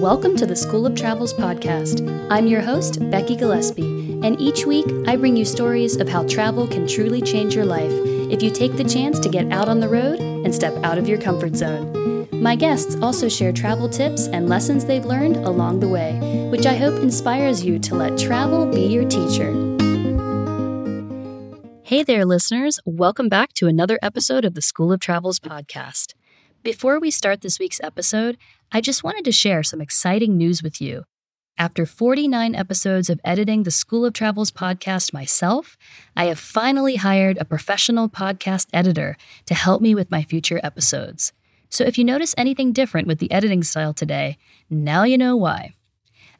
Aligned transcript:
Welcome 0.00 0.34
to 0.38 0.46
the 0.46 0.56
School 0.56 0.86
of 0.86 0.94
Travels 0.94 1.34
podcast. 1.34 2.00
I'm 2.30 2.46
your 2.46 2.62
host, 2.62 3.10
Becky 3.10 3.36
Gillespie, 3.36 4.18
and 4.22 4.40
each 4.40 4.64
week 4.64 4.86
I 5.06 5.14
bring 5.14 5.36
you 5.36 5.44
stories 5.44 5.96
of 5.96 6.08
how 6.08 6.26
travel 6.26 6.66
can 6.66 6.88
truly 6.88 7.20
change 7.20 7.54
your 7.54 7.66
life 7.66 7.92
if 8.32 8.42
you 8.42 8.50
take 8.50 8.78
the 8.78 8.84
chance 8.84 9.20
to 9.20 9.28
get 9.28 9.52
out 9.52 9.68
on 9.68 9.78
the 9.78 9.90
road 9.90 10.18
and 10.18 10.54
step 10.54 10.74
out 10.84 10.96
of 10.96 11.06
your 11.06 11.20
comfort 11.20 11.54
zone. 11.54 12.26
My 12.32 12.56
guests 12.56 12.96
also 13.02 13.28
share 13.28 13.52
travel 13.52 13.90
tips 13.90 14.26
and 14.28 14.48
lessons 14.48 14.86
they've 14.86 15.04
learned 15.04 15.36
along 15.36 15.80
the 15.80 15.88
way, 15.88 16.48
which 16.50 16.64
I 16.64 16.76
hope 16.76 17.02
inspires 17.02 17.62
you 17.62 17.78
to 17.80 17.94
let 17.94 18.18
travel 18.18 18.64
be 18.64 18.86
your 18.86 19.06
teacher. 19.06 19.52
Hey 21.82 22.04
there, 22.04 22.24
listeners. 22.24 22.80
Welcome 22.86 23.28
back 23.28 23.52
to 23.52 23.66
another 23.66 23.98
episode 24.00 24.46
of 24.46 24.54
the 24.54 24.62
School 24.62 24.94
of 24.94 25.00
Travels 25.00 25.38
podcast. 25.38 26.14
Before 26.62 27.00
we 27.00 27.10
start 27.10 27.40
this 27.40 27.58
week's 27.58 27.80
episode, 27.82 28.36
I 28.70 28.82
just 28.82 29.02
wanted 29.02 29.24
to 29.24 29.32
share 29.32 29.62
some 29.62 29.80
exciting 29.80 30.36
news 30.36 30.62
with 30.62 30.78
you. 30.78 31.04
After 31.56 31.86
49 31.86 32.54
episodes 32.54 33.08
of 33.08 33.18
editing 33.24 33.62
the 33.62 33.70
School 33.70 34.04
of 34.04 34.12
Travels 34.12 34.50
podcast 34.50 35.14
myself, 35.14 35.78
I 36.14 36.26
have 36.26 36.38
finally 36.38 36.96
hired 36.96 37.38
a 37.38 37.46
professional 37.46 38.10
podcast 38.10 38.66
editor 38.74 39.16
to 39.46 39.54
help 39.54 39.80
me 39.80 39.94
with 39.94 40.10
my 40.10 40.22
future 40.22 40.60
episodes. 40.62 41.32
So 41.70 41.82
if 41.84 41.96
you 41.96 42.04
notice 42.04 42.34
anything 42.36 42.74
different 42.74 43.08
with 43.08 43.20
the 43.20 43.30
editing 43.30 43.62
style 43.62 43.94
today, 43.94 44.36
now 44.68 45.04
you 45.04 45.16
know 45.16 45.36
why. 45.36 45.76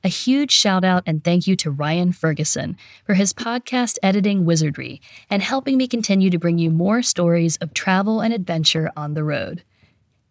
A 0.04 0.08
huge 0.08 0.52
shout 0.52 0.84
out 0.84 1.02
and 1.06 1.24
thank 1.24 1.46
you 1.46 1.56
to 1.56 1.70
Ryan 1.70 2.12
Ferguson 2.12 2.76
for 3.06 3.14
his 3.14 3.32
podcast 3.32 3.96
editing 4.02 4.44
wizardry 4.44 5.00
and 5.30 5.42
helping 5.42 5.78
me 5.78 5.88
continue 5.88 6.28
to 6.28 6.38
bring 6.38 6.58
you 6.58 6.70
more 6.70 7.00
stories 7.00 7.56
of 7.56 7.72
travel 7.72 8.20
and 8.20 8.34
adventure 8.34 8.90
on 8.94 9.14
the 9.14 9.24
road. 9.24 9.62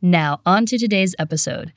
Now, 0.01 0.39
on 0.45 0.65
to 0.67 0.77
today's 0.77 1.13
episode. 1.19 1.73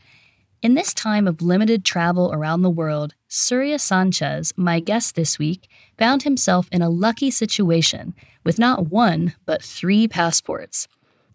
In 0.63 0.75
this 0.75 0.95
time 0.95 1.27
of 1.27 1.43
limited 1.43 1.85
travel 1.85 2.33
around 2.33 2.63
the 2.63 2.71
world, 2.71 3.17
Surya 3.27 3.81
Sanchez, 3.81 4.53
my 4.57 4.79
guest 4.79 5.17
this 5.17 5.41
week, 5.41 5.69
found 5.99 6.23
himself 6.23 6.69
in 6.71 6.83
a 6.83 6.89
lucky 6.89 7.33
situation 7.33 8.15
with 8.45 8.61
not 8.61 8.93
one, 8.93 9.35
but 9.45 9.61
three 9.61 10.07
passports. 10.07 10.87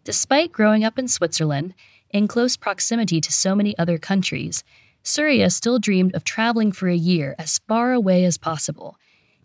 Despite 0.05 0.53
growing 0.53 0.85
up 0.85 0.97
in 0.97 1.09
Switzerland, 1.09 1.73
in 2.09 2.25
close 2.25 2.55
proximity 2.55 3.19
to 3.19 3.33
so 3.33 3.53
many 3.53 3.77
other 3.77 3.97
countries, 3.97 4.63
Surya 5.03 5.49
still 5.49 5.79
dreamed 5.79 6.15
of 6.15 6.23
traveling 6.23 6.71
for 6.71 6.87
a 6.87 6.95
year 6.95 7.35
as 7.37 7.59
far 7.67 7.91
away 7.91 8.23
as 8.23 8.37
possible, 8.37 8.95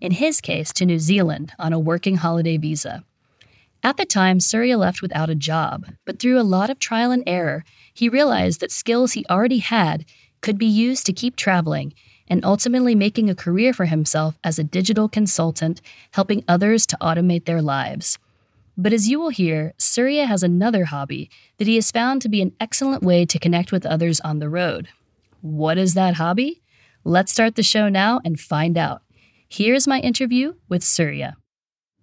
in 0.01 0.13
his 0.13 0.41
case 0.41 0.73
to 0.75 0.87
New 0.87 1.01
Zealand 1.01 1.55
on 1.59 1.73
a 1.73 1.81
working 1.81 2.19
holiday 2.19 2.57
visa. 2.57 3.03
At 3.85 3.97
the 3.97 4.07
time, 4.07 4.39
Surya 4.39 4.79
left 4.79 5.03
without 5.03 5.29
a 5.29 5.35
job, 5.35 5.87
but 6.05 6.21
through 6.21 6.41
a 6.41 6.43
lot 6.43 6.71
of 6.71 6.79
trial 6.79 7.11
and 7.11 7.25
error, 7.27 7.65
he 7.93 8.09
realized 8.09 8.61
that 8.61 8.71
skills 8.71 9.13
he 9.13 9.27
already 9.29 9.59
had 9.59 10.05
could 10.41 10.57
be 10.57 10.67
used 10.67 11.05
to 11.07 11.13
keep 11.13 11.35
traveling 11.35 11.93
and 12.29 12.45
ultimately 12.45 12.95
making 12.95 13.29
a 13.29 13.35
career 13.35 13.73
for 13.73 13.87
himself 13.87 14.39
as 14.45 14.59
a 14.59 14.65
digital 14.65 15.09
consultant, 15.09 15.83
helping 16.13 16.45
others 16.47 16.87
to 16.87 16.97
automate 17.01 17.45
their 17.45 17.61
lives. 17.61 18.19
But 18.77 18.93
as 18.93 19.09
you 19.09 19.19
will 19.19 19.31
hear, 19.31 19.75
Surya 19.79 20.27
has 20.27 20.45
another 20.45 20.87
hobby 20.87 21.29
that 21.59 21.67
he 21.67 21.75
has 21.75 21.91
found 21.91 22.23
to 22.23 22.29
be 22.29 22.41
an 22.41 22.55
excellent 22.61 23.03
way 23.03 23.27
to 23.27 23.39
connect 23.39 23.73
with 23.73 23.85
others 23.85 24.21
on 24.21 24.39
the 24.39 24.49
road. 24.49 24.89
What 25.41 25.77
is 25.77 25.95
that 25.95 26.15
hobby? 26.15 26.63
Let's 27.05 27.33
start 27.33 27.57
the 27.57 27.65
show 27.65 27.89
now 27.89 28.21
and 28.25 28.39
find 28.39 28.79
out. 28.79 29.03
Here's 29.49 29.89
my 29.89 29.99
interview 29.99 30.55
with 30.69 30.85
Surya. 30.85 31.37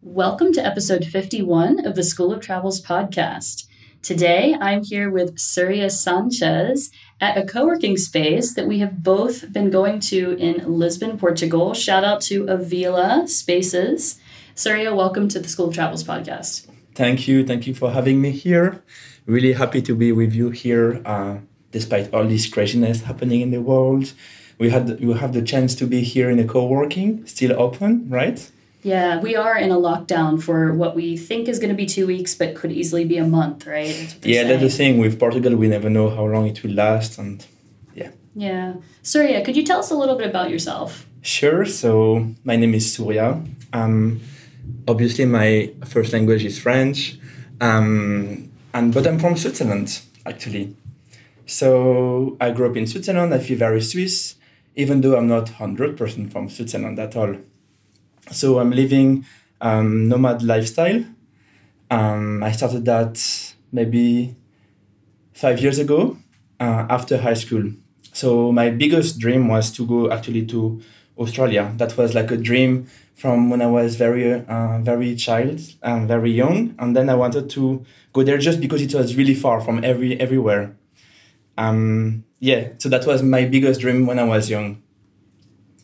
Welcome 0.02 0.54
to 0.54 0.66
episode 0.66 1.04
51 1.04 1.86
of 1.86 1.96
the 1.96 2.04
School 2.04 2.32
of 2.32 2.40
Travels 2.40 2.82
podcast. 2.82 3.66
Today, 4.02 4.56
I'm 4.62 4.82
here 4.82 5.10
with 5.10 5.38
Surya 5.38 5.90
Sanchez 5.90 6.90
at 7.20 7.38
a 7.38 7.46
co 7.46 7.66
working 7.66 7.98
space 7.98 8.54
that 8.54 8.66
we 8.66 8.80
have 8.80 9.04
both 9.04 9.52
been 9.52 9.70
going 9.70 10.00
to 10.12 10.38
in 10.40 10.64
Lisbon, 10.80 11.18
Portugal. 11.18 11.74
Shout 11.74 12.06
out 12.06 12.22
to 12.22 12.46
Avila 12.46 13.28
Spaces. 13.28 14.22
Surya, 14.56 14.96
welcome 14.96 15.28
to 15.28 15.38
the 15.38 15.50
School 15.50 15.68
of 15.68 15.74
Travels 15.74 16.06
podcast. 16.06 16.68
Thank 16.96 17.28
you. 17.28 17.46
Thank 17.46 17.68
you 17.68 17.76
for 17.76 17.92
having 17.92 18.22
me 18.22 18.32
here. 18.32 18.82
Really 19.26 19.52
happy 19.52 19.82
to 19.82 19.94
be 19.94 20.14
with 20.14 20.34
you 20.34 20.50
here, 20.52 21.02
uh, 21.06 21.40
despite 21.72 22.14
all 22.14 22.24
this 22.24 22.48
craziness 22.48 23.02
happening 23.02 23.42
in 23.42 23.52
the 23.52 23.62
world. 23.62 24.14
We 24.60 24.70
had 24.70 25.04
we 25.04 25.14
have 25.16 25.34
the 25.34 25.42
chance 25.42 25.76
to 25.76 25.86
be 25.86 26.04
here 26.04 26.30
in 26.30 26.40
a 26.40 26.46
co-working, 26.46 27.26
still 27.26 27.52
open, 27.60 28.10
right? 28.10 28.50
Yeah, 28.82 29.20
we 29.20 29.36
are 29.36 29.58
in 29.58 29.72
a 29.72 29.76
lockdown 29.76 30.42
for 30.42 30.74
what 30.74 30.96
we 30.96 31.18
think 31.18 31.50
is 31.50 31.60
going 31.60 31.70
to 31.70 31.76
be 31.76 31.86
two 31.86 32.08
weeks, 32.08 32.34
but 32.34 32.56
could 32.56 32.72
easily 32.72 33.04
be 33.04 33.18
a 33.18 33.26
month, 33.26 33.68
right? 33.68 33.88
That's 33.88 34.26
yeah, 34.26 34.44
saying. 34.44 34.48
that's 34.48 34.62
the 34.62 34.70
thing 34.70 34.98
with 35.00 35.20
Portugal. 35.20 35.56
We 35.56 35.68
never 35.68 35.90
know 35.90 36.10
how 36.10 36.26
long 36.26 36.48
it 36.48 36.64
will 36.64 36.72
last, 36.72 37.18
and 37.18 37.46
yeah. 37.94 38.12
Yeah, 38.36 38.76
Surya, 39.04 39.44
could 39.44 39.58
you 39.58 39.64
tell 39.64 39.80
us 39.80 39.92
a 39.92 39.96
little 39.96 40.16
bit 40.16 40.28
about 40.30 40.50
yourself? 40.50 41.06
Sure. 41.22 41.66
So 41.66 42.28
my 42.46 42.56
name 42.56 42.74
is 42.74 42.94
Surya. 42.94 43.44
Um, 43.74 44.22
obviously, 44.88 45.26
my 45.26 45.74
first 45.86 46.14
language 46.14 46.46
is 46.46 46.58
French, 46.58 47.18
um, 47.60 48.50
and 48.74 48.94
but 48.94 49.06
I'm 49.06 49.20
from 49.20 49.36
Switzerland 49.36 50.02
actually. 50.26 50.76
So 51.46 52.38
I 52.40 52.52
grew 52.52 52.70
up 52.70 52.78
in 52.78 52.88
Switzerland. 52.88 53.34
I 53.34 53.40
feel 53.40 53.58
very 53.58 53.82
Swiss, 53.82 54.36
even 54.76 55.02
though 55.02 55.18
I'm 55.18 55.28
not 55.28 55.50
hundred 55.50 55.98
percent 55.98 56.32
from 56.32 56.50
Switzerland 56.50 57.00
at 57.00 57.16
all. 57.16 57.36
So 58.32 58.60
I'm 58.60 58.72
living 58.72 59.26
um, 59.62 60.08
nomad 60.08 60.44
lifestyle. 60.44 61.04
Um, 61.90 62.44
I 62.44 62.52
started 62.52 62.86
that 62.86 63.20
maybe 63.72 64.36
five 65.34 65.60
years 65.60 65.80
ago 65.80 66.18
uh, 66.60 66.86
after 66.90 67.18
high 67.18 67.34
school. 67.34 67.72
So 68.14 68.52
my 68.52 68.70
biggest 68.70 69.20
dream 69.20 69.48
was 69.48 69.72
to 69.74 69.86
go 69.86 70.12
actually 70.12 70.46
to 70.48 70.82
Australia. 71.18 71.74
That 71.78 71.98
was 71.98 72.14
like 72.16 72.32
a 72.32 72.38
dream 72.38 72.88
from 73.16 73.50
when 73.50 73.62
I 73.62 73.68
was 73.68 73.96
very 73.96 74.34
uh, 74.34 74.80
very 74.80 75.16
child 75.16 75.60
and 75.84 76.08
very 76.08 76.32
young, 76.32 76.76
and 76.80 76.96
then 76.96 77.10
I 77.10 77.16
wanted 77.16 77.50
to 77.52 77.84
go 78.14 78.24
there 78.24 78.38
just 78.38 78.62
because 78.62 78.82
it 78.82 78.94
was 78.94 79.16
really 79.16 79.36
far 79.36 79.62
from 79.62 79.84
every 79.84 80.20
everywhere. 80.20 80.76
Um, 81.58 82.24
yeah, 82.40 82.70
so 82.78 82.90
that 82.90 83.06
was 83.06 83.22
my 83.22 83.46
biggest 83.46 83.82
dream 83.82 84.06
when 84.06 84.20
I 84.20 84.24
was 84.24 84.50
young. 84.50 84.82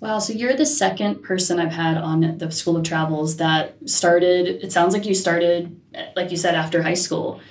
Wow, 0.06 0.20
so 0.20 0.34
you're 0.34 0.54
the 0.54 0.68
second 0.68 1.24
person 1.24 1.60
I've 1.60 1.72
had 1.72 1.98
on 1.98 2.38
the 2.38 2.52
School 2.52 2.78
of 2.78 2.84
Travels 2.84 3.38
that 3.38 3.74
started, 3.90 4.64
it 4.64 4.72
sounds 4.72 4.94
like 4.94 5.04
you 5.04 5.16
started, 5.16 5.82
like 6.16 6.30
you 6.30 6.38
said, 6.38 6.54
after 6.54 6.84
high 6.84 6.94
school. 6.94 7.42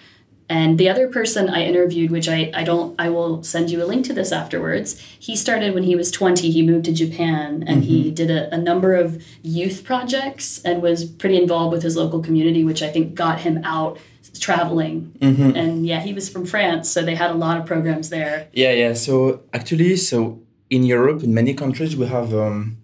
And 0.48 0.78
the 0.78 0.88
other 0.88 1.08
person 1.08 1.48
I 1.48 1.64
interviewed, 1.64 2.12
which 2.12 2.28
I, 2.28 2.52
I 2.54 2.62
don't, 2.62 2.94
I 2.96 3.08
will 3.08 3.42
send 3.42 3.72
you 3.72 3.82
a 3.82 3.86
link 3.86 4.06
to 4.06 4.12
this 4.12 4.30
afterwards. 4.30 5.00
He 5.18 5.34
started 5.34 5.74
when 5.74 5.82
he 5.82 5.96
was 5.96 6.12
20. 6.12 6.48
He 6.48 6.62
moved 6.62 6.84
to 6.84 6.92
Japan 6.92 7.64
and 7.66 7.82
mm-hmm. 7.82 7.90
he 7.90 8.10
did 8.12 8.30
a, 8.30 8.54
a 8.54 8.58
number 8.58 8.94
of 8.94 9.20
youth 9.42 9.82
projects 9.82 10.62
and 10.62 10.80
was 10.80 11.04
pretty 11.04 11.36
involved 11.36 11.72
with 11.72 11.82
his 11.82 11.96
local 11.96 12.22
community, 12.22 12.62
which 12.62 12.82
I 12.82 12.88
think 12.88 13.16
got 13.16 13.40
him 13.40 13.62
out 13.64 13.98
traveling. 14.38 15.12
Mm-hmm. 15.18 15.56
And 15.56 15.86
yeah, 15.86 16.00
he 16.00 16.12
was 16.12 16.28
from 16.28 16.46
France, 16.46 16.88
so 16.88 17.02
they 17.02 17.16
had 17.16 17.32
a 17.32 17.34
lot 17.34 17.56
of 17.58 17.66
programs 17.66 18.10
there. 18.10 18.48
Yeah, 18.52 18.72
yeah. 18.72 18.94
So 18.94 19.42
actually, 19.52 19.96
so 19.96 20.43
in 20.70 20.84
Europe, 20.84 21.22
in 21.22 21.34
many 21.34 21.54
countries, 21.54 21.96
we 21.96 22.06
have 22.06 22.32
a 22.32 22.46
um, 22.46 22.76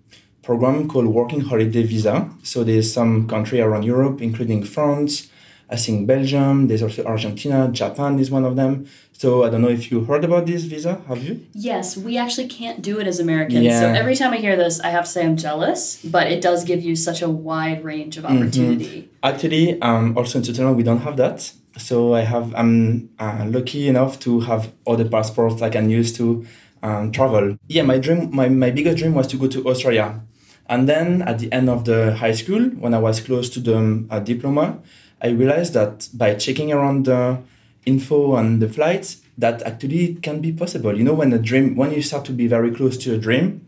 program 0.42 0.88
called 0.88 1.06
Working 1.06 1.40
Holiday 1.40 1.82
Visa. 1.82 2.30
So 2.42 2.64
there's 2.64 2.92
some 2.92 3.28
country 3.28 3.60
around 3.60 3.84
Europe, 3.84 4.20
including 4.20 4.64
France, 4.64 5.30
I 5.70 5.76
think 5.76 6.06
Belgium, 6.06 6.66
there's 6.66 6.82
also 6.82 7.04
Argentina, 7.04 7.68
Japan 7.70 8.18
is 8.18 8.30
one 8.30 8.44
of 8.44 8.56
them. 8.56 8.86
So 9.12 9.44
I 9.44 9.50
don't 9.50 9.62
know 9.62 9.68
if 9.68 9.92
you 9.92 10.04
heard 10.04 10.24
about 10.24 10.46
this 10.46 10.64
visa, 10.64 11.00
have 11.06 11.22
you? 11.22 11.46
Yes, 11.52 11.96
we 11.96 12.16
actually 12.16 12.48
can't 12.48 12.82
do 12.82 12.98
it 12.98 13.06
as 13.06 13.20
Americans. 13.20 13.64
Yeah. 13.64 13.80
So 13.80 13.86
every 13.86 14.16
time 14.16 14.32
I 14.32 14.38
hear 14.38 14.56
this, 14.56 14.80
I 14.80 14.88
have 14.88 15.04
to 15.04 15.10
say 15.10 15.24
I'm 15.24 15.36
jealous, 15.36 16.02
but 16.02 16.26
it 16.26 16.40
does 16.40 16.64
give 16.64 16.82
you 16.82 16.96
such 16.96 17.22
a 17.22 17.28
wide 17.28 17.84
range 17.84 18.16
of 18.16 18.24
mm-hmm. 18.24 18.38
opportunity. 18.38 19.02
Mm-hmm. 19.02 19.08
Actually, 19.22 19.80
um, 19.82 20.16
also 20.16 20.38
in 20.38 20.44
Switzerland, 20.44 20.76
we 20.76 20.82
don't 20.82 21.02
have 21.02 21.16
that. 21.18 21.52
So 21.76 22.14
I 22.14 22.22
have 22.22 22.52
I'm 22.56 23.10
uh, 23.18 23.44
lucky 23.46 23.86
enough 23.86 24.18
to 24.20 24.40
have 24.40 24.72
other 24.86 25.08
passports 25.08 25.62
I 25.62 25.70
can 25.70 25.88
use 25.88 26.12
to 26.16 26.44
um, 26.82 27.12
travel. 27.12 27.56
Yeah, 27.68 27.82
my 27.82 27.98
dream, 27.98 28.34
my, 28.34 28.48
my 28.48 28.70
biggest 28.70 28.98
dream 28.98 29.14
was 29.14 29.26
to 29.28 29.36
go 29.36 29.46
to 29.48 29.66
Australia. 29.68 30.20
And 30.68 30.88
then 30.88 31.22
at 31.22 31.40
the 31.40 31.52
end 31.52 31.68
of 31.68 31.84
the 31.84 32.14
high 32.16 32.32
school, 32.32 32.62
when 32.78 32.94
I 32.94 32.98
was 32.98 33.20
close 33.20 33.50
to 33.50 33.60
the 33.60 34.06
uh, 34.08 34.20
diploma, 34.20 34.78
I 35.20 35.28
realized 35.28 35.74
that 35.74 36.08
by 36.14 36.34
checking 36.34 36.72
around 36.72 37.06
the 37.06 37.38
info 37.84 38.32
on 38.32 38.60
the 38.60 38.68
flights, 38.68 39.18
that 39.36 39.62
actually 39.62 40.04
it 40.12 40.22
can 40.22 40.40
be 40.40 40.52
possible. 40.52 40.96
You 40.96 41.04
know, 41.04 41.14
when 41.14 41.32
a 41.32 41.38
dream, 41.38 41.74
when 41.74 41.92
you 41.92 42.02
start 42.02 42.24
to 42.26 42.32
be 42.32 42.46
very 42.46 42.70
close 42.70 42.96
to 42.98 43.14
a 43.14 43.18
dream, 43.18 43.66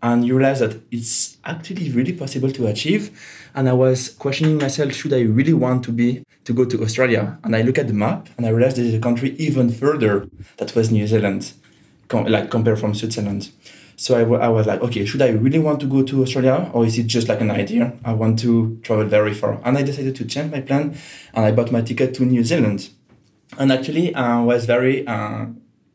and 0.00 0.24
you 0.24 0.36
realize 0.36 0.60
that 0.60 0.80
it's 0.90 1.38
actually 1.44 1.90
really 1.90 2.12
possible 2.12 2.50
to 2.52 2.66
achieve. 2.66 3.10
And 3.54 3.68
I 3.68 3.72
was 3.72 4.10
questioning 4.10 4.56
myself, 4.56 4.92
should 4.92 5.12
I 5.12 5.22
really 5.22 5.52
want 5.52 5.84
to 5.84 5.92
be 5.92 6.24
to 6.44 6.52
go 6.52 6.64
to 6.64 6.82
Australia? 6.82 7.38
And 7.42 7.56
I 7.56 7.62
look 7.62 7.78
at 7.78 7.88
the 7.88 7.94
map 7.94 8.28
and 8.36 8.46
I 8.46 8.50
realized 8.50 8.76
there's 8.76 8.94
a 8.94 9.00
country 9.00 9.34
even 9.38 9.70
further 9.70 10.28
that 10.58 10.74
was 10.76 10.92
New 10.92 11.06
Zealand 11.06 11.52
com- 12.08 12.26
like 12.26 12.50
compared 12.50 12.78
from 12.78 12.94
Switzerland. 12.94 13.50
So 13.96 14.14
I, 14.14 14.20
w- 14.20 14.40
I 14.40 14.48
was 14.48 14.66
like, 14.66 14.80
okay, 14.80 15.04
should 15.04 15.22
I 15.22 15.30
really 15.30 15.58
want 15.58 15.80
to 15.80 15.86
go 15.86 16.02
to 16.04 16.22
Australia 16.22 16.70
or 16.72 16.86
is 16.86 16.98
it 16.98 17.08
just 17.08 17.28
like 17.28 17.40
an 17.40 17.50
idea? 17.50 17.94
I 18.04 18.12
want 18.12 18.38
to 18.40 18.78
travel 18.82 19.04
very 19.04 19.34
far. 19.34 19.60
And 19.64 19.76
I 19.76 19.82
decided 19.82 20.14
to 20.16 20.24
change 20.24 20.52
my 20.52 20.60
plan 20.60 20.96
and 21.34 21.44
I 21.44 21.50
bought 21.50 21.72
my 21.72 21.82
ticket 21.82 22.14
to 22.14 22.24
New 22.24 22.44
Zealand. 22.44 22.90
And 23.58 23.72
actually, 23.72 24.14
uh, 24.14 24.42
was 24.42 24.66
very 24.66 25.06
uh, 25.06 25.46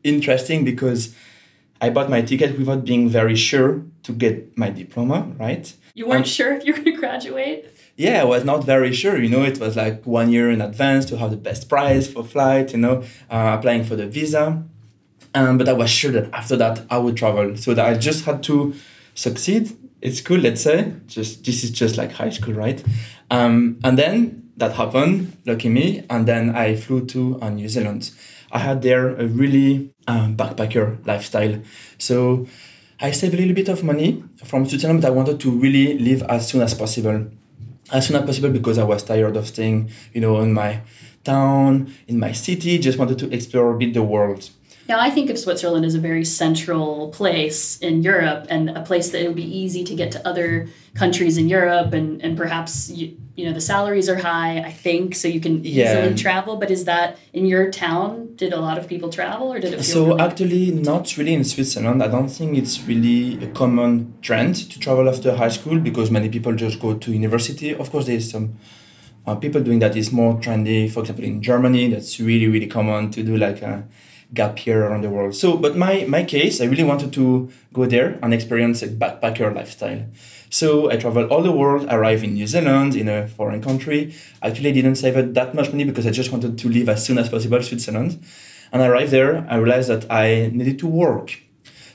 interesting 0.02 0.64
because 0.64 1.14
I 1.80 1.88
bought 1.90 2.10
my 2.10 2.20
ticket 2.20 2.58
without 2.58 2.84
being 2.84 3.08
very 3.08 3.36
sure 3.36 3.84
to 4.02 4.12
get 4.12 4.56
my 4.56 4.70
diploma, 4.70 5.32
right? 5.38 5.72
You 5.94 6.06
weren't 6.06 6.20
um, 6.20 6.24
sure 6.24 6.52
if 6.52 6.66
you 6.66 6.72
were 6.72 6.80
going 6.80 6.94
to 6.94 7.00
graduate? 7.00 7.74
Yeah, 7.96 8.22
I 8.22 8.24
was 8.24 8.44
not 8.44 8.64
very 8.64 8.92
sure. 8.92 9.20
You 9.22 9.30
know, 9.30 9.44
it 9.44 9.60
was 9.60 9.76
like 9.76 10.04
one 10.04 10.30
year 10.30 10.50
in 10.50 10.60
advance 10.60 11.06
to 11.06 11.16
have 11.16 11.30
the 11.30 11.36
best 11.36 11.68
price 11.68 12.06
for 12.08 12.24
flight, 12.24 12.72
you 12.72 12.78
know, 12.78 13.02
uh, 13.30 13.56
applying 13.58 13.84
for 13.84 13.96
the 13.96 14.06
visa. 14.06 14.64
Um, 15.34 15.58
but 15.58 15.68
I 15.68 15.72
was 15.72 15.90
sure 15.90 16.12
that 16.12 16.32
after 16.32 16.56
that 16.56 16.82
I 16.90 16.98
would 16.98 17.16
travel. 17.16 17.56
So 17.56 17.74
that 17.74 17.84
I 17.84 17.94
just 17.94 18.24
had 18.24 18.42
to 18.44 18.74
succeed. 19.14 19.76
It's 20.00 20.20
cool, 20.20 20.38
let's 20.38 20.62
say. 20.62 20.92
Just 21.06 21.44
this 21.44 21.64
is 21.64 21.70
just 21.70 21.96
like 21.96 22.12
high 22.12 22.30
school, 22.30 22.54
right? 22.54 22.82
Um, 23.30 23.78
and 23.82 23.98
then 23.98 24.50
that 24.56 24.72
happened, 24.74 25.36
lucky 25.46 25.68
me, 25.68 26.04
and 26.08 26.26
then 26.26 26.54
I 26.54 26.76
flew 26.76 27.04
to 27.06 27.40
uh, 27.40 27.50
New 27.50 27.68
Zealand. 27.68 28.12
I 28.52 28.58
had 28.58 28.82
there 28.82 29.08
a 29.16 29.26
really 29.26 29.92
um, 30.06 30.36
backpacker 30.36 31.04
lifestyle. 31.06 31.60
So 31.98 32.46
I 33.00 33.10
saved 33.10 33.34
a 33.34 33.38
little 33.38 33.54
bit 33.54 33.68
of 33.68 33.82
money 33.82 34.22
from 34.44 34.66
Switzerland, 34.66 35.02
but 35.02 35.08
I 35.08 35.10
wanted 35.10 35.40
to 35.40 35.50
really 35.50 35.98
leave 35.98 36.22
as 36.22 36.48
soon 36.48 36.62
as 36.62 36.74
possible. 36.74 37.26
As 37.92 38.06
soon 38.06 38.16
as 38.16 38.24
possible 38.24 38.50
because 38.50 38.78
I 38.78 38.84
was 38.84 39.02
tired 39.02 39.36
of 39.36 39.46
staying, 39.48 39.90
you 40.12 40.20
know, 40.20 40.38
in 40.40 40.52
my 40.52 40.80
town, 41.24 41.92
in 42.06 42.18
my 42.18 42.32
city, 42.32 42.78
just 42.78 42.98
wanted 42.98 43.18
to 43.18 43.34
explore 43.34 43.74
a 43.74 43.76
bit 43.76 43.92
the 43.94 44.02
world. 44.02 44.48
Now, 44.86 45.00
I 45.00 45.08
think 45.08 45.30
of 45.30 45.38
Switzerland 45.38 45.86
as 45.86 45.94
a 45.94 45.98
very 45.98 46.24
central 46.24 47.08
place 47.08 47.78
in 47.78 48.02
Europe 48.02 48.46
and 48.50 48.68
a 48.70 48.82
place 48.82 49.10
that 49.10 49.22
it 49.22 49.26
would 49.26 49.36
be 49.36 49.58
easy 49.58 49.82
to 49.82 49.94
get 49.94 50.12
to 50.12 50.28
other 50.28 50.68
countries 50.94 51.38
in 51.38 51.48
Europe, 51.48 51.94
and, 51.94 52.22
and 52.22 52.36
perhaps 52.36 52.90
you, 52.90 53.16
you 53.34 53.46
know 53.46 53.52
the 53.52 53.62
salaries 53.62 54.08
are 54.08 54.16
high. 54.16 54.58
I 54.58 54.70
think 54.70 55.14
so 55.14 55.26
you 55.26 55.40
can 55.40 55.64
yeah. 55.64 56.02
easily 56.02 56.14
travel. 56.14 56.56
But 56.56 56.70
is 56.70 56.84
that 56.84 57.18
in 57.32 57.46
your 57.46 57.70
town? 57.70 58.36
Did 58.36 58.52
a 58.52 58.60
lot 58.60 58.76
of 58.76 58.86
people 58.86 59.08
travel, 59.08 59.52
or 59.52 59.58
did 59.58 59.72
it? 59.72 59.82
so 59.84 60.06
really 60.06 60.20
actually, 60.20 60.70
not 60.72 61.16
really 61.16 61.34
in 61.34 61.44
Switzerland. 61.44 62.02
I 62.02 62.08
don't 62.08 62.28
think 62.28 62.56
it's 62.58 62.82
really 62.82 63.42
a 63.42 63.48
common 63.52 64.14
trend 64.20 64.56
to 64.70 64.78
travel 64.78 65.08
after 65.08 65.34
high 65.34 65.48
school 65.48 65.78
because 65.78 66.10
many 66.10 66.28
people 66.28 66.54
just 66.54 66.78
go 66.78 66.94
to 66.94 67.10
university. 67.10 67.74
Of 67.74 67.90
course, 67.90 68.06
there's 68.06 68.30
some. 68.30 68.58
Uh, 69.26 69.34
people 69.34 69.62
doing 69.62 69.78
that 69.78 69.96
is 69.96 70.12
more 70.12 70.34
trendy. 70.34 70.90
For 70.90 71.00
example, 71.00 71.24
in 71.24 71.40
Germany, 71.40 71.88
that's 71.88 72.20
really 72.20 72.46
really 72.46 72.66
common 72.66 73.10
to 73.12 73.22
do 73.22 73.38
like 73.38 73.62
a 73.62 73.88
gap 74.32 74.64
year 74.66 74.86
around 74.86 75.02
the 75.02 75.10
world. 75.10 75.34
So, 75.34 75.56
but 75.56 75.76
my 75.76 76.04
my 76.08 76.24
case, 76.24 76.60
I 76.60 76.64
really 76.64 76.84
wanted 76.84 77.12
to 77.12 77.50
go 77.72 77.86
there 77.86 78.18
and 78.22 78.32
experience 78.32 78.82
a 78.82 78.88
backpacker 78.88 79.54
lifestyle. 79.54 80.06
So 80.50 80.90
I 80.90 80.96
traveled 80.96 81.30
all 81.30 81.42
the 81.42 81.52
world, 81.52 81.86
arrived 81.90 82.22
in 82.22 82.34
New 82.34 82.46
Zealand, 82.46 82.94
in 82.94 83.08
a 83.08 83.26
foreign 83.26 83.60
country. 83.60 84.14
Actually, 84.40 84.70
I 84.70 84.72
didn't 84.72 84.96
save 84.96 85.34
that 85.34 85.54
much 85.54 85.70
money 85.70 85.84
because 85.84 86.06
I 86.06 86.10
just 86.10 86.30
wanted 86.30 86.58
to 86.58 86.68
leave 86.68 86.88
as 86.88 87.04
soon 87.04 87.18
as 87.18 87.28
possible 87.28 87.60
Switzerland. 87.60 88.24
And 88.72 88.82
I 88.82 88.86
arrived 88.86 89.10
there, 89.10 89.46
I 89.50 89.56
realized 89.56 89.88
that 89.88 90.10
I 90.10 90.50
needed 90.52 90.78
to 90.80 90.86
work. 90.86 91.40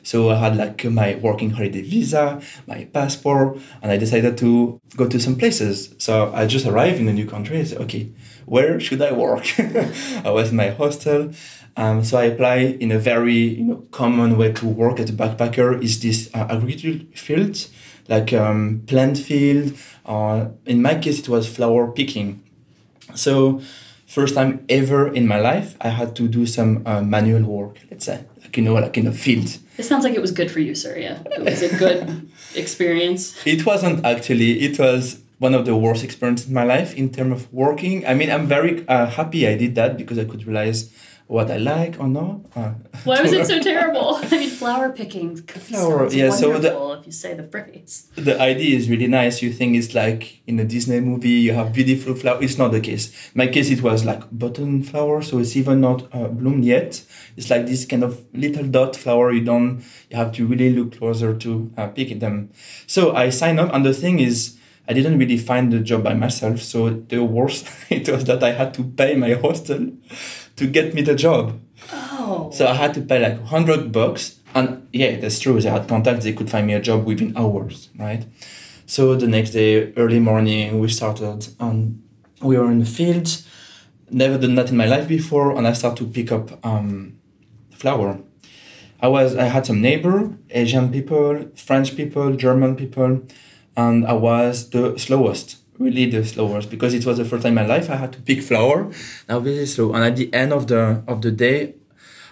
So 0.04 0.30
I 0.30 0.36
had 0.36 0.58
like 0.58 0.84
my 0.86 1.16
working 1.16 1.52
holiday 1.52 1.82
visa, 1.82 2.42
my 2.68 2.86
passport, 2.86 3.60
and 3.82 3.92
I 3.92 3.98
decided 3.98 4.38
to 4.40 4.80
go 4.96 5.08
to 5.08 5.20
some 5.20 5.36
places. 5.36 5.94
So 5.98 6.32
I 6.34 6.46
just 6.48 6.66
arrived 6.66 7.00
in 7.00 7.08
a 7.08 7.14
new 7.14 7.28
country. 7.28 7.60
I 7.60 7.64
said, 7.64 7.82
okay, 7.82 8.12
where 8.46 8.80
should 8.80 9.02
I 9.02 9.12
work? 9.12 9.46
I 10.26 10.32
was 10.32 10.50
in 10.50 10.56
my 10.56 10.70
hostel 10.70 11.32
um, 11.76 12.04
so 12.04 12.18
I 12.18 12.26
apply 12.26 12.58
in 12.58 12.92
a 12.92 13.00
very 13.00 13.36
you 13.36 13.64
know, 13.64 13.88
common 13.92 14.38
way 14.38 14.52
to 14.54 14.66
work 14.66 15.00
as 15.00 15.10
a 15.10 15.14
backpacker 15.14 15.82
is 15.82 16.02
this 16.02 16.30
uh, 16.34 16.48
agricultural 16.50 17.06
field, 17.14 17.68
like 18.08 18.34
um, 18.34 18.84
plant 18.88 19.18
field. 19.18 19.74
Uh, 20.06 20.50
in 20.66 20.82
my 20.82 20.96
case, 20.96 21.20
it 21.20 21.30
was 21.30 21.48
flower 21.48 21.92
picking. 21.92 22.44
So 23.16 23.62
first 24.06 24.36
time 24.36 24.66
ever 24.70 25.08
in 25.08 25.28
my 25.28 25.40
life, 25.40 25.76
I 25.82 25.90
had 25.90 26.16
to 26.18 26.28
do 26.28 26.46
some 26.46 26.84
uh, 26.86 27.02
manual 27.02 27.44
work, 27.44 27.80
let's 27.92 28.06
say, 28.06 28.26
like 28.42 28.58
you 28.58 28.64
know, 28.64 28.74
like 28.74 28.98
in 28.98 29.08
a 29.08 29.14
field. 29.14 29.58
It 29.78 29.84
sounds 29.84 30.04
like 30.04 30.14
it 30.14 30.22
was 30.22 30.32
good 30.32 30.52
for 30.52 30.60
you, 30.60 30.76
Surya. 30.76 31.24
It 31.32 31.42
was 31.42 31.62
a 31.62 31.76
good 31.78 32.30
experience. 32.56 33.36
It 33.46 33.66
wasn't 33.66 34.06
actually. 34.06 34.62
It 34.62 34.78
was 34.78 35.22
one 35.38 35.54
of 35.54 35.66
the 35.66 35.76
worst 35.76 36.04
experiences 36.04 36.48
in 36.48 36.54
my 36.54 36.66
life 36.66 36.94
in 36.96 37.10
terms 37.10 37.32
of 37.32 37.54
working. 37.54 38.06
I 38.06 38.14
mean, 38.14 38.30
I'm 38.30 38.46
very 38.46 38.86
uh, 38.88 39.06
happy 39.06 39.48
I 39.48 39.56
did 39.56 39.76
that 39.76 39.98
because 39.98 40.20
I 40.20 40.26
could 40.26 40.46
realize 40.46 40.92
what 41.30 41.52
I 41.52 41.58
like 41.58 42.00
or 42.00 42.08
not. 42.08 42.42
Uh, 42.56 42.74
Why 43.04 43.22
was 43.22 43.32
it 43.32 43.46
so 43.46 43.60
terrible? 43.72 44.16
I 44.16 44.30
mean, 44.32 44.50
flower 44.50 44.90
picking. 44.90 45.38
Flower, 45.38 46.10
yeah. 46.10 46.32
So 46.32 46.58
the, 46.58 47.00
if 47.00 47.06
you 47.06 47.12
say 47.12 47.36
the 47.36 47.44
phrase. 47.44 48.10
The 48.16 48.42
idea 48.42 48.76
is 48.76 48.90
really 48.90 49.06
nice. 49.06 49.44
You 49.44 49.54
think 49.54 49.76
it's 49.76 49.94
like 49.94 50.42
in 50.48 50.60
a 50.60 50.66
Disney 50.66 51.00
movie, 51.00 51.30
you 51.30 51.54
have 51.54 51.72
beautiful 51.72 52.16
flower. 52.16 52.42
It's 52.42 52.58
not 52.58 52.72
the 52.72 52.82
case. 52.82 53.32
My 53.36 53.46
case, 53.46 53.70
it 53.70 53.84
was 53.84 54.06
like 54.06 54.24
button 54.32 54.82
flower, 54.82 55.22
so 55.22 55.38
it's 55.38 55.56
even 55.56 55.82
not 55.82 56.08
uh, 56.16 56.30
bloomed 56.30 56.66
yet. 56.66 57.06
It's 57.38 57.52
like 57.52 57.68
this 57.68 57.86
kind 57.86 58.04
of 58.04 58.26
little 58.34 58.66
dot 58.66 58.96
flower. 58.96 59.32
You 59.32 59.46
don't. 59.46 59.84
You 60.10 60.18
have 60.18 60.32
to 60.32 60.48
really 60.48 60.72
look 60.72 60.98
closer 60.98 61.38
to 61.38 61.72
uh, 61.78 61.88
pick 61.90 62.20
them. 62.20 62.50
So 62.88 63.16
I 63.16 63.30
signed 63.30 63.60
up, 63.60 63.72
and 63.72 63.86
the 63.86 63.94
thing 63.94 64.20
is. 64.20 64.56
I 64.88 64.94
didn't 64.94 65.20
really 65.20 65.38
find 65.38 65.72
the 65.72 65.82
job 65.82 66.04
by 66.04 66.16
myself, 66.16 66.62
so 66.64 66.90
the 66.90 67.24
worst 67.24 67.68
it 67.92 68.10
was 68.10 68.24
that 68.24 68.44
I 68.44 68.54
had 68.54 68.74
to 68.74 68.84
pay 68.84 69.16
my 69.16 69.34
hostel 69.36 69.92
to 70.60 70.68
get 70.68 70.94
me 70.94 71.02
the 71.02 71.16
job. 71.16 71.60
Oh. 71.94 72.52
So 72.54 72.68
I 72.68 72.74
had 72.74 72.94
to 72.96 73.02
pay 73.02 73.20
like 73.20 73.38
100 73.40 73.92
bucks. 73.92 74.40
And 74.54 74.88
yeah, 74.92 75.18
that's 75.20 75.40
true. 75.40 75.60
They 75.60 75.70
had 75.70 75.88
contacts, 75.88 76.26
they 76.26 76.34
could 76.34 76.50
find 76.50 76.68
me 76.68 76.74
a 76.74 76.82
job 76.82 77.06
within 77.06 77.36
hours, 77.38 77.90
right? 77.98 78.26
So 78.86 79.16
the 79.16 79.28
next 79.28 79.52
day, 79.52 79.94
early 79.94 80.20
morning, 80.20 80.80
we 80.80 80.90
started 80.90 81.48
and 81.60 82.04
we 82.42 82.58
were 82.58 82.72
in 82.72 82.80
the 82.80 82.86
field. 82.86 83.42
Never 84.10 84.38
done 84.38 84.56
that 84.56 84.70
in 84.70 84.78
my 84.78 84.88
life 84.88 85.08
before, 85.08 85.56
and 85.56 85.68
I 85.68 85.74
started 85.74 86.04
to 86.04 86.12
pick 86.12 86.32
up 86.32 86.66
um, 86.66 87.20
flower. 87.72 88.20
I 89.00 89.08
was 89.08 89.36
I 89.36 89.44
had 89.44 89.68
some 89.68 89.82
neighbor, 89.82 90.36
Asian 90.50 90.92
people, 90.92 91.46
French 91.56 91.96
people, 91.96 92.36
German 92.36 92.76
people, 92.76 93.22
and 93.78 94.08
I 94.08 94.14
was 94.14 94.72
the 94.72 94.98
slowest 94.98 95.59
really 95.80 96.06
the 96.10 96.24
slowest 96.26 96.70
because 96.70 96.94
it 96.94 97.06
was 97.06 97.18
the 97.18 97.26
first 97.26 97.44
time 97.44 97.58
in 97.58 97.68
my 97.68 97.76
life 97.76 97.90
I 97.90 97.96
had 97.96 98.14
to 98.14 98.22
pick 98.22 98.44
flower. 98.44 98.92
Now 99.28 99.40
very 99.40 99.66
slow, 99.66 99.94
and 99.94 100.04
at 100.04 100.16
the 100.16 100.32
end 100.34 100.54
of 100.54 100.68
the 100.68 101.02
of 101.08 101.22
the 101.22 101.32
day, 101.32 101.76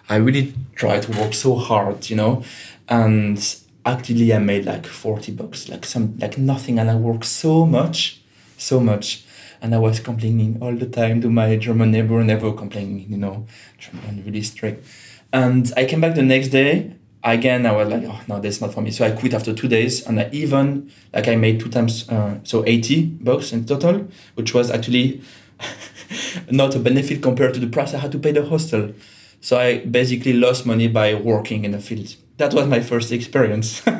I 0.09 0.17
really 0.17 0.53
tried 0.75 1.03
to 1.03 1.11
work 1.19 1.33
so 1.33 1.55
hard, 1.55 2.09
you 2.09 2.15
know, 2.15 2.43
and 2.87 3.37
actually 3.85 4.33
I 4.33 4.39
made 4.39 4.65
like 4.65 4.85
forty 4.85 5.31
bucks, 5.31 5.69
like 5.69 5.85
some 5.85 6.17
like 6.19 6.37
nothing, 6.37 6.77
and 6.79 6.89
I 6.91 6.95
worked 6.95 7.25
so 7.25 7.65
much, 7.65 8.21
so 8.57 8.79
much. 8.79 9.23
And 9.59 9.73
I 9.73 9.79
was 9.79 9.99
complaining 9.99 10.59
all 10.61 10.75
the 10.75 10.85
time 10.85 11.19
to 11.21 11.29
my 11.31 11.55
German 11.55 11.89
neighbor, 11.89 12.23
never 12.23 12.53
complaining, 12.53 13.07
you 13.09 13.17
know, 13.17 13.47
German 13.79 14.23
really 14.23 14.43
strict. 14.43 14.85
And 15.33 15.73
I 15.75 15.85
came 15.85 15.99
back 15.99 16.13
the 16.13 16.21
next 16.21 16.49
day 16.49 16.93
again 17.33 17.65
i 17.65 17.71
was 17.71 17.87
like 17.87 18.03
oh 18.03 18.19
no 18.27 18.39
that's 18.39 18.61
not 18.61 18.73
for 18.73 18.81
me. 18.81 18.91
So 18.91 19.05
i 19.05 19.11
quit 19.11 19.33
after 19.33 19.53
two 19.53 19.67
days 19.67 20.05
and 20.05 20.19
i 20.19 20.29
even 20.31 20.91
like 21.13 21.27
i 21.27 21.35
made 21.35 21.59
two 21.59 21.69
times 21.69 22.07
uh, 22.09 22.39
so 22.43 22.63
80 22.65 23.05
bucks 23.21 23.51
in 23.51 23.65
total 23.65 24.07
which 24.35 24.53
was 24.53 24.71
actually 24.71 25.21
not 26.51 26.75
a 26.75 26.79
benefit 26.79 27.21
compared 27.21 27.53
to 27.55 27.59
the 27.59 27.67
price 27.67 27.93
i 27.93 27.97
had 27.97 28.11
to 28.11 28.19
pay 28.19 28.31
the 28.31 28.45
hostel. 28.45 28.93
So 29.41 29.57
i 29.57 29.79
basically 29.79 30.33
lost 30.33 30.65
money 30.65 30.87
by 30.87 31.13
working 31.15 31.65
in 31.65 31.71
the 31.71 31.79
field 31.79 32.15
that 32.37 32.53
was 32.53 32.67
my 32.67 32.81
first 32.81 33.11
experience. 33.11 33.81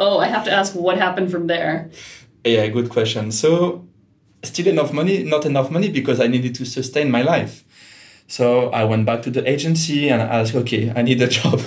Oh 0.00 0.18
i 0.20 0.28
have 0.28 0.44
to 0.44 0.52
ask 0.52 0.74
what 0.74 0.96
happened 0.96 1.30
from 1.30 1.48
there? 1.48 1.90
Yeah 2.44 2.68
good 2.68 2.88
question. 2.88 3.32
So 3.32 3.88
still 4.44 4.68
enough 4.68 4.92
money 4.92 5.24
not 5.24 5.44
enough 5.44 5.70
money 5.70 5.88
because 5.90 6.20
i 6.20 6.28
needed 6.28 6.54
to 6.54 6.64
sustain 6.64 7.10
my 7.10 7.22
life 7.22 7.64
so 8.28 8.68
I 8.70 8.84
went 8.84 9.06
back 9.06 9.22
to 9.22 9.30
the 9.30 9.48
agency 9.48 10.10
and 10.10 10.20
I 10.20 10.26
asked, 10.26 10.54
okay, 10.54 10.92
I 10.94 11.00
need 11.00 11.20
a 11.22 11.28
job. 11.38 11.60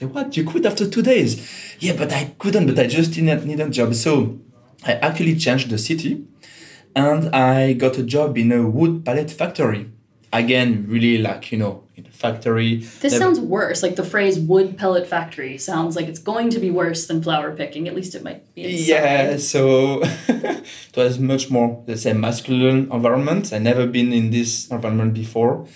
what? 0.00 0.36
You 0.36 0.44
quit 0.44 0.64
after 0.64 0.88
two 0.88 1.02
days? 1.02 1.76
Yeah, 1.80 1.94
but 1.96 2.12
I 2.12 2.34
couldn't, 2.38 2.66
but 2.66 2.78
I 2.78 2.86
just 2.86 3.12
didn't 3.12 3.44
need 3.44 3.58
a 3.58 3.68
job. 3.68 3.94
So 3.94 4.38
I 4.86 4.92
actually 4.94 5.34
changed 5.36 5.70
the 5.70 5.78
city 5.78 6.24
and 6.94 7.34
I 7.34 7.72
got 7.72 7.98
a 7.98 8.04
job 8.04 8.38
in 8.38 8.52
a 8.52 8.62
wood 8.68 9.04
pallet 9.04 9.30
factory. 9.30 9.90
Again, 10.32 10.84
really 10.86 11.18
like, 11.18 11.50
you 11.50 11.58
know, 11.58 11.82
in 11.96 12.06
a 12.06 12.10
factory. 12.10 12.76
This 13.00 13.16
sounds 13.18 13.40
worse. 13.40 13.82
Like 13.82 13.96
the 13.96 14.04
phrase 14.04 14.38
wood 14.38 14.78
pellet 14.78 15.08
factory 15.08 15.58
sounds 15.58 15.96
like 15.96 16.06
it's 16.06 16.18
going 16.20 16.50
to 16.50 16.60
be 16.60 16.70
worse 16.70 17.06
than 17.08 17.22
flower 17.22 17.50
picking. 17.56 17.88
At 17.88 17.96
least 17.96 18.14
it 18.14 18.22
might 18.22 18.54
be. 18.54 18.62
Yeah, 18.62 19.38
so 19.38 20.02
it 20.28 20.96
was 20.96 21.18
much 21.18 21.50
more, 21.50 21.82
let's 21.88 22.02
say, 22.02 22.12
masculine 22.12 22.92
environment. 22.92 23.52
I 23.52 23.58
never 23.58 23.86
been 23.86 24.12
in 24.12 24.30
this 24.30 24.68
environment 24.68 25.14
before 25.14 25.66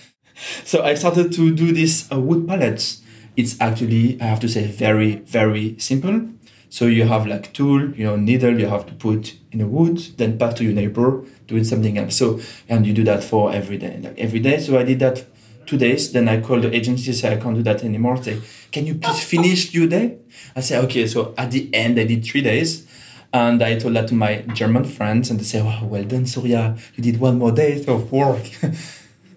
so 0.65 0.83
I 0.83 0.95
started 0.95 1.33
to 1.33 1.55
do 1.55 1.73
this 1.73 2.11
uh, 2.13 2.19
wood 2.19 2.47
pallets. 2.47 3.03
It's 3.37 3.61
actually, 3.61 4.21
I 4.21 4.25
have 4.25 4.41
to 4.41 4.49
say, 4.49 4.67
very, 4.67 5.17
very 5.17 5.77
simple. 5.79 6.29
So 6.69 6.87
you 6.87 7.05
have 7.05 7.27
like 7.27 7.53
tool, 7.53 7.91
you 7.91 8.05
know, 8.05 8.17
needle 8.17 8.59
you 8.59 8.67
have 8.67 8.87
to 8.87 8.95
put 8.95 9.37
in 9.51 9.61
a 9.61 9.67
wood, 9.67 9.99
then 10.17 10.39
pass 10.39 10.55
to 10.55 10.65
your 10.65 10.73
neighbor 10.73 11.23
doing 11.47 11.65
something 11.65 11.99
else. 11.99 12.17
So 12.17 12.41
and 12.67 12.87
you 12.87 12.95
do 12.95 13.05
that 13.05 13.23
for 13.23 13.53
every 13.53 13.77
day, 13.77 14.01
like 14.03 14.19
every 14.19 14.41
day. 14.41 14.59
So 14.59 14.79
I 14.79 14.83
did 14.83 14.99
that 15.01 15.27
two 15.67 15.77
days. 15.77 16.13
Then 16.13 16.29
I 16.29 16.41
called 16.41 16.63
the 16.63 16.75
agency, 16.75 17.13
say 17.13 17.35
I 17.35 17.37
can't 17.37 17.57
do 17.57 17.63
that 17.65 17.85
anymore. 17.85 18.23
Say, 18.23 18.41
can 18.71 18.87
you 18.87 18.95
please 18.95 19.23
finish 19.23 19.75
your 19.75 19.87
day? 19.87 20.17
I 20.57 20.61
say 20.61 20.79
okay. 20.79 21.07
So 21.07 21.35
at 21.37 21.51
the 21.51 21.69
end, 21.75 22.01
I 22.01 22.05
did 22.05 22.25
three 22.25 22.41
days. 22.43 22.87
And 23.35 23.63
I 23.63 23.79
told 23.79 23.95
that 23.97 24.09
to 24.09 24.15
my 24.15 24.43
German 24.55 24.85
friends, 24.85 25.31
and 25.31 25.41
they 25.41 25.45
say, 25.45 25.63
"Wow, 25.63 25.87
well 25.87 26.05
done, 26.05 26.27
Surya! 26.27 26.77
You 26.97 27.03
did 27.03 27.19
one 27.19 27.39
more 27.39 27.51
day 27.53 27.83
of 27.87 28.13
work." 28.13 28.43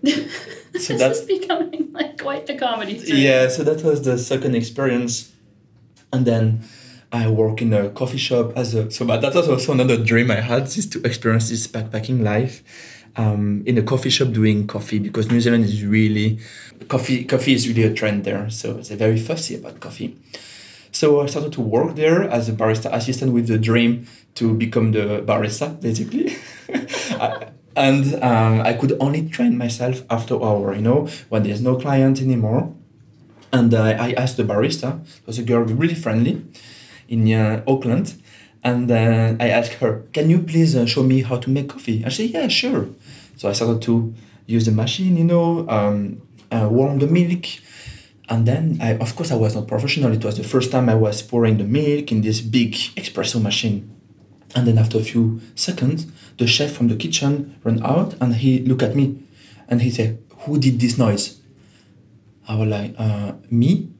so 0.80 0.98
this 0.98 1.20
is 1.20 1.26
becoming 1.26 1.92
like 1.94 2.22
quite 2.22 2.46
the 2.46 2.56
comedy. 2.56 2.96
Thing. 2.96 3.18
Yeah, 3.18 3.48
so 3.50 3.64
that 3.64 3.84
was 3.84 4.02
the 4.04 4.18
second 4.18 4.56
experience, 4.56 5.32
and 6.12 6.26
then 6.26 6.64
I 7.12 7.28
work 7.30 7.62
in 7.62 7.74
a 7.74 7.90
coffee 7.90 8.18
shop 8.18 8.54
as 8.56 8.74
a. 8.74 8.92
So 8.92 9.06
but 9.06 9.22
that 9.22 9.34
was 9.34 9.50
also 9.50 9.74
another 9.74 9.98
dream 9.98 10.32
I 10.32 10.42
had 10.42 10.64
is 10.64 10.88
to 10.88 11.02
experience 11.04 11.50
this 11.50 11.68
backpacking 11.68 12.24
life. 12.24 12.64
Um, 13.18 13.64
in 13.66 13.78
a 13.78 13.82
coffee 13.82 14.10
shop 14.10 14.34
doing 14.34 14.68
coffee 14.68 15.00
because 15.00 15.32
New 15.32 15.40
Zealand 15.40 15.64
is 15.64 15.86
really 15.86 16.38
coffee 16.90 17.24
coffee 17.24 17.54
is 17.54 17.66
really 17.66 17.84
a 17.84 17.94
trend 17.94 18.26
there 18.26 18.50
so 18.50 18.74
they're 18.74 18.98
very 18.98 19.18
fussy 19.18 19.56
about 19.56 19.80
coffee 19.80 20.18
so 20.96 21.20
I 21.20 21.26
started 21.26 21.52
to 21.54 21.62
work 21.62 21.96
there 21.96 22.24
as 22.24 22.48
a 22.48 22.54
barista 22.54 22.90
assistant 22.94 23.34
with 23.34 23.48
the 23.48 23.58
dream 23.58 24.08
to 24.36 24.54
become 24.54 24.94
the 24.94 25.22
barista, 25.28 25.80
basically. 25.82 26.38
and 27.76 28.16
um, 28.24 28.62
I 28.62 28.74
could 28.74 28.96
only 29.00 29.28
train 29.30 29.58
myself 29.58 30.04
after 30.10 30.36
hour, 30.36 30.74
you 30.74 30.82
know, 30.82 31.08
when 31.30 31.44
there's 31.44 31.62
no 31.62 31.76
client 31.76 32.22
anymore. 32.22 32.74
And 33.52 33.74
uh, 33.74 33.96
I 34.00 34.14
asked 34.14 34.38
the 34.38 34.44
barista, 34.44 35.02
it 35.02 35.28
was 35.28 35.40
a 35.40 35.44
girl 35.44 35.64
really 35.64 35.96
friendly 35.96 36.46
in 37.08 37.32
uh, 37.32 37.64
Auckland. 37.68 38.22
And 38.64 38.90
uh, 38.90 39.36
I 39.40 39.50
asked 39.50 39.74
her, 39.74 40.04
can 40.12 40.30
you 40.30 40.40
please 40.40 40.76
uh, 40.76 40.86
show 40.86 41.04
me 41.04 41.22
how 41.22 41.38
to 41.38 41.50
make 41.50 41.70
coffee? 41.70 42.04
I 42.06 42.10
said, 42.10 42.32
yeah, 42.32 42.48
sure. 42.48 42.90
So 43.38 43.48
I 43.50 43.54
started 43.54 43.82
to 43.84 44.14
use 44.48 44.66
the 44.66 44.72
machine, 44.72 45.18
you 45.18 45.24
know, 45.24 45.68
um, 45.70 46.22
uh, 46.52 46.68
warm 46.70 47.00
the 47.00 47.08
milk, 47.08 47.46
and 48.28 48.48
then, 48.48 48.80
I, 48.82 48.98
of 48.98 49.16
course, 49.16 49.32
I 49.32 49.36
was 49.36 49.56
not 49.56 49.68
professional. 49.68 50.12
It 50.12 50.24
was 50.24 50.38
the 50.38 50.44
first 50.44 50.72
time 50.72 50.90
I 50.90 50.96
was 50.96 51.22
pouring 51.22 51.58
the 51.58 51.64
milk 51.64 52.12
in 52.12 52.22
this 52.22 52.42
big 52.42 52.74
espresso 52.96 53.42
machine. 53.42 53.92
And 54.56 54.66
then 54.68 54.78
after 54.78 54.98
a 54.98 55.04
few 55.04 55.42
seconds, 55.54 56.08
the 56.38 56.48
chef 56.48 56.72
from 56.72 56.88
the 56.88 56.96
kitchen 56.96 57.60
ran 57.64 57.84
out 57.84 58.16
and 58.20 58.36
he 58.36 58.60
looked 58.60 58.84
at 58.84 58.96
me 58.96 59.24
and 59.68 59.82
he 59.82 59.90
said, 59.90 60.20
Who 60.40 60.60
did 60.60 60.80
this 60.80 60.98
noise? 60.98 61.40
I 62.48 62.56
was 62.56 62.68
like, 62.68 62.96
uh, 62.98 63.34
Me? 63.50 63.92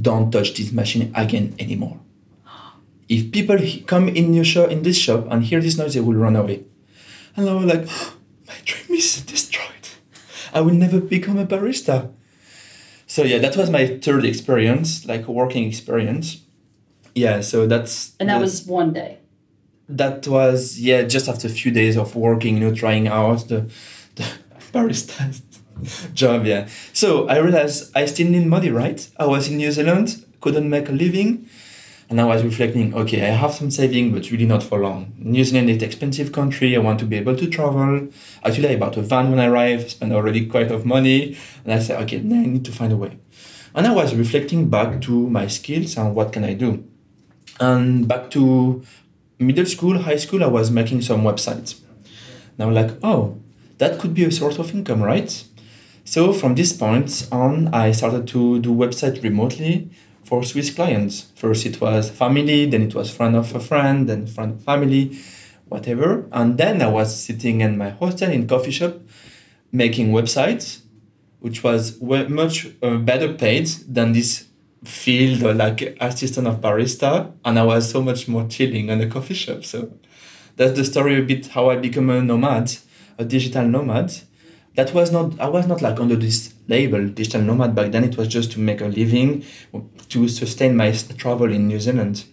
Don't 0.00 0.30
touch 0.30 0.54
this 0.54 0.72
machine 0.72 1.12
again 1.14 1.54
anymore. 1.58 2.00
If 3.08 3.32
people 3.32 3.58
come 3.86 4.08
in 4.08 4.34
your 4.34 4.44
shop, 4.44 4.70
in 4.70 4.82
this 4.82 4.98
shop 4.98 5.26
and 5.30 5.42
hear 5.42 5.60
this 5.60 5.78
noise, 5.78 5.94
they 5.94 6.00
will 6.00 6.14
run 6.14 6.36
away. 6.36 6.64
And 7.36 7.48
I 7.48 7.54
was 7.54 7.64
like, 7.64 7.86
My 8.46 8.54
dream 8.64 8.98
is 8.98 9.22
destroyed. 9.22 9.88
I 10.52 10.60
will 10.60 10.74
never 10.74 11.00
become 11.00 11.38
a 11.38 11.46
barista 11.46 12.10
so 13.08 13.24
yeah 13.24 13.38
that 13.38 13.56
was 13.56 13.70
my 13.70 13.86
third 13.86 14.24
experience 14.24 15.04
like 15.06 15.26
a 15.26 15.32
working 15.32 15.64
experience 15.64 16.42
yeah 17.14 17.40
so 17.40 17.66
that's 17.66 18.14
and 18.20 18.28
that 18.28 18.40
was 18.40 18.64
one 18.66 18.92
day 18.92 19.18
that 19.88 20.26
was 20.28 20.78
yeah 20.78 21.02
just 21.02 21.28
after 21.28 21.46
a 21.46 21.50
few 21.50 21.70
days 21.70 21.96
of 21.96 22.14
working 22.14 22.56
you 22.56 22.60
know 22.60 22.74
trying 22.74 23.08
out 23.08 23.48
the, 23.48 23.70
the 24.16 24.24
barista 24.72 25.40
job 26.14 26.44
yeah 26.44 26.68
so 26.92 27.26
i 27.28 27.38
realized 27.38 27.90
i 27.96 28.04
still 28.04 28.28
need 28.28 28.46
money 28.46 28.70
right 28.70 29.08
i 29.18 29.24
was 29.24 29.48
in 29.48 29.56
new 29.56 29.72
zealand 29.72 30.24
couldn't 30.40 30.68
make 30.68 30.88
a 30.88 30.92
living 30.92 31.48
and 32.10 32.20
I 32.20 32.24
was 32.24 32.42
reflecting, 32.42 32.94
okay, 32.94 33.26
I 33.26 33.32
have 33.32 33.52
some 33.52 33.70
saving, 33.70 34.12
but 34.12 34.30
really 34.30 34.46
not 34.46 34.62
for 34.62 34.78
long. 34.78 35.12
New 35.18 35.44
Zealand 35.44 35.68
is 35.68 35.76
an 35.76 35.84
expensive 35.84 36.32
country. 36.32 36.74
I 36.74 36.78
want 36.78 36.98
to 37.00 37.04
be 37.04 37.16
able 37.16 37.36
to 37.36 37.46
travel. 37.46 38.08
Actually, 38.42 38.70
I 38.70 38.76
bought 38.76 38.96
a 38.96 39.02
van 39.02 39.30
when 39.30 39.38
I 39.38 39.46
arrived, 39.46 39.90
spent 39.90 40.12
already 40.12 40.46
quite 40.46 40.70
of 40.70 40.86
money. 40.86 41.36
And 41.64 41.74
I 41.74 41.78
said, 41.80 42.00
okay, 42.02 42.20
now 42.20 42.40
I 42.40 42.46
need 42.46 42.64
to 42.64 42.72
find 42.72 42.94
a 42.94 42.96
way. 42.96 43.18
And 43.74 43.86
I 43.86 43.92
was 43.92 44.14
reflecting 44.14 44.70
back 44.70 45.02
to 45.02 45.28
my 45.28 45.48
skills 45.48 45.98
and 45.98 46.14
what 46.14 46.32
can 46.32 46.44
I 46.44 46.54
do. 46.54 46.82
And 47.60 48.08
back 48.08 48.30
to 48.30 48.82
middle 49.38 49.66
school, 49.66 49.98
high 49.98 50.16
school, 50.16 50.42
I 50.42 50.48
was 50.48 50.70
making 50.70 51.02
some 51.02 51.22
websites. 51.22 51.80
Now, 52.58 52.70
like, 52.70 52.92
oh, 53.02 53.38
that 53.78 53.98
could 53.98 54.14
be 54.14 54.24
a 54.24 54.30
source 54.30 54.58
of 54.58 54.74
income, 54.74 55.02
right? 55.02 55.44
So 56.04 56.32
from 56.32 56.54
this 56.54 56.72
point 56.72 57.28
on, 57.30 57.68
I 57.68 57.92
started 57.92 58.26
to 58.28 58.60
do 58.60 58.70
website 58.74 59.22
remotely 59.22 59.90
for 60.24 60.42
Swiss 60.42 60.70
clients. 60.70 61.30
First 61.36 61.66
it 61.66 61.80
was 61.80 62.10
family, 62.10 62.66
then 62.66 62.82
it 62.82 62.94
was 62.94 63.10
friend 63.10 63.36
of 63.36 63.54
a 63.54 63.60
friend, 63.60 64.08
then 64.08 64.26
friend 64.26 64.54
of 64.54 64.64
family, 64.64 65.18
whatever. 65.66 66.26
And 66.32 66.58
then 66.58 66.82
I 66.82 66.88
was 66.88 67.14
sitting 67.14 67.60
in 67.60 67.78
my 67.78 67.90
hostel 67.90 68.30
in 68.30 68.48
coffee 68.48 68.70
shop 68.70 69.00
making 69.70 70.08
websites, 70.12 70.80
which 71.40 71.62
was 71.62 72.00
much 72.00 72.68
uh, 72.82 72.96
better 72.96 73.32
paid 73.34 73.66
than 73.86 74.12
this 74.12 74.47
field 74.84 75.42
uh, 75.42 75.54
like 75.54 75.96
assistant 76.00 76.46
of 76.46 76.60
barista. 76.60 77.32
And 77.44 77.58
I 77.58 77.64
was 77.64 77.90
so 77.90 78.02
much 78.02 78.28
more 78.28 78.46
chilling 78.48 78.88
in 78.88 78.98
the 78.98 79.06
coffee 79.06 79.34
shop. 79.34 79.64
So 79.64 79.92
that's 80.56 80.76
the 80.76 80.84
story 80.84 81.18
a 81.18 81.22
bit 81.22 81.48
how 81.48 81.70
I 81.70 81.76
become 81.76 82.10
a 82.10 82.22
nomad, 82.22 82.76
a 83.18 83.24
digital 83.24 83.66
nomad 83.66 84.12
that 84.78 84.94
was 84.94 85.10
not 85.10 85.38
i 85.40 85.48
was 85.48 85.66
not 85.66 85.82
like 85.82 85.98
under 85.98 86.14
this 86.14 86.54
label 86.68 87.08
digital 87.08 87.42
nomad 87.42 87.74
back 87.74 87.90
then 87.90 88.04
it 88.04 88.16
was 88.16 88.28
just 88.28 88.52
to 88.52 88.60
make 88.60 88.80
a 88.80 88.86
living 88.86 89.44
to 90.08 90.28
sustain 90.28 90.76
my 90.76 90.92
travel 91.22 91.52
in 91.52 91.66
new 91.66 91.80
zealand 91.80 92.24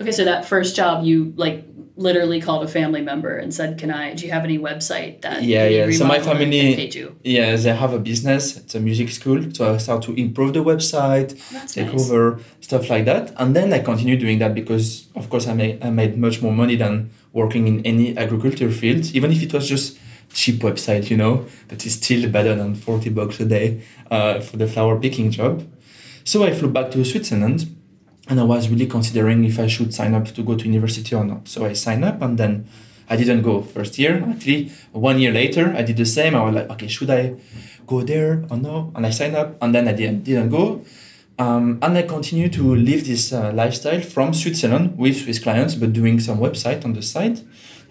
okay 0.00 0.10
so 0.10 0.24
that 0.24 0.46
first 0.46 0.74
job 0.74 1.04
you 1.04 1.34
like 1.36 1.66
literally 1.96 2.40
called 2.40 2.62
a 2.62 2.68
family 2.68 3.00
member 3.00 3.36
and 3.36 3.54
said 3.54 3.78
can 3.78 3.90
i 3.90 4.12
do 4.12 4.26
you 4.26 4.32
have 4.32 4.44
any 4.44 4.58
website 4.58 5.22
that 5.22 5.42
yeah 5.42 5.66
yeah. 5.66 5.90
So 5.90 6.04
my 6.04 6.20
family 6.20 6.90
yeah 7.24 7.56
they 7.56 7.74
have 7.74 7.94
a 7.94 7.98
business. 7.98 8.56
It's 8.58 8.74
a 8.74 8.80
music 8.80 9.08
school. 9.10 9.40
So 9.54 9.74
i 9.74 9.78
start 9.78 10.02
to 10.02 10.12
improve 10.12 10.52
the 10.52 10.62
website 10.62 11.30
That's 11.50 11.74
take 11.74 11.92
nice. 11.92 12.10
over 12.10 12.40
stuff 12.60 12.90
like 12.90 13.06
that. 13.06 13.32
And 13.38 13.56
then 13.56 13.72
i 13.72 13.78
continue 13.78 14.16
doing 14.18 14.38
that 14.40 14.54
because 14.54 15.06
of 15.14 15.30
course 15.30 15.46
i 15.48 15.54
made 15.54 15.82
i 15.82 15.90
made 15.90 16.18
much 16.18 16.42
more 16.42 16.52
money 16.52 16.76
than 16.76 17.10
working 17.32 17.66
in 17.66 17.84
any 17.86 18.16
agriculture 18.16 18.70
field 18.70 19.04
even 19.14 19.32
if 19.32 19.42
it 19.42 19.52
was 19.52 19.66
just 19.68 19.98
cheap 20.32 20.56
website, 20.56 21.08
you 21.10 21.16
know, 21.16 21.46
but 21.68 21.84
it's 21.86 21.94
still 21.94 22.28
better 22.30 22.54
than 22.54 22.74
40 22.74 23.10
bucks 23.10 23.40
a 23.40 23.44
day 23.44 23.82
uh, 24.10 24.40
for 24.40 24.56
the 24.56 24.66
flower 24.66 24.98
picking 24.98 25.30
job. 25.30 25.66
So 26.24 26.44
I 26.44 26.52
flew 26.52 26.70
back 26.70 26.90
to 26.90 27.04
Switzerland 27.04 27.75
and 28.28 28.40
I 28.40 28.42
was 28.42 28.68
really 28.68 28.86
considering 28.86 29.44
if 29.44 29.58
I 29.58 29.66
should 29.66 29.94
sign 29.94 30.14
up 30.14 30.26
to 30.26 30.42
go 30.42 30.56
to 30.56 30.64
university 30.66 31.14
or 31.14 31.24
not. 31.24 31.48
So 31.48 31.64
I 31.64 31.74
signed 31.74 32.04
up 32.04 32.20
and 32.22 32.38
then 32.38 32.66
I 33.08 33.16
didn't 33.16 33.42
go 33.42 33.62
first 33.62 33.98
year. 33.98 34.24
Actually, 34.28 34.72
one 34.92 35.18
year 35.20 35.32
later, 35.32 35.72
I 35.76 35.82
did 35.82 35.96
the 35.96 36.06
same. 36.06 36.34
I 36.34 36.42
was 36.44 36.54
like, 36.54 36.70
okay, 36.70 36.88
should 36.88 37.10
I 37.10 37.36
go 37.86 38.02
there 38.02 38.44
or 38.50 38.56
no? 38.56 38.92
And 38.96 39.06
I 39.06 39.10
signed 39.10 39.36
up 39.36 39.56
and 39.62 39.74
then 39.74 39.86
I 39.86 39.92
didn't, 39.92 40.24
didn't 40.24 40.50
go. 40.50 40.84
Um, 41.38 41.78
and 41.82 41.96
I 41.96 42.02
continue 42.02 42.48
to 42.48 42.74
live 42.74 43.06
this 43.06 43.32
uh, 43.32 43.52
lifestyle 43.52 44.00
from 44.00 44.32
Switzerland 44.32 44.98
with 44.98 45.22
Swiss 45.22 45.38
clients, 45.38 45.74
but 45.74 45.92
doing 45.92 46.18
some 46.18 46.38
website 46.38 46.84
on 46.84 46.94
the 46.94 47.02
side. 47.02 47.40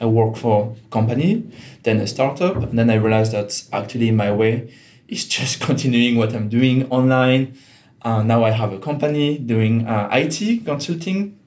I 0.01 0.06
work 0.08 0.36
for 0.36 0.75
a 0.75 0.89
company, 0.89 1.44
then 1.84 2.01
a 2.01 2.08
startup, 2.08 2.58
and 2.58 2.77
then 2.77 2.89
I 2.89 2.96
realized 2.96 3.32
that 3.32 3.63
actually 3.72 4.12
my 4.12 4.32
way 4.32 4.74
is 5.08 5.25
just 5.38 5.62
continuing 5.62 6.18
what 6.18 6.34
I'm 6.34 6.50
doing 6.50 6.89
online. 6.89 7.56
Uh, 8.05 8.21
now 8.21 8.43
I 8.43 8.51
have 8.51 8.71
a 8.71 8.77
company 8.77 9.39
doing 9.39 9.88
uh, 9.88 10.07
IT 10.12 10.63
consulting. 10.63 11.39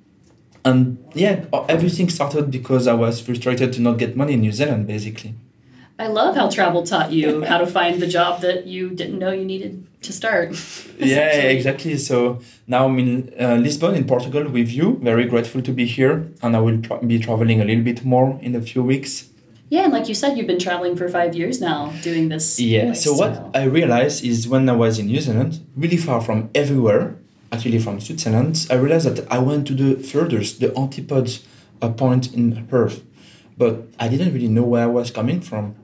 And 0.65 0.99
yeah, 1.15 1.45
everything 1.69 2.11
started 2.11 2.51
because 2.51 2.89
I 2.89 2.95
was 2.95 3.21
frustrated 3.21 3.73
to 3.75 3.81
not 3.81 3.97
get 3.99 4.17
money 4.17 4.33
in 4.33 4.41
New 4.41 4.51
Zealand, 4.51 4.89
basically. 4.89 5.35
I 6.01 6.09
love 6.09 6.37
how 6.37 6.49
travel 6.49 6.85
taught 6.85 7.11
you 7.13 7.45
how 7.45 7.59
to 7.59 7.67
find 7.67 8.01
the 8.01 8.07
job 8.07 8.41
that 8.43 8.67
you 8.67 8.91
didn't 8.91 9.19
know 9.19 9.33
you 9.33 9.45
needed 9.45 9.87
to 10.03 10.13
start. 10.13 10.51
yeah, 10.99 11.31
exactly. 11.57 11.97
So 11.97 12.41
now 12.67 12.87
I'm 12.87 12.99
in 12.99 13.33
uh, 13.41 13.55
Lisbon, 13.57 13.95
in 13.95 14.05
Portugal, 14.05 14.49
with 14.49 14.71
you. 14.71 14.99
Very 15.03 15.27
grateful 15.27 15.63
to 15.63 15.73
be 15.73 15.87
here, 15.87 16.29
and 16.43 16.57
I 16.57 16.61
will 16.61 16.81
tra- 16.83 17.05
be 17.05 17.19
traveling 17.19 17.61
a 17.61 17.65
little 17.65 17.83
bit 17.83 18.05
more 18.05 18.39
in 18.43 18.55
a 18.55 18.61
few 18.61 18.83
weeks. 18.83 19.29
Yeah, 19.71 19.85
and 19.85 19.93
like 19.93 20.09
you 20.09 20.15
said, 20.15 20.39
you've 20.39 20.47
been 20.47 20.59
traveling 20.59 20.97
for 20.97 21.09
five 21.09 21.35
years 21.35 21.61
now, 21.61 21.93
doing 22.03 22.29
this. 22.31 22.59
Yeah. 22.59 22.95
So 22.95 23.13
what 23.13 23.51
I 23.55 23.65
realized 23.65 24.25
is 24.25 24.49
when 24.49 24.69
I 24.69 24.73
was 24.73 24.99
in 24.99 25.07
New 25.07 25.21
Zealand, 25.21 25.61
really 25.77 25.99
far 25.99 26.21
from 26.21 26.49
everywhere, 26.55 27.17
actually 27.53 27.79
from 27.79 28.01
Switzerland, 28.01 28.67
I 28.71 28.75
realized 28.75 29.07
that 29.09 29.31
I 29.31 29.39
went 29.39 29.67
to 29.69 29.75
the 29.75 30.03
furthest, 30.03 30.61
the 30.61 30.77
antipodes 30.77 31.47
a 31.83 31.91
point 31.91 32.35
in 32.35 32.67
Perth, 32.67 33.05
but 33.57 33.87
I 33.99 34.09
didn't 34.09 34.33
really 34.33 34.49
know 34.49 34.63
where 34.63 34.85
I 34.85 34.87
was 34.87 35.11
coming 35.11 35.41
from. 35.41 35.75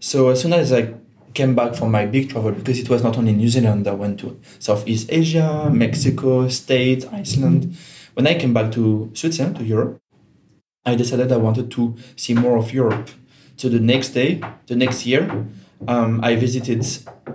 So 0.00 0.28
as 0.28 0.42
soon 0.42 0.52
as 0.52 0.72
I 0.72 0.94
came 1.34 1.54
back 1.54 1.74
from 1.74 1.90
my 1.90 2.06
big 2.06 2.30
travel, 2.30 2.52
because 2.52 2.78
it 2.78 2.88
was 2.88 3.02
not 3.02 3.16
only 3.16 3.32
New 3.32 3.48
Zealand, 3.48 3.86
I 3.88 3.92
went 3.92 4.20
to 4.20 4.40
Southeast 4.58 5.08
Asia, 5.10 5.70
Mexico, 5.72 6.48
States, 6.48 7.06
Iceland. 7.06 7.76
When 8.14 8.26
I 8.26 8.38
came 8.38 8.54
back 8.54 8.70
to 8.72 9.10
Switzerland, 9.14 9.56
to 9.56 9.64
Europe, 9.64 10.00
I 10.86 10.94
decided 10.94 11.32
I 11.32 11.36
wanted 11.36 11.70
to 11.72 11.96
see 12.16 12.34
more 12.34 12.56
of 12.56 12.72
Europe. 12.72 13.10
So 13.56 13.68
the 13.68 13.80
next 13.80 14.10
day, 14.10 14.40
the 14.66 14.76
next 14.76 15.06
year, 15.06 15.46
um, 15.88 16.22
I 16.22 16.36
visited 16.36 16.86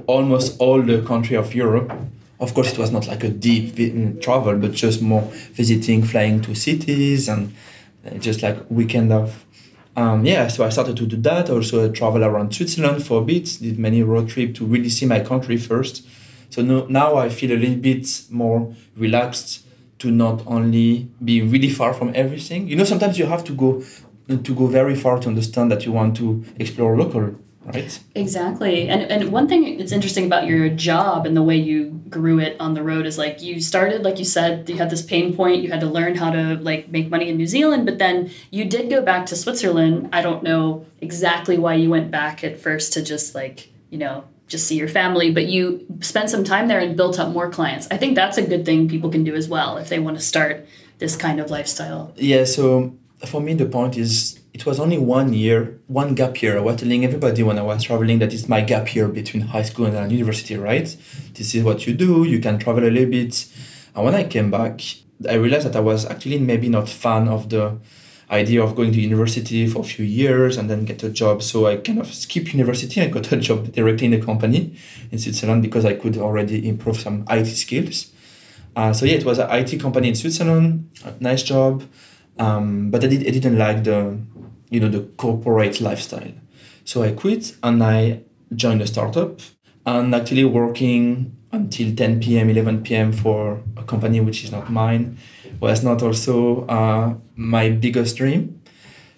almost 0.08 0.60
all 0.60 0.82
the 0.82 1.01
country 1.01 1.36
of 1.36 1.56
Europe. 1.56 1.91
Of 2.39 2.53
course, 2.53 2.72
it 2.72 2.77
was 2.77 2.91
not 2.91 3.08
like 3.08 3.24
a 3.24 3.29
deep 3.29 3.75
mm, 3.75 4.22
travel, 4.22 4.58
but 4.58 4.74
just 4.74 5.01
more 5.01 5.24
visiting, 5.53 6.03
flying 6.03 6.41
to 6.41 6.56
cities, 6.56 7.27
and 7.27 7.53
uh, 8.06 8.18
just 8.18 8.41
like 8.41 8.58
weekend 8.70 9.12
of 9.12 9.46
um, 9.96 10.24
yeah, 10.24 10.48
so 10.48 10.63
I 10.63 10.70
started 10.70 10.96
to 10.98 11.06
do 11.06 11.18
that. 11.18 11.50
Also, 11.50 11.86
I 11.86 11.91
travel 11.91 12.24
around 12.24 12.53
Switzerland 12.53 13.06
for 13.06 13.22
a 13.22 13.25
bit. 13.25 13.58
Did 13.62 13.77
many 13.77 14.01
road 14.01 14.29
trip 14.29 14.56
to 14.56 14.65
really 14.65 14.88
see 14.88 15.06
my 15.06 15.20
country 15.20 15.58
first. 15.58 16.08
So 16.50 16.62
no, 16.62 16.86
now 16.88 17.18
I 17.18 17.27
feel 17.27 17.51
a 17.51 17.60
little 17.60 17.75
bit 17.75 18.08
more 18.29 18.74
relaxed 18.96 19.65
to 20.00 20.12
not 20.12 20.41
only 20.48 21.10
be 21.24 21.41
really 21.41 21.70
far 21.70 21.94
from 21.94 22.12
everything. 22.15 22.68
You 22.68 22.75
know, 22.75 22.86
sometimes 22.86 23.20
you 23.20 23.25
have 23.25 23.44
to 23.46 23.53
go 23.53 23.84
to 24.27 24.56
go 24.56 24.68
very 24.68 24.96
far 24.96 25.20
to 25.20 25.27
understand 25.27 25.72
that 25.72 25.86
you 25.86 25.91
want 25.91 26.15
to 26.18 26.44
explore 26.58 26.96
local. 26.98 27.36
right? 27.65 28.00
Exactly. 28.15 28.88
And 28.88 29.01
and 29.03 29.32
one 29.32 29.48
thing 29.48 29.77
that's 29.77 29.91
interesting 29.91 30.25
about 30.25 30.46
your 30.48 30.70
job 30.70 31.25
and 31.25 31.36
the 31.36 31.44
way 31.44 31.58
you 31.58 32.01
grew 32.10 32.39
it 32.39 32.56
on 32.60 32.74
the 32.74 32.84
road 32.84 33.06
is 33.06 33.18
like 33.18 33.41
you 33.41 33.60
started 33.62 34.03
like 34.03 34.18
you 34.18 34.25
said 34.25 34.70
you 34.70 34.77
had 34.77 34.89
this 34.89 35.03
pain 35.03 35.36
point 35.36 35.62
you 35.62 35.70
had 35.70 35.79
to 35.79 35.86
learn 35.86 36.15
how 36.15 36.32
to 36.32 36.56
like 36.70 36.89
make 36.89 37.10
money 37.10 37.27
in 37.29 37.38
New 37.38 37.46
Zealand 37.46 37.86
but 37.86 37.98
then 38.00 38.32
you 38.50 38.65
did 38.65 38.89
go 38.89 39.01
back 39.01 39.25
to 39.27 39.36
Switzerland. 39.36 40.10
I 40.13 40.22
don't 40.22 40.44
know 40.44 40.86
exactly 41.01 41.58
why 41.58 41.74
you 41.75 41.89
went 41.89 42.10
back 42.12 42.44
at 42.44 42.60
first 42.60 42.94
to 42.94 43.03
just 43.03 43.36
like, 43.36 43.70
you 43.89 43.98
know, 43.98 44.24
just 44.50 44.68
see 44.68 44.75
your 44.75 44.88
family, 44.88 45.32
but 45.32 45.46
you 45.46 45.86
spent 46.01 46.29
some 46.29 46.44
time 46.44 46.68
there 46.68 46.79
and 46.79 46.98
built 46.98 47.20
up 47.20 47.32
more 47.32 47.50
clients. 47.50 47.88
I 47.91 47.98
think 47.98 48.15
that's 48.15 48.38
a 48.38 48.41
good 48.41 48.65
thing 48.65 48.89
people 48.89 49.10
can 49.10 49.24
do 49.24 49.36
as 49.36 49.48
well 49.48 49.77
if 49.77 49.89
they 49.89 50.00
want 50.00 50.18
to 50.18 50.24
start 50.24 50.68
this 50.98 51.15
kind 51.15 51.39
of 51.39 51.50
lifestyle. 51.50 52.12
Yeah, 52.18 52.44
so 52.44 52.96
for 53.25 53.41
me 53.41 53.53
the 53.53 53.65
point 53.65 53.96
is 53.96 54.39
it 54.53 54.65
was 54.65 54.79
only 54.79 54.98
one 54.98 55.34
year, 55.34 55.79
one 55.88 56.15
gap 56.15 56.41
year. 56.41 56.58
I 56.58 56.62
was 56.62 56.77
telling 56.77 57.06
everybody 57.06 57.44
when 57.44 57.60
I 57.60 57.62
was 57.62 57.84
traveling 57.84 58.20
that 58.20 58.34
it's 58.34 58.50
my 58.50 58.62
gap 58.62 58.94
year 58.94 59.08
between 59.08 59.44
high 59.44 59.62
school 59.62 59.86
and 59.86 60.12
university, 60.12 60.58
right? 60.58 60.96
This 61.36 61.56
is 61.56 61.63
what 61.63 61.86
you 61.86 61.94
do, 61.94 62.25
you 62.25 62.39
can 62.39 62.58
travel 62.58 62.84
a 62.84 62.89
little 62.89 63.10
bit. 63.10 63.48
And 63.96 64.03
when 64.03 64.15
I 64.15 64.24
came 64.24 64.50
back, 64.50 64.82
I 65.29 65.36
realized 65.36 65.68
that 65.68 65.75
I 65.75 65.79
was 65.79 66.06
actually 66.06 66.39
maybe 66.39 66.70
not 66.70 66.89
fan 66.89 67.27
of 67.27 67.50
the 67.50 67.77
idea 68.31 68.62
of 68.62 68.75
going 68.75 68.91
to 68.91 69.01
university 69.01 69.67
for 69.67 69.79
a 69.79 69.83
few 69.83 70.05
years 70.05 70.57
and 70.57 70.69
then 70.69 70.86
get 70.86 71.01
a 71.03 71.09
job. 71.09 71.41
So 71.41 71.65
I 71.65 71.77
kind 71.77 72.00
of 72.00 72.13
skipped 72.13 72.53
university 72.53 73.01
and 73.01 73.12
got 73.12 73.31
a 73.31 73.38
job 73.48 73.71
directly 73.71 74.05
in 74.05 74.12
the 74.12 74.21
company 74.21 74.75
in 75.12 75.17
Switzerland 75.17 75.62
because 75.62 75.86
I 75.86 75.93
could 75.95 76.17
already 76.17 76.67
improve 76.67 77.00
some 77.00 77.25
IT 77.29 77.48
skills. 77.48 78.12
Uh, 78.75 78.93
so 78.93 79.05
yeah, 79.05 79.15
it 79.15 79.25
was 79.25 79.39
an 79.39 79.50
IT 79.51 79.79
company 79.81 80.09
in 80.09 80.15
Switzerland, 80.15 80.89
nice 81.19 81.43
job. 81.43 81.83
Um, 82.38 82.91
but 82.91 83.03
I, 83.03 83.07
did, 83.07 83.27
I 83.27 83.31
didn't 83.31 83.57
like 83.57 83.83
the 83.83 84.17
you 84.69 84.79
know 84.79 84.89
the 84.89 85.01
corporate 85.17 85.81
lifestyle. 85.81 86.31
So 86.86 87.03
I 87.03 87.12
quit 87.12 87.55
and 87.63 87.83
I 87.83 88.21
joined 88.55 88.81
a 88.81 88.88
startup 88.88 89.41
and 89.86 90.13
actually 90.13 90.45
working 90.45 91.36
until 91.51 91.95
10 91.95 92.19
p.m., 92.21 92.50
11 92.50 92.83
p.m. 92.83 93.12
for 93.12 93.62
a 93.75 93.83
company 93.83 94.19
which 94.19 94.43
is 94.43 94.51
not 94.51 94.71
mine 94.71 95.17
was 95.59 95.83
not 95.83 96.01
also 96.01 96.65
uh, 96.67 97.15
my 97.35 97.69
biggest 97.69 98.17
dream. 98.17 98.61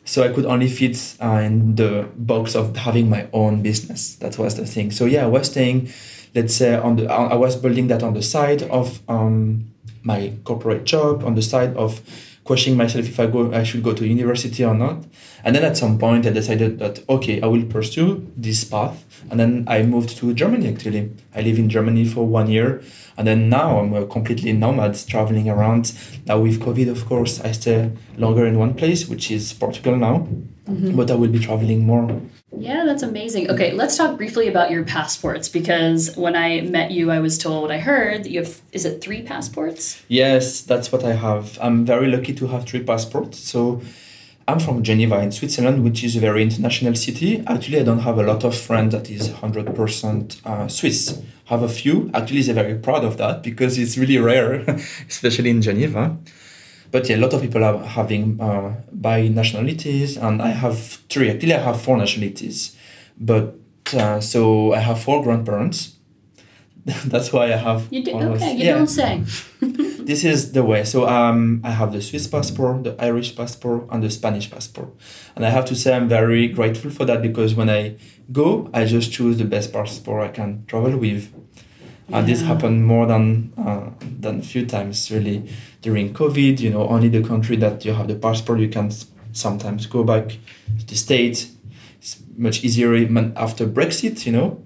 So 0.03 0.23
I 0.23 0.29
could 0.29 0.45
only 0.45 0.67
fit 0.67 1.15
uh, 1.21 1.41
in 1.43 1.75
the 1.75 2.09
box 2.15 2.55
of 2.55 2.75
having 2.75 3.09
my 3.09 3.27
own 3.33 3.61
business. 3.61 4.15
That 4.15 4.37
was 4.37 4.55
the 4.55 4.65
thing. 4.65 4.91
So 4.91 5.05
yeah, 5.05 5.23
I 5.23 5.27
was 5.27 5.47
staying, 5.47 5.89
let's 6.33 6.55
say, 6.55 6.75
on 6.75 6.95
the 6.95 7.11
I 7.11 7.35
was 7.35 7.55
building 7.55 7.87
that 7.87 8.01
on 8.03 8.13
the 8.13 8.23
side 8.23 8.63
of 8.63 8.99
um, 9.07 9.71
my 10.03 10.33
corporate 10.43 10.85
job, 10.85 11.23
on 11.23 11.35
the 11.35 11.41
side 11.41 11.75
of 11.77 12.01
questioning 12.43 12.77
myself 12.77 13.07
if 13.07 13.19
I 13.19 13.27
go 13.27 13.53
I 13.53 13.63
should 13.63 13.83
go 13.83 13.93
to 13.93 14.05
university 14.05 14.63
or 14.63 14.73
not. 14.73 15.05
And 15.43 15.55
then 15.55 15.63
at 15.63 15.77
some 15.77 15.97
point 15.97 16.25
I 16.25 16.31
decided 16.31 16.79
that 16.79 17.07
okay, 17.07 17.41
I 17.41 17.47
will 17.47 17.65
pursue 17.65 18.31
this 18.35 18.63
path. 18.63 19.05
And 19.29 19.39
then 19.39 19.65
I 19.67 19.83
moved 19.83 20.17
to 20.17 20.33
Germany 20.33 20.67
actually. 20.67 21.11
I 21.35 21.41
live 21.41 21.59
in 21.59 21.69
Germany 21.69 22.05
for 22.05 22.25
one 22.25 22.49
year. 22.49 22.81
And 23.17 23.27
then 23.27 23.49
now 23.49 23.79
I'm 23.79 23.93
a 23.93 24.05
completely 24.05 24.53
nomad 24.53 24.95
traveling 25.07 25.49
around. 25.49 25.93
Now 26.25 26.39
with 26.39 26.59
COVID 26.59 26.89
of 26.89 27.05
course 27.05 27.39
I 27.41 27.51
stay 27.51 27.91
longer 28.17 28.45
in 28.45 28.57
one 28.57 28.73
place, 28.73 29.07
which 29.07 29.31
is 29.31 29.53
Portugal 29.53 29.95
now. 29.95 30.27
Mm-hmm. 30.67 30.95
But 30.95 31.11
I 31.11 31.15
will 31.15 31.29
be 31.29 31.39
traveling 31.39 31.85
more. 31.85 32.21
Yeah, 32.57 32.83
that's 32.85 33.01
amazing. 33.01 33.49
Okay, 33.49 33.71
let's 33.71 33.95
talk 33.95 34.17
briefly 34.17 34.47
about 34.47 34.71
your 34.71 34.83
passports 34.83 35.47
because 35.47 36.15
when 36.17 36.35
I 36.35 36.61
met 36.61 36.91
you, 36.91 37.09
I 37.09 37.19
was 37.19 37.37
told, 37.37 37.71
I 37.71 37.79
heard 37.79 38.25
that 38.25 38.29
you 38.29 38.41
have, 38.41 38.61
is 38.73 38.85
it 38.85 39.01
three 39.01 39.21
passports? 39.21 40.03
Yes, 40.09 40.61
that's 40.61 40.91
what 40.91 41.03
I 41.05 41.13
have. 41.13 41.57
I'm 41.61 41.85
very 41.85 42.07
lucky 42.07 42.33
to 42.33 42.47
have 42.47 42.65
three 42.65 42.83
passports. 42.83 43.39
So 43.39 43.81
I'm 44.47 44.59
from 44.59 44.83
Geneva 44.83 45.19
in 45.19 45.31
Switzerland, 45.31 45.83
which 45.83 46.03
is 46.03 46.17
a 46.17 46.19
very 46.19 46.43
international 46.43 46.95
city. 46.95 47.41
Actually, 47.47 47.79
I 47.79 47.83
don't 47.83 47.99
have 47.99 48.17
a 48.17 48.23
lot 48.23 48.43
of 48.43 48.55
friends 48.55 48.93
that 48.93 49.09
is 49.09 49.29
100% 49.29 50.45
uh, 50.45 50.67
Swiss. 50.67 51.21
Have 51.45 51.63
a 51.63 51.69
few. 51.69 52.11
Actually, 52.13 52.41
they're 52.41 52.55
very 52.55 52.75
proud 52.75 53.05
of 53.05 53.17
that 53.17 53.43
because 53.43 53.77
it's 53.77 53.97
really 53.97 54.17
rare, 54.17 54.65
especially 55.07 55.51
in 55.51 55.61
Geneva 55.61 56.17
but 56.91 57.07
yeah, 57.07 57.15
a 57.15 57.21
lot 57.21 57.33
of 57.33 57.41
people 57.41 57.63
are 57.63 57.79
having 57.79 58.39
uh, 58.39 58.75
bi 58.91 59.29
nationalities, 59.29 60.17
and 60.17 60.41
I 60.41 60.49
have 60.49 60.77
three. 61.09 61.29
Actually, 61.29 61.55
I 61.55 61.59
have 61.59 61.81
four 61.81 61.97
nationalities, 61.97 62.75
but 63.17 63.55
uh, 63.93 64.19
so 64.19 64.73
I 64.73 64.79
have 64.79 65.01
four 65.01 65.23
grandparents. 65.23 65.95
That's 67.05 67.31
why 67.31 67.53
I 67.53 67.57
have. 67.57 67.87
You 67.91 68.03
do 68.03 68.13
almost, 68.13 68.41
okay. 68.41 68.53
You 68.53 68.65
yeah. 68.65 68.73
don't 68.73 68.87
say. 68.87 69.23
this 69.61 70.23
is 70.23 70.51
the 70.51 70.63
way. 70.63 70.83
So 70.83 71.07
um, 71.07 71.61
I 71.63 71.71
have 71.71 71.93
the 71.93 72.01
Swiss 72.01 72.27
passport, 72.27 72.83
the 72.83 72.95
Irish 72.99 73.35
passport, 73.35 73.87
and 73.91 74.03
the 74.03 74.09
Spanish 74.09 74.49
passport, 74.51 74.89
and 75.35 75.45
I 75.45 75.49
have 75.49 75.65
to 75.65 75.75
say 75.75 75.95
I'm 75.95 76.09
very 76.09 76.47
grateful 76.47 76.91
for 76.91 77.05
that 77.05 77.21
because 77.21 77.55
when 77.55 77.69
I 77.69 77.95
go, 78.31 78.69
I 78.73 78.85
just 78.85 79.13
choose 79.13 79.37
the 79.37 79.45
best 79.45 79.71
passport 79.71 80.23
I 80.23 80.29
can 80.29 80.65
travel 80.65 80.97
with 80.97 81.31
and 82.09 82.27
this 82.27 82.41
happened 82.41 82.85
more 82.85 83.05
than 83.05 83.53
uh, 83.57 83.89
than 84.19 84.39
a 84.39 84.43
few 84.43 84.65
times 84.65 85.11
really 85.11 85.49
during 85.81 86.13
covid 86.13 86.59
you 86.59 86.69
know 86.69 86.87
only 86.87 87.09
the 87.09 87.23
country 87.23 87.55
that 87.55 87.85
you 87.85 87.93
have 87.93 88.07
the 88.07 88.15
passport 88.15 88.59
you 88.59 88.69
can 88.69 88.91
sometimes 89.33 89.85
go 89.85 90.03
back 90.03 90.37
to 90.79 90.85
the 90.87 90.95
states 90.95 91.51
it's 91.97 92.21
much 92.37 92.63
easier 92.63 92.93
even 92.95 93.33
after 93.35 93.65
brexit 93.65 94.25
you 94.25 94.31
know? 94.31 94.63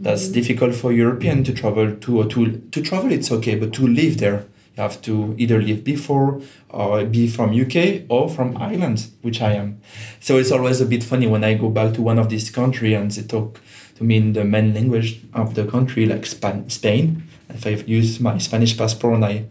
That's 0.00 0.24
mm-hmm. 0.24 0.32
difficult 0.32 0.74
for 0.74 0.92
european 0.92 1.44
to 1.44 1.52
travel 1.52 1.94
to 1.94 2.18
or 2.20 2.26
to 2.26 2.58
to 2.70 2.82
travel 2.82 3.12
it's 3.12 3.30
okay 3.30 3.54
but 3.54 3.72
to 3.74 3.86
live 3.86 4.18
there 4.18 4.46
you 4.76 4.82
have 4.82 5.02
to 5.02 5.34
either 5.36 5.60
live 5.60 5.84
before 5.84 6.40
or 6.70 7.04
be 7.04 7.28
from 7.28 7.50
uk 7.60 7.76
or 8.08 8.28
from 8.28 8.56
ireland 8.56 9.08
which 9.20 9.42
i 9.42 9.52
am. 9.52 9.80
So 10.20 10.38
it's 10.38 10.50
always 10.50 10.80
a 10.80 10.86
bit 10.86 11.02
funny 11.02 11.26
when 11.26 11.44
i 11.44 11.54
go 11.54 11.68
back 11.68 11.94
to 11.94 12.02
one 12.02 12.18
of 12.18 12.30
these 12.30 12.50
countries 12.50 12.96
and 12.96 13.10
they 13.10 13.22
talk 13.22 13.60
to 14.00 14.04
mean 14.04 14.32
the 14.32 14.44
main 14.44 14.72
language 14.72 15.20
of 15.34 15.54
the 15.54 15.66
country, 15.66 16.06
like 16.06 16.24
Span- 16.24 16.68
Spain. 16.70 17.22
If 17.50 17.66
I 17.66 17.70
use 17.86 18.18
my 18.18 18.38
Spanish 18.38 18.76
passport 18.76 19.16
and 19.16 19.24
I 19.24 19.44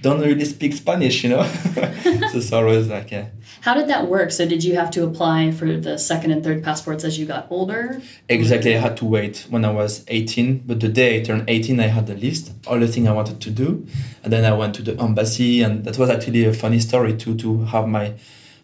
don't 0.00 0.20
really 0.20 0.46
speak 0.46 0.72
Spanish, 0.72 1.22
you 1.22 1.30
know, 1.30 1.42
so 2.32 2.38
it's 2.38 2.52
always 2.52 2.88
like 2.88 3.10
yeah. 3.10 3.26
How 3.60 3.74
did 3.74 3.88
that 3.88 4.08
work? 4.08 4.32
So 4.32 4.48
did 4.48 4.64
you 4.64 4.76
have 4.76 4.90
to 4.92 5.04
apply 5.04 5.52
for 5.52 5.76
the 5.76 5.98
second 5.98 6.30
and 6.32 6.42
third 6.42 6.64
passports 6.64 7.04
as 7.04 7.18
you 7.18 7.26
got 7.26 7.46
older? 7.50 8.00
Exactly, 8.28 8.74
I 8.74 8.78
had 8.80 8.96
to 8.96 9.04
wait 9.04 9.46
when 9.50 9.64
I 9.64 9.70
was 9.70 10.04
18, 10.08 10.62
but 10.66 10.80
the 10.80 10.88
day 10.88 11.20
I 11.20 11.22
turned 11.22 11.44
18, 11.46 11.78
I 11.78 11.88
had 11.88 12.06
the 12.06 12.14
list, 12.14 12.52
all 12.66 12.80
the 12.80 12.88
things 12.88 13.06
I 13.06 13.12
wanted 13.12 13.40
to 13.42 13.50
do. 13.50 13.86
And 14.24 14.32
then 14.32 14.44
I 14.44 14.56
went 14.56 14.74
to 14.76 14.82
the 14.82 14.98
embassy, 14.98 15.62
and 15.62 15.84
that 15.84 15.98
was 15.98 16.08
actually 16.08 16.44
a 16.46 16.54
funny 16.54 16.80
story 16.80 17.14
too, 17.14 17.36
to 17.36 17.64
have 17.66 17.86
my 17.86 18.14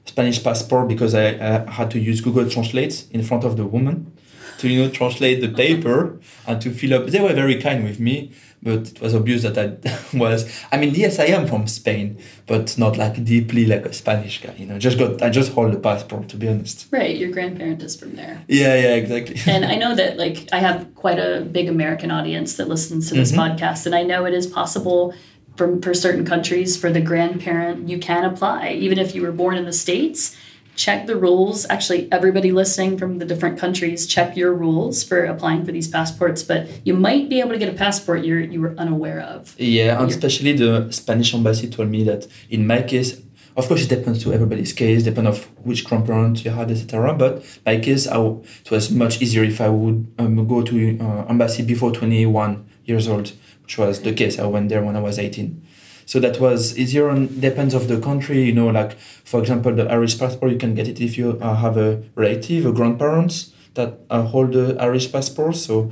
Spanish 0.06 0.42
passport 0.42 0.88
because 0.88 1.14
I, 1.14 1.26
I 1.66 1.70
had 1.70 1.90
to 1.90 1.98
use 1.98 2.22
Google 2.22 2.48
Translate 2.48 3.04
in 3.10 3.22
front 3.22 3.44
of 3.44 3.58
the 3.58 3.66
woman 3.66 4.10
to 4.58 4.68
you 4.68 4.84
know 4.84 4.90
translate 4.90 5.40
the 5.40 5.48
paper 5.48 6.20
and 6.46 6.60
to 6.60 6.70
fill 6.70 6.94
up. 6.94 7.06
They 7.06 7.20
were 7.20 7.32
very 7.32 7.60
kind 7.60 7.84
with 7.84 7.98
me, 7.98 8.32
but 8.62 8.88
it 8.88 9.00
was 9.00 9.14
obvious 9.14 9.42
that 9.42 9.56
I 9.58 10.16
was. 10.16 10.50
I 10.70 10.76
mean, 10.76 10.94
yes, 10.94 11.18
I 11.18 11.26
am 11.26 11.46
from 11.46 11.66
Spain, 11.66 12.18
but 12.46 12.76
not 12.76 12.96
like 12.96 13.24
deeply 13.24 13.66
like 13.66 13.86
a 13.86 13.92
Spanish 13.92 14.42
guy. 14.42 14.54
You 14.58 14.66
know, 14.66 14.78
just 14.78 14.98
got 14.98 15.22
I 15.22 15.30
just 15.30 15.52
hold 15.52 15.72
the 15.72 15.78
passport 15.78 16.28
to 16.30 16.36
be 16.36 16.48
honest. 16.48 16.86
Right, 16.90 17.16
your 17.16 17.30
grandparent 17.30 17.82
is 17.82 17.98
from 17.98 18.16
there. 18.16 18.44
Yeah, 18.48 18.74
yeah, 18.74 18.94
exactly. 18.94 19.40
and 19.52 19.64
I 19.64 19.76
know 19.76 19.94
that 19.94 20.18
like 20.18 20.48
I 20.52 20.58
have 20.58 20.94
quite 20.94 21.18
a 21.18 21.40
big 21.40 21.68
American 21.68 22.10
audience 22.10 22.56
that 22.56 22.68
listens 22.68 23.08
to 23.08 23.14
this 23.14 23.32
mm-hmm. 23.32 23.40
podcast, 23.40 23.86
and 23.86 23.94
I 23.94 24.02
know 24.02 24.26
it 24.26 24.34
is 24.34 24.46
possible. 24.46 25.14
For, 25.56 25.76
for 25.82 25.92
certain 25.92 26.24
countries, 26.24 26.76
for 26.76 26.92
the 26.92 27.00
grandparent, 27.00 27.88
you 27.88 27.98
can 27.98 28.24
apply. 28.24 28.68
Even 28.74 28.96
if 28.96 29.12
you 29.16 29.22
were 29.22 29.32
born 29.32 29.56
in 29.56 29.64
the 29.64 29.72
States, 29.72 30.36
check 30.78 31.06
the 31.06 31.16
rules. 31.16 31.66
Actually, 31.68 32.10
everybody 32.10 32.52
listening 32.52 32.96
from 32.96 33.18
the 33.18 33.26
different 33.26 33.58
countries, 33.58 34.06
check 34.06 34.36
your 34.36 34.54
rules 34.54 35.02
for 35.02 35.24
applying 35.24 35.66
for 35.66 35.72
these 35.72 35.88
passports. 35.88 36.42
But 36.42 36.68
you 36.86 36.94
might 36.94 37.28
be 37.28 37.40
able 37.40 37.50
to 37.50 37.58
get 37.58 37.68
a 37.68 37.76
passport 37.76 38.24
you're 38.24 38.40
you 38.40 38.60
were 38.62 38.74
unaware 38.78 39.20
of. 39.20 39.54
Yeah, 39.58 40.00
and 40.00 40.08
especially 40.08 40.52
the 40.52 40.90
Spanish 40.92 41.34
embassy 41.34 41.68
told 41.68 41.90
me 41.90 42.04
that 42.04 42.28
in 42.48 42.66
my 42.66 42.82
case, 42.82 43.20
of 43.56 43.66
course, 43.66 43.82
it 43.82 43.88
depends 43.88 44.22
to 44.22 44.32
everybody's 44.32 44.72
case, 44.72 45.02
depend 45.02 45.26
of 45.26 45.46
which 45.66 45.84
grandparent 45.84 46.44
you 46.44 46.52
had, 46.52 46.70
etc. 46.70 47.12
But 47.12 47.44
my 47.66 47.78
case, 47.80 48.06
I, 48.06 48.18
it 48.64 48.70
was 48.70 48.88
much 48.92 49.20
easier 49.20 49.42
if 49.42 49.60
I 49.60 49.68
would 49.68 50.06
um, 50.18 50.46
go 50.46 50.62
to 50.62 50.98
uh, 51.00 51.24
embassy 51.28 51.64
before 51.64 51.90
twenty 51.90 52.24
one 52.24 52.68
years 52.84 53.08
old, 53.08 53.32
which 53.64 53.76
was 53.76 54.00
the 54.02 54.12
case. 54.12 54.38
I 54.38 54.46
went 54.46 54.68
there 54.68 54.84
when 54.84 54.94
I 54.94 55.00
was 55.00 55.18
eighteen. 55.18 55.66
So 56.08 56.18
that 56.20 56.40
was 56.40 56.78
easier 56.78 57.10
on 57.10 57.38
depends 57.38 57.74
of 57.74 57.86
the 57.86 58.00
country. 58.00 58.42
You 58.42 58.54
know, 58.54 58.68
like 58.68 58.98
for 58.98 59.40
example, 59.40 59.74
the 59.74 59.86
Irish 59.90 60.18
passport 60.18 60.50
you 60.50 60.56
can 60.56 60.74
get 60.74 60.88
it 60.88 61.02
if 61.02 61.18
you 61.18 61.38
uh, 61.42 61.54
have 61.54 61.76
a 61.76 62.02
relative, 62.14 62.64
a 62.64 62.72
grandparents 62.72 63.52
that 63.74 63.98
uh, 64.08 64.22
hold 64.22 64.54
the 64.54 64.74
Irish 64.80 65.12
passport. 65.12 65.56
So 65.56 65.90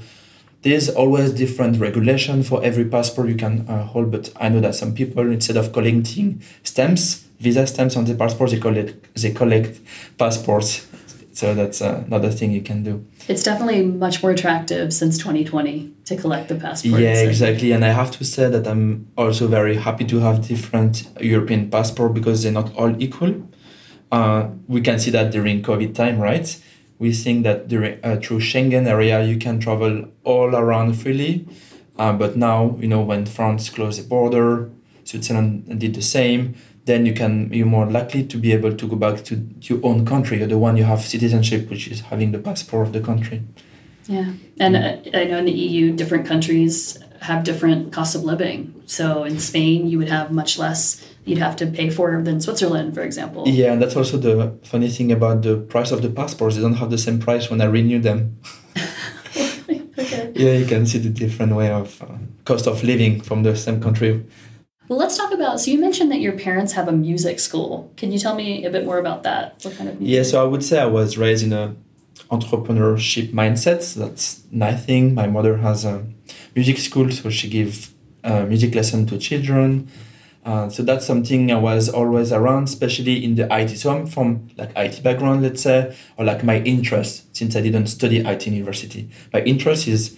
there's 0.63 0.89
always 0.89 1.33
different 1.33 1.79
regulation 1.79 2.43
for 2.43 2.65
every 2.65 2.87
passport 2.87 3.29
you 3.29 3.35
can 3.35 3.67
uh, 3.69 3.85
hold. 3.85 4.11
But 4.11 4.33
I 4.41 4.49
know 4.49 4.61
that 4.61 4.75
some 4.75 4.95
people 4.95 5.31
instead 5.31 5.59
of 5.59 5.75
collecting 5.75 6.41
stamps, 6.63 7.27
visa 7.39 7.67
stamps 7.67 7.95
on 7.95 8.07
the 8.07 8.15
passport, 8.15 8.53
they 8.53 8.59
collect 8.59 8.95
they 9.21 9.33
collect 9.33 9.81
passports. 10.17 10.87
So 11.37 11.55
that's 11.55 11.83
uh, 11.83 12.05
another 12.07 12.31
thing 12.31 12.53
you 12.53 12.63
can 12.63 12.83
do. 12.83 13.05
It's 13.29 13.43
definitely 13.43 13.85
much 13.85 14.23
more 14.23 14.33
attractive 14.33 14.93
since 14.93 15.19
2020 15.19 15.93
to 16.07 16.17
collect 16.17 16.49
the 16.49 16.55
passports. 16.55 16.99
Yeah, 16.99 17.21
exactly. 17.21 17.73
And 17.73 17.85
I 17.85 17.89
have 17.89 18.11
to 18.13 18.25
say 18.25 18.49
that 18.49 18.67
I'm 18.67 19.09
also 19.19 19.47
very 19.47 19.77
happy 19.77 20.05
to 20.07 20.19
have 20.21 20.47
different 20.49 21.07
European 21.21 21.71
passport 21.71 22.15
because 22.15 22.43
they're 22.43 22.53
not 22.53 22.75
all 22.75 22.95
equal. 23.03 23.35
Uh, 24.11 24.49
we 24.67 24.81
can 24.81 24.99
see 24.99 25.11
that 25.11 25.31
during 25.31 25.63
COVID 25.63 25.95
time, 25.95 26.19
right? 26.19 26.59
we 26.99 27.13
think 27.13 27.45
that 27.45 27.69
during, 27.69 27.99
uh, 28.03 28.17
through 28.17 28.41
Schengen 28.41 28.87
area 28.87 29.23
you 29.25 29.37
can 29.37 29.61
travel 29.61 30.07
all 30.25 30.55
around 30.55 30.95
freely. 30.95 31.47
Uh, 31.99 32.13
but 32.13 32.37
now, 32.37 32.77
you 32.79 32.89
know, 32.89 33.01
when 33.01 33.27
France 33.27 33.71
closed 33.71 34.03
the 34.03 34.07
border, 34.07 34.71
Switzerland 35.05 35.79
did 35.79 35.95
the 35.95 36.03
same, 36.03 36.55
then 36.87 37.05
you 37.05 37.13
can 37.13 37.53
you're 37.53 37.67
more 37.67 37.87
likely 37.91 38.25
to 38.25 38.39
be 38.39 38.53
able 38.53 38.73
to 38.75 38.89
go 38.89 38.97
back 38.97 39.25
to 39.25 39.47
your 39.61 39.81
own 39.83 40.07
country 40.07 40.43
or 40.43 40.47
the 40.47 40.59
one 40.59 40.77
you 40.77 40.85
have 40.85 41.03
citizenship, 41.03 41.69
which 41.69 41.89
is 41.89 42.01
having 42.01 42.33
the 42.33 42.39
passport 42.39 42.87
of 42.87 42.93
the 42.93 43.01
country. 43.01 43.43
Yeah, 44.07 44.33
and 44.59 44.77
uh, 44.77 44.97
I 45.13 45.25
know 45.25 45.39
in 45.39 45.45
the 45.47 45.53
EU, 45.53 45.93
different 45.93 46.27
countries 46.27 46.99
have 47.23 47.45
different 47.45 47.93
costs 47.93 48.15
of 48.15 48.23
living. 48.25 48.83
So 48.87 49.25
in 49.25 49.39
Spain, 49.39 49.89
you 49.89 49.99
would 49.99 50.09
have 50.09 50.31
much 50.31 50.59
less 50.59 51.05
you'd 51.27 51.39
have 51.39 51.57
to 51.57 51.67
pay 51.67 51.91
for 51.91 52.23
than 52.23 52.41
Switzerland, 52.41 52.95
for 52.95 53.03
example. 53.03 53.45
Yeah, 53.49 53.73
and 53.73 53.83
that's 53.83 53.97
also 53.97 54.17
the 54.17 54.57
funny 54.63 54.89
thing 54.89 55.11
about 55.11 55.43
the 55.43 55.57
price 55.57 55.91
of 55.91 56.01
the 56.01 56.09
passports. 56.09 56.55
They 56.55 56.63
don't 56.63 56.75
have 56.75 56.91
the 56.91 56.99
same 56.99 57.19
price 57.19 57.51
when 57.51 57.61
I 57.61 57.65
renew 57.65 57.99
them. 57.99 58.39
okay. 59.99 60.33
Yeah, 60.35 60.53
you 60.53 60.67
can 60.67 60.87
see 60.87 60.99
the 60.99 61.11
different 61.11 61.55
way 61.57 61.71
of 61.71 62.01
uh, 62.01 62.07
cost 62.45 62.69
of 62.69 62.85
living 62.85 63.21
from 63.21 63.43
the 63.43 63.57
same 63.57 63.83
country. 63.83 64.25
Well, 64.89 64.99
let's 64.99 65.17
talk 65.17 65.33
about. 65.33 65.61
So 65.61 65.71
you 65.71 65.81
mentioned 65.81 66.13
that 66.13 66.21
your 66.21 66.33
parents 66.33 66.75
have 66.75 66.87
a 66.87 66.93
music 66.93 67.41
school. 67.41 67.91
Can 67.97 68.13
you 68.13 68.19
tell 68.19 68.35
me 68.35 68.65
a 68.65 68.71
bit 68.71 68.85
more 68.85 68.99
about 68.99 69.25
that? 69.25 69.57
What 69.63 69.77
kind 69.77 69.89
of 69.91 70.01
music? 70.01 70.17
Yeah, 70.17 70.23
so 70.23 70.45
I 70.45 70.47
would 70.47 70.63
say 70.63 70.81
I 70.81 70.87
was 70.87 71.19
raised 71.19 71.45
in 71.45 71.53
a 71.53 71.75
entrepreneurship 72.31 73.33
mindset. 73.33 73.95
That's 73.95 74.43
nothing. 74.51 75.15
My 75.15 75.27
mother 75.27 75.59
has 75.59 75.85
a 75.85 76.07
music 76.55 76.79
school, 76.79 77.11
so 77.11 77.31
she 77.31 77.49
gives 77.49 77.93
uh, 78.23 78.45
music 78.47 78.75
lesson 78.75 79.07
to 79.07 79.19
children. 79.19 79.89
Uh, 80.45 80.69
so 80.69 80.85
that's 80.85 81.05
something 81.05 81.51
I 81.51 81.59
was 81.59 81.89
always 81.89 82.33
around, 82.33 82.65
especially 82.65 83.25
in 83.25 83.35
the 83.35 83.49
IT. 83.51 83.77
So 83.79 83.91
I'm 83.91 84.07
from 84.07 84.49
like 84.57 84.71
IT 84.77 85.03
background, 85.03 85.43
let's 85.43 85.63
say, 85.63 85.97
or 86.17 86.25
like 86.25 86.45
my 86.45 86.61
interest, 86.61 87.37
since 87.37 87.57
I 87.57 87.61
didn't 87.61 87.89
study 87.89 88.19
IT 88.19 88.47
in 88.47 88.53
university. 88.53 89.11
My 89.33 89.41
interest 89.41 89.89
is 89.89 90.17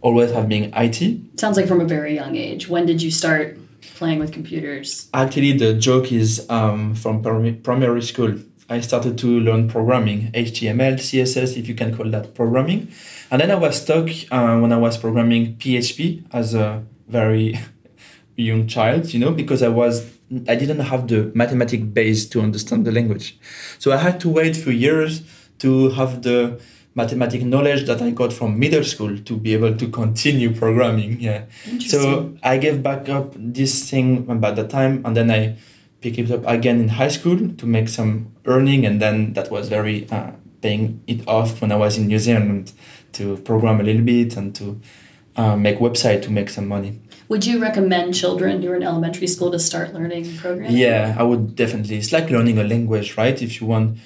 always 0.00 0.30
have 0.30 0.48
been 0.48 0.72
IT. 0.76 1.40
Sounds 1.40 1.56
like 1.56 1.66
from 1.66 1.80
a 1.80 1.84
very 1.84 2.14
young 2.14 2.36
age. 2.36 2.68
When 2.68 2.86
did 2.86 3.02
you 3.02 3.10
start 3.10 3.58
playing 3.96 4.18
with 4.18 4.32
computers? 4.32 5.08
Actually, 5.14 5.52
the 5.52 5.74
joke 5.74 6.12
is 6.12 6.46
um, 6.48 6.94
from 6.94 7.22
primary 7.62 8.02
school. 8.02 8.34
I 8.68 8.80
started 8.80 9.18
to 9.18 9.40
learn 9.40 9.68
programming, 9.68 10.32
HTML, 10.32 10.94
CSS, 10.94 11.56
if 11.56 11.68
you 11.68 11.74
can 11.74 11.94
call 11.94 12.10
that 12.10 12.34
programming. 12.34 12.88
And 13.30 13.40
then 13.40 13.50
I 13.50 13.56
was 13.56 13.82
stuck 13.82 14.08
uh, 14.30 14.58
when 14.58 14.72
I 14.72 14.78
was 14.78 14.96
programming 14.96 15.56
PHP 15.56 16.24
as 16.32 16.54
a 16.54 16.82
very 17.08 17.58
young 18.36 18.66
child, 18.66 19.12
you 19.12 19.20
know, 19.20 19.32
because 19.32 19.62
I 19.62 19.68
was 19.68 20.14
I 20.48 20.56
didn't 20.56 20.80
have 20.80 21.06
the 21.08 21.30
mathematic 21.34 21.92
base 21.92 22.26
to 22.30 22.40
understand 22.40 22.86
the 22.86 22.92
language. 22.92 23.38
So 23.78 23.92
I 23.92 23.98
had 23.98 24.18
to 24.20 24.28
wait 24.28 24.56
for 24.56 24.72
years 24.72 25.22
to 25.58 25.90
have 25.90 26.22
the 26.22 26.60
mathematic 26.94 27.42
knowledge 27.42 27.86
that 27.86 28.00
I 28.00 28.10
got 28.10 28.32
from 28.32 28.58
middle 28.58 28.84
school 28.84 29.18
to 29.18 29.36
be 29.36 29.52
able 29.54 29.76
to 29.76 29.88
continue 29.88 30.54
programming. 30.54 31.20
Yeah. 31.20 31.44
So 31.80 32.36
I 32.42 32.58
gave 32.58 32.82
back 32.82 33.08
up 33.08 33.32
this 33.36 33.90
thing 33.90 34.26
about 34.28 34.56
the 34.56 34.66
time 34.66 35.02
and 35.04 35.16
then 35.16 35.30
I 35.30 35.56
picked 36.04 36.18
it 36.18 36.30
up 36.30 36.46
again 36.46 36.80
in 36.80 36.88
high 36.90 37.08
school 37.08 37.38
to 37.60 37.66
make 37.66 37.88
some 37.88 38.30
earning, 38.44 38.84
and 38.84 39.00
then 39.00 39.32
that 39.32 39.50
was 39.50 39.70
very 39.70 40.06
uh, 40.10 40.32
paying 40.60 41.02
it 41.06 41.26
off 41.26 41.62
when 41.62 41.72
I 41.72 41.76
was 41.76 41.96
in 41.96 42.06
New 42.06 42.18
Zealand 42.18 42.72
to 43.12 43.38
program 43.38 43.80
a 43.80 43.82
little 43.82 44.02
bit 44.02 44.36
and 44.36 44.54
to 44.56 44.80
uh, 45.36 45.56
make 45.56 45.78
website 45.78 46.20
to 46.22 46.30
make 46.30 46.50
some 46.50 46.68
money. 46.68 47.00
Would 47.28 47.46
you 47.46 47.58
recommend 47.58 48.14
children 48.14 48.60
who 48.60 48.70
are 48.70 48.76
in 48.76 48.82
elementary 48.82 49.26
school 49.26 49.50
to 49.52 49.58
start 49.58 49.94
learning 49.94 50.36
programming? 50.36 50.76
Yeah, 50.76 51.16
I 51.18 51.22
would 51.22 51.56
definitely. 51.56 51.96
It's 51.96 52.12
like 52.12 52.28
learning 52.28 52.58
a 52.58 52.64
language, 52.64 53.16
right? 53.16 53.40
If 53.40 53.60
you 53.60 53.66
want, 53.66 53.98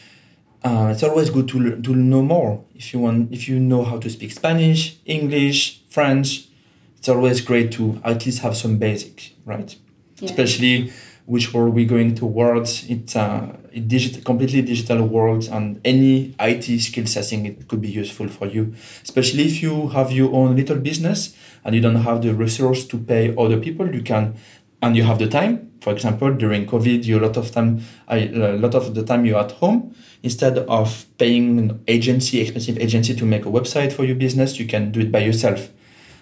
uh, 0.64 0.88
it's 0.92 1.02
always 1.02 1.30
good 1.30 1.48
to 1.48 1.80
to 1.80 1.94
know 1.94 2.22
more. 2.22 2.64
If 2.74 2.92
you 2.92 3.00
want, 3.00 3.32
if 3.32 3.48
you 3.48 3.58
know 3.60 3.84
how 3.84 3.98
to 3.98 4.10
speak 4.10 4.32
Spanish, 4.32 4.98
English, 5.06 5.82
French, 5.88 6.48
it's 6.96 7.08
always 7.08 7.40
great 7.40 7.70
to 7.72 8.00
at 8.04 8.26
least 8.26 8.40
have 8.42 8.56
some 8.56 8.78
basic, 8.78 9.34
right? 9.44 9.74
Yeah. 10.18 10.30
Especially 10.30 10.92
which 11.26 11.52
world 11.52 11.74
we're 11.74 11.86
going 11.86 12.14
towards. 12.14 12.88
It's 12.88 13.14
a, 13.14 13.56
a 13.72 13.80
digital, 13.80 14.22
completely 14.22 14.62
digital 14.62 15.06
world, 15.06 15.46
and 15.48 15.80
any 15.84 16.34
IT 16.40 16.80
skills, 16.80 17.16
I 17.16 17.22
think 17.22 17.46
it 17.46 17.68
could 17.68 17.82
be 17.82 17.90
useful 17.90 18.28
for 18.28 18.46
you, 18.46 18.74
especially 19.04 19.44
if 19.44 19.62
you 19.62 19.88
have 19.88 20.10
your 20.10 20.34
own 20.34 20.56
little 20.56 20.78
business 20.78 21.36
and 21.64 21.74
you 21.74 21.80
don't 21.80 22.02
have 22.02 22.22
the 22.22 22.34
resource 22.34 22.84
to 22.86 22.98
pay 22.98 23.34
other 23.36 23.60
people. 23.60 23.94
You 23.94 24.02
can, 24.02 24.34
and 24.82 24.96
you 24.96 25.04
have 25.04 25.18
the 25.18 25.28
time. 25.28 25.67
For 25.88 25.94
example, 25.94 26.34
during 26.34 26.66
COVID, 26.66 27.06
you 27.06 27.18
a 27.18 27.24
lot 27.26 27.38
of 27.38 27.50
time, 27.50 27.80
I, 28.08 28.28
a 28.28 28.58
lot 28.58 28.74
of 28.74 28.94
the 28.94 29.02
time 29.02 29.24
you're 29.24 29.40
at 29.40 29.52
home. 29.52 29.94
Instead 30.22 30.58
of 30.58 31.06
paying 31.16 31.58
an 31.58 31.82
agency, 31.88 32.40
expensive 32.40 32.76
agency 32.78 33.14
to 33.14 33.24
make 33.24 33.46
a 33.46 33.48
website 33.48 33.92
for 33.92 34.04
your 34.04 34.16
business, 34.16 34.58
you 34.58 34.66
can 34.66 34.92
do 34.92 35.00
it 35.00 35.10
by 35.10 35.20
yourself 35.20 35.70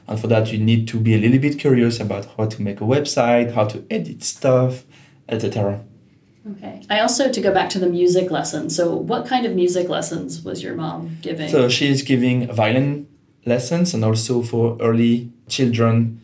and 0.08 0.20
for 0.20 0.28
that, 0.28 0.52
you 0.52 0.58
need 0.58 0.86
to 0.88 1.00
be 1.00 1.14
a 1.14 1.18
little 1.18 1.38
bit 1.38 1.58
curious 1.58 1.98
about 1.98 2.26
how 2.36 2.46
to 2.46 2.62
make 2.62 2.80
a 2.80 2.84
website, 2.84 3.54
how 3.54 3.64
to 3.64 3.84
edit 3.90 4.22
stuff, 4.22 4.84
etc. 5.28 5.82
Okay. 6.52 6.82
I 6.88 7.00
also 7.00 7.32
to 7.32 7.40
go 7.40 7.52
back 7.52 7.68
to 7.70 7.80
the 7.80 7.88
music 7.88 8.30
lessons. 8.30 8.76
So, 8.76 8.94
what 8.94 9.26
kind 9.26 9.44
of 9.46 9.54
music 9.56 9.88
lessons 9.88 10.42
was 10.42 10.62
your 10.62 10.76
mom 10.76 11.18
giving? 11.22 11.48
So 11.48 11.68
she's 11.68 12.02
giving 12.02 12.46
violin 12.52 13.08
lessons 13.44 13.94
and 13.94 14.04
also 14.04 14.42
for 14.42 14.76
early 14.80 15.32
children 15.48 16.20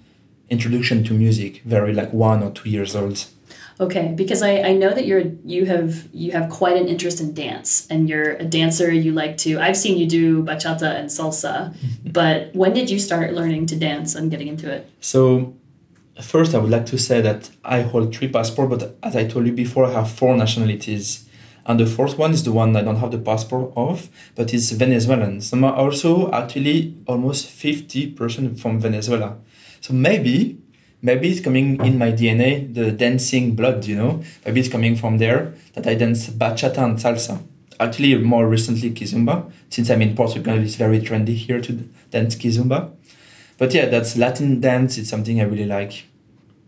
introduction 0.53 1.03
to 1.05 1.15
music, 1.15 1.63
very 1.65 1.93
like 1.93 2.13
one 2.13 2.43
or 2.43 2.51
two 2.53 2.69
years 2.69 2.95
old. 2.95 3.27
Okay, 3.81 4.13
because 4.15 4.43
I, 4.43 4.59
I 4.71 4.73
know 4.75 4.91
that 4.91 5.07
you're 5.07 5.25
you 5.45 5.65
have 5.67 6.07
you 6.13 6.31
have 6.33 6.51
quite 6.51 6.77
an 6.77 6.87
interest 6.87 7.21
in 7.21 7.33
dance 7.33 7.87
and 7.91 8.09
you're 8.09 8.33
a 8.35 8.45
dancer. 8.45 8.93
You 8.93 9.13
like 9.13 9.37
to 9.39 9.59
I've 9.59 9.77
seen 9.77 9.97
you 9.99 10.07
do 10.07 10.45
bachata 10.45 10.91
and 11.01 11.09
salsa, 11.09 11.75
but 12.19 12.55
when 12.55 12.75
did 12.75 12.91
you 12.91 12.99
start 12.99 13.33
learning 13.33 13.67
to 13.67 13.77
dance 13.77 14.15
and 14.15 14.31
getting 14.31 14.49
into 14.49 14.71
it? 14.71 14.89
So 15.01 15.55
first 16.21 16.55
I 16.55 16.59
would 16.59 16.71
like 16.71 16.87
to 16.87 16.99
say 16.99 17.21
that 17.23 17.51
I 17.65 17.81
hold 17.81 18.15
three 18.15 18.29
passports, 18.29 18.71
but 18.75 18.97
as 19.03 19.17
I 19.17 19.27
told 19.27 19.47
you 19.47 19.53
before, 19.53 19.87
I 19.87 19.93
have 19.93 20.11
four 20.11 20.37
nationalities. 20.37 21.29
And 21.65 21.79
the 21.79 21.87
fourth 21.87 22.19
one 22.19 22.33
is 22.33 22.43
the 22.43 22.53
one 22.53 22.77
I 22.77 22.83
don't 22.83 22.97
have 22.97 23.13
the 23.13 23.19
passport 23.19 23.73
of, 23.77 24.09
but 24.35 24.53
it's 24.53 24.71
Venezuelan. 24.73 25.41
So 25.41 25.57
I'm 25.57 25.65
also 25.65 26.31
actually 26.33 26.97
almost 27.07 27.47
50% 27.47 28.59
from 28.59 28.81
Venezuela. 28.81 29.39
So 29.83 29.93
maybe 29.93 30.63
maybe 31.03 31.29
it's 31.31 31.41
coming 31.41 31.85
in 31.85 31.99
my 31.99 32.13
DNA, 32.13 32.73
the 32.73 32.93
dancing 32.93 33.55
blood, 33.55 33.85
you 33.85 33.97
know. 33.97 34.23
Maybe 34.47 34.61
it's 34.61 34.69
coming 34.69 34.97
from 34.97 35.19
there 35.19 35.53
that 35.75 35.87
I 35.87 35.95
dance 35.97 36.29
bachata 36.31 36.79
and 36.79 36.97
salsa. 36.97 37.43
Actually, 37.81 38.17
more 38.19 38.49
recently 38.49 38.93
kizomba. 38.93 39.51
Since 39.69 39.91
I'm 39.91 40.01
in 40.01 40.15
Portugal, 40.15 40.57
it's 40.63 40.77
very 40.77 41.01
trendy 41.01 41.35
here 41.35 41.61
to 41.61 41.73
dance 42.11 42.37
kizomba. 42.37 42.93
But 43.59 43.75
yeah, 43.75 43.87
that's 43.87 44.17
Latin 44.17 44.61
dance. 44.61 44.97
It's 44.99 45.11
something 45.11 45.41
I 45.41 45.45
really 45.45 45.67
like. 45.67 46.05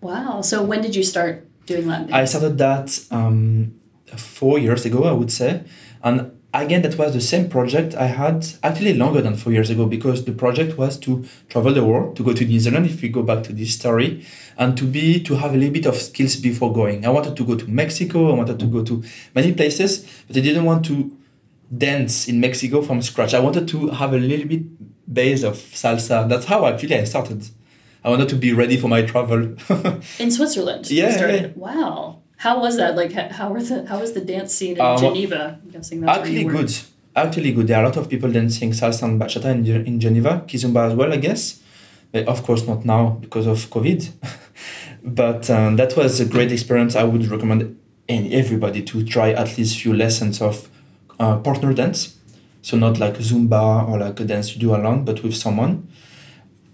Wow. 0.01 0.41
So 0.41 0.63
when 0.65 0.83
did 0.83 0.97
you 0.97 1.05
start 1.05 1.47
doing 1.67 1.87
Latin 1.87 2.09
dance? 2.09 2.15
I 2.15 2.25
started 2.25 2.59
that 2.59 3.07
um, 3.13 3.79
four 4.17 4.59
years 4.59 4.85
ago, 4.85 5.05
I 5.05 5.13
would 5.13 5.31
say. 5.31 5.63
And 6.03 6.33
again 6.63 6.83
that 6.83 6.97
was 6.97 7.13
the 7.13 7.21
same 7.21 7.49
project 7.49 7.95
i 7.97 8.07
had 8.07 8.47
actually 8.63 8.95
longer 8.95 9.21
than 9.21 9.37
four 9.37 9.53
years 9.53 9.71
ago 9.71 9.87
because 9.87 10.25
the 10.25 10.33
project 10.33 10.79
was 10.79 10.97
to 10.97 11.25
travel 11.49 11.73
the 11.73 11.85
world 11.85 12.17
to 12.17 12.23
go 12.23 12.33
to 12.33 12.45
new 12.45 12.61
zealand 12.61 12.87
if 12.87 13.03
we 13.03 13.09
go 13.09 13.23
back 13.23 13.43
to 13.43 13.53
this 13.53 13.75
story 13.75 14.25
and 14.57 14.77
to 14.77 14.85
be 14.85 15.21
to 15.21 15.35
have 15.35 15.53
a 15.53 15.57
little 15.57 15.73
bit 15.73 15.85
of 15.85 15.97
skills 15.97 16.37
before 16.37 16.73
going. 16.73 17.05
I 17.05 17.09
wanted 17.09 17.37
to 17.37 17.45
go 17.45 17.57
to 17.57 17.67
mexico 17.69 18.31
i 18.33 18.37
wanted 18.37 18.59
to 18.61 18.67
go 18.67 18.85
to 18.85 19.03
many 19.35 19.53
places 19.53 20.07
but 20.27 20.37
i 20.37 20.41
didn't 20.41 20.65
want 20.65 20.85
to 20.87 21.17
dance 21.77 22.29
in 22.29 22.39
mexico 22.41 22.83
from 22.83 23.03
scratch. 23.03 23.35
I 23.35 23.41
wanted 23.41 23.67
to 23.69 23.89
have 23.89 24.13
a 24.15 24.19
little 24.19 24.47
bit 24.47 24.63
base 25.13 25.43
of 25.43 25.57
salsa. 25.57 26.29
That's 26.29 26.47
how 26.47 26.67
actually 26.67 26.97
i 26.97 27.05
started. 27.05 27.49
I 28.05 28.11
wanted 28.11 28.29
to 28.29 28.37
be 28.37 28.53
ready 28.53 28.77
for 28.77 28.89
my 28.89 29.03
travel. 29.03 29.57
In 30.19 30.31
switzerland? 30.31 30.91
Yeah, 30.91 31.27
yeah. 31.27 31.49
wow 31.57 32.21
how 32.45 32.61
was 32.61 32.77
that? 32.77 32.95
Like, 32.95 33.13
how 33.13 33.49
were 33.51 33.63
the 33.63 33.87
how 33.87 33.99
was 34.01 34.13
the 34.13 34.21
dance 34.21 34.55
scene 34.55 34.77
in 34.77 34.81
um, 34.81 34.99
Geneva? 34.99 35.59
I'm 35.63 35.71
guessing 35.71 36.01
that's 36.01 36.19
actually 36.19 36.45
good. 36.45 36.71
Actually 37.17 37.53
good. 37.53 37.67
There 37.69 37.79
are 37.79 37.85
a 37.85 37.87
lot 37.87 37.97
of 37.97 38.11
people 38.11 38.31
dancing 38.31 38.73
salsa 38.73 39.05
and 39.05 39.19
bachata 39.21 39.51
in, 39.55 39.65
in 39.87 39.99
Geneva, 39.99 40.45
kizomba 40.47 40.89
as 40.89 40.95
well, 40.95 41.11
I 41.11 41.17
guess. 41.17 41.61
But 42.13 42.29
of 42.29 42.43
course, 42.43 42.67
not 42.67 42.85
now 42.85 43.03
because 43.25 43.47
of 43.47 43.59
COVID. 43.71 44.11
but 45.21 45.49
um, 45.49 45.77
that 45.77 45.97
was 45.97 46.21
a 46.21 46.27
great 46.27 46.53
experience. 46.53 46.95
I 46.95 47.05
would 47.05 47.27
recommend 47.29 47.81
any, 48.11 48.35
everybody 48.35 48.83
to 48.83 49.03
try 49.05 49.31
at 49.33 49.57
least 49.57 49.81
few 49.81 49.95
lessons 49.95 50.43
of 50.43 50.69
uh, 51.19 51.39
partner 51.39 51.73
dance. 51.73 52.19
So 52.61 52.77
not 52.77 52.99
like 52.99 53.15
Zumba 53.19 53.89
or 53.89 53.99
like 53.99 54.21
a 54.21 54.25
dance 54.25 54.55
you 54.55 54.61
do 54.61 54.75
alone, 54.75 55.07
but 55.07 55.23
with 55.23 55.35
someone 55.35 55.89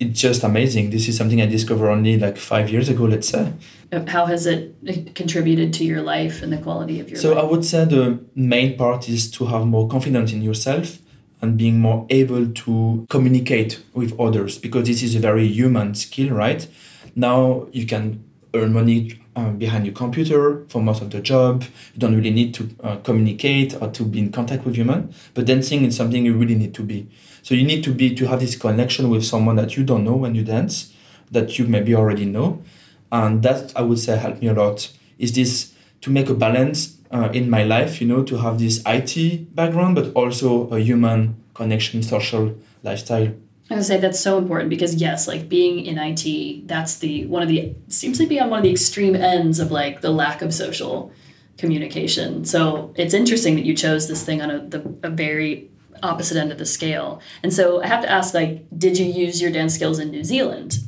it's 0.00 0.18
just 0.18 0.42
amazing. 0.42 0.90
This 0.90 1.08
is 1.08 1.16
something 1.16 1.42
I 1.42 1.46
discovered 1.46 1.90
only 1.90 2.18
like 2.18 2.38
five 2.38 2.70
years 2.70 2.88
ago, 2.88 3.04
let's 3.04 3.28
say. 3.28 3.52
Uh, 3.92 4.04
how 4.06 4.24
has 4.24 4.46
it 4.46 4.74
contributed 5.14 5.74
to 5.74 5.84
your 5.84 6.00
life 6.00 6.42
and 6.42 6.50
the 6.50 6.56
quality 6.56 7.00
of 7.00 7.10
your 7.10 7.16
life? 7.16 7.22
so 7.22 7.34
life? 7.34 7.44
I 7.44 7.46
would 7.46 7.64
say 7.66 7.84
the 7.84 8.18
main 8.34 8.78
part 8.78 9.08
is 9.10 9.30
to 9.32 9.46
have 9.46 9.66
more 9.66 9.88
confidence 9.88 10.32
in 10.32 10.40
yourself 10.40 10.98
and 11.42 11.58
being 11.58 11.80
more 11.80 12.06
able 12.08 12.46
to 12.46 13.06
communicate 13.10 13.82
with 13.92 14.18
others 14.18 14.58
because 14.58 14.88
this 14.88 15.02
is 15.02 15.14
a 15.14 15.20
very 15.20 15.46
human 15.46 15.94
skill, 15.94 16.30
right? 16.30 16.66
Now 17.14 17.66
you 17.72 17.84
can 17.86 18.24
earn 18.54 18.72
money 18.72 19.20
um, 19.36 19.58
behind 19.58 19.84
your 19.84 19.94
computer 19.94 20.64
for 20.68 20.82
most 20.82 21.02
of 21.02 21.10
the 21.10 21.20
job. 21.20 21.62
You 21.94 21.98
don't 21.98 22.16
really 22.16 22.30
need 22.30 22.54
to 22.54 22.70
uh, 22.82 22.96
communicate 22.96 23.80
or 23.80 23.90
to 23.90 24.04
be 24.04 24.18
in 24.18 24.32
contact 24.32 24.64
with 24.64 24.76
human. 24.76 25.14
But 25.34 25.44
dancing 25.44 25.84
is 25.84 25.96
something 25.96 26.24
you 26.24 26.34
really 26.34 26.54
need 26.54 26.74
to 26.74 26.82
be. 26.82 27.08
So 27.42 27.54
you 27.54 27.64
need 27.64 27.82
to 27.84 27.92
be 27.92 28.14
to 28.14 28.26
have 28.26 28.40
this 28.40 28.56
connection 28.56 29.08
with 29.10 29.24
someone 29.24 29.56
that 29.56 29.76
you 29.76 29.84
don't 29.84 30.04
know 30.04 30.14
when 30.14 30.34
you 30.34 30.44
dance, 30.44 30.92
that 31.30 31.58
you 31.58 31.66
maybe 31.66 31.94
already 31.94 32.24
know, 32.24 32.62
and 33.10 33.42
that 33.42 33.72
I 33.76 33.82
would 33.82 33.98
say 33.98 34.16
helped 34.16 34.40
me 34.40 34.48
a 34.48 34.54
lot. 34.54 34.92
Is 35.18 35.32
this 35.34 35.74
to 36.02 36.10
make 36.10 36.28
a 36.28 36.34
balance 36.34 36.96
uh, 37.10 37.30
in 37.32 37.50
my 37.50 37.64
life? 37.64 38.00
You 38.00 38.08
know, 38.08 38.22
to 38.24 38.38
have 38.38 38.58
this 38.58 38.82
IT 38.86 39.54
background, 39.54 39.94
but 39.94 40.12
also 40.14 40.68
a 40.68 40.80
human 40.80 41.36
connection, 41.54 42.02
social 42.02 42.54
lifestyle. 42.82 43.32
I 43.70 43.76
would 43.76 43.84
say 43.84 43.98
that's 43.98 44.18
so 44.18 44.36
important 44.36 44.68
because 44.68 44.96
yes, 44.96 45.28
like 45.28 45.48
being 45.48 45.86
in 45.86 45.96
IT, 45.96 46.66
that's 46.66 46.98
the 46.98 47.26
one 47.26 47.42
of 47.42 47.48
the 47.48 47.74
seems 47.88 48.18
to 48.18 48.26
be 48.26 48.40
on 48.40 48.50
one 48.50 48.58
of 48.58 48.64
the 48.64 48.70
extreme 48.70 49.14
ends 49.14 49.60
of 49.60 49.70
like 49.70 50.00
the 50.00 50.10
lack 50.10 50.42
of 50.42 50.52
social 50.52 51.12
communication. 51.56 52.44
So 52.44 52.92
it's 52.96 53.14
interesting 53.14 53.54
that 53.54 53.64
you 53.64 53.74
chose 53.76 54.08
this 54.08 54.24
thing 54.24 54.42
on 54.42 54.50
a 54.50 54.58
the, 54.66 54.80
a 55.04 55.10
very 55.10 55.70
opposite 56.02 56.36
end 56.36 56.52
of 56.52 56.58
the 56.58 56.66
scale. 56.66 57.20
And 57.42 57.52
so 57.52 57.82
I 57.82 57.86
have 57.86 58.02
to 58.02 58.10
ask, 58.10 58.34
like, 58.34 58.66
did 58.76 58.98
you 58.98 59.06
use 59.06 59.40
your 59.40 59.50
dance 59.50 59.74
skills 59.74 59.98
in 59.98 60.10
New 60.10 60.24
Zealand? 60.24 60.78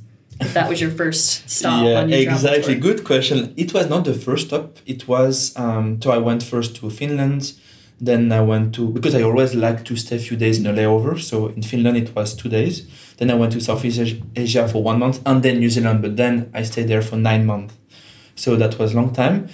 If 0.41 0.55
that 0.55 0.69
was 0.69 0.81
your 0.81 0.91
first 0.91 1.49
stop. 1.49 1.85
yeah, 1.85 2.03
exactly. 2.05 2.75
Good 2.75 3.05
question. 3.05 3.55
It 3.57 3.73
was 3.73 3.89
not 3.89 4.05
the 4.05 4.15
first 4.15 4.49
stop. 4.49 4.79
It 4.87 5.07
was 5.07 5.57
um, 5.57 6.01
so 6.03 6.11
I 6.11 6.19
went 6.19 6.43
first 6.43 6.75
to 6.77 6.91
Finland 6.91 7.53
then 8.03 8.33
I 8.33 8.41
went 8.41 8.75
to 8.75 8.89
because 8.89 9.15
I 9.15 9.23
always 9.23 9.55
like 9.55 9.85
to 9.85 9.95
stay 9.95 10.17
a 10.17 10.19
few 10.19 10.37
days 10.37 10.59
in 10.59 10.67
a 10.67 10.73
layover. 10.73 11.21
So 11.21 11.47
in 11.47 11.63
Finland 11.63 11.97
it 11.97 12.15
was 12.17 12.35
two 12.35 12.49
days. 12.49 12.85
Then 13.19 13.31
I 13.31 13.35
went 13.35 13.53
to 13.53 13.61
Southeast 13.61 14.17
Asia 14.35 14.67
for 14.67 14.83
one 14.83 14.99
month 14.99 15.21
and 15.25 15.41
then 15.41 15.61
New 15.61 15.71
Zealand. 15.71 16.03
But 16.03 16.17
then 16.17 16.51
I 16.53 16.65
stayed 16.65 16.89
there 16.89 17.01
for 17.01 17.17
nine 17.17 17.47
months. 17.47 17.75
So 18.35 18.57
that 18.57 18.77
was 18.77 18.93
a 18.93 18.97
long 18.97 19.13
time. 19.13 19.49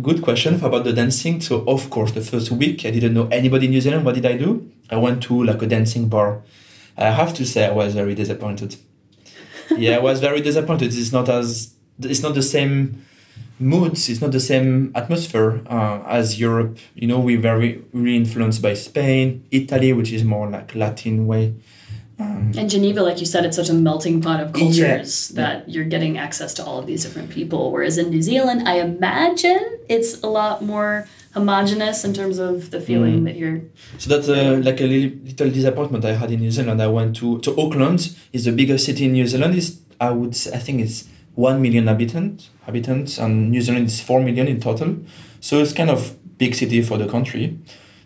Good 0.00 0.22
question 0.22 0.54
about 0.62 0.84
the 0.84 0.92
dancing. 0.92 1.40
So 1.40 1.64
of 1.66 1.90
course 1.90 2.12
the 2.12 2.20
first 2.20 2.50
week 2.50 2.86
I 2.86 2.90
didn't 2.90 3.14
know 3.14 3.26
anybody 3.28 3.66
in 3.66 3.72
New 3.72 3.80
Zealand. 3.80 4.04
What 4.04 4.14
did 4.14 4.26
I 4.26 4.36
do? 4.36 4.70
I 4.90 4.96
went 4.96 5.22
to 5.24 5.44
like 5.44 5.60
a 5.62 5.66
dancing 5.66 6.08
bar. 6.08 6.42
I 6.96 7.10
have 7.10 7.34
to 7.34 7.44
say 7.44 7.66
I 7.66 7.72
was 7.72 7.94
very 7.94 8.14
disappointed. 8.14 8.76
yeah, 9.76 9.96
I 9.96 9.98
was 10.00 10.20
very 10.20 10.40
disappointed. 10.40 10.94
It's 10.94 11.12
not 11.12 11.28
as 11.28 11.74
it's 12.00 12.22
not 12.22 12.34
the 12.34 12.42
same 12.42 13.04
moods 13.60 14.08
it's 14.08 14.20
not 14.20 14.30
the 14.30 14.40
same 14.40 14.92
atmosphere 14.94 15.60
uh, 15.66 16.00
as 16.06 16.38
europe 16.38 16.78
you 16.94 17.08
know 17.08 17.18
we're 17.18 17.40
very 17.40 17.82
really 17.92 18.16
influenced 18.16 18.62
by 18.62 18.72
spain 18.72 19.44
italy 19.50 19.92
which 19.92 20.12
is 20.12 20.22
more 20.22 20.48
like 20.48 20.74
latin 20.74 21.26
way 21.26 21.52
um, 22.18 22.52
and 22.56 22.70
geneva 22.70 23.02
like 23.02 23.20
you 23.20 23.26
said 23.26 23.44
it's 23.44 23.56
such 23.56 23.68
a 23.68 23.74
melting 23.74 24.20
pot 24.20 24.40
of 24.40 24.52
cultures 24.52 25.30
yeah, 25.30 25.36
that 25.36 25.68
yeah. 25.68 25.74
you're 25.74 25.84
getting 25.84 26.18
access 26.18 26.52
to 26.54 26.64
all 26.64 26.78
of 26.78 26.86
these 26.86 27.04
different 27.04 27.30
people 27.30 27.70
whereas 27.70 27.98
in 27.98 28.10
new 28.10 28.22
zealand 28.22 28.68
i 28.68 28.78
imagine 28.78 29.78
it's 29.88 30.20
a 30.22 30.26
lot 30.26 30.62
more 30.62 31.06
homogenous 31.34 32.04
in 32.04 32.12
terms 32.12 32.38
of 32.38 32.70
the 32.70 32.80
feeling 32.80 33.20
mm. 33.20 33.24
that 33.24 33.36
you're 33.36 33.60
so 33.98 34.08
that's 34.10 34.28
uh, 34.28 34.60
like 34.62 34.80
a 34.80 34.86
little, 34.86 35.18
little 35.24 35.50
disappointment 35.50 36.04
i 36.04 36.12
had 36.12 36.30
in 36.30 36.40
new 36.40 36.50
zealand 36.50 36.82
i 36.82 36.86
went 36.86 37.14
to 37.14 37.38
to 37.40 37.50
auckland 37.60 38.16
is 38.32 38.44
the 38.44 38.52
biggest 38.52 38.84
city 38.84 39.04
in 39.04 39.12
new 39.12 39.26
zealand 39.26 39.54
is 39.54 39.80
i 40.00 40.10
would 40.10 40.34
say, 40.34 40.52
i 40.52 40.58
think 40.58 40.80
it's 40.80 41.04
1 41.38 41.62
million 41.62 41.84
inhabitants, 41.84 42.50
habitants, 42.66 43.16
and 43.16 43.52
New 43.52 43.62
Zealand 43.62 43.86
is 43.86 44.00
4 44.00 44.20
million 44.20 44.48
in 44.48 44.60
total. 44.60 44.96
So 45.38 45.60
it's 45.60 45.72
kind 45.72 45.88
of 45.88 46.16
big 46.36 46.56
city 46.56 46.82
for 46.82 46.98
the 46.98 47.06
country, 47.06 47.56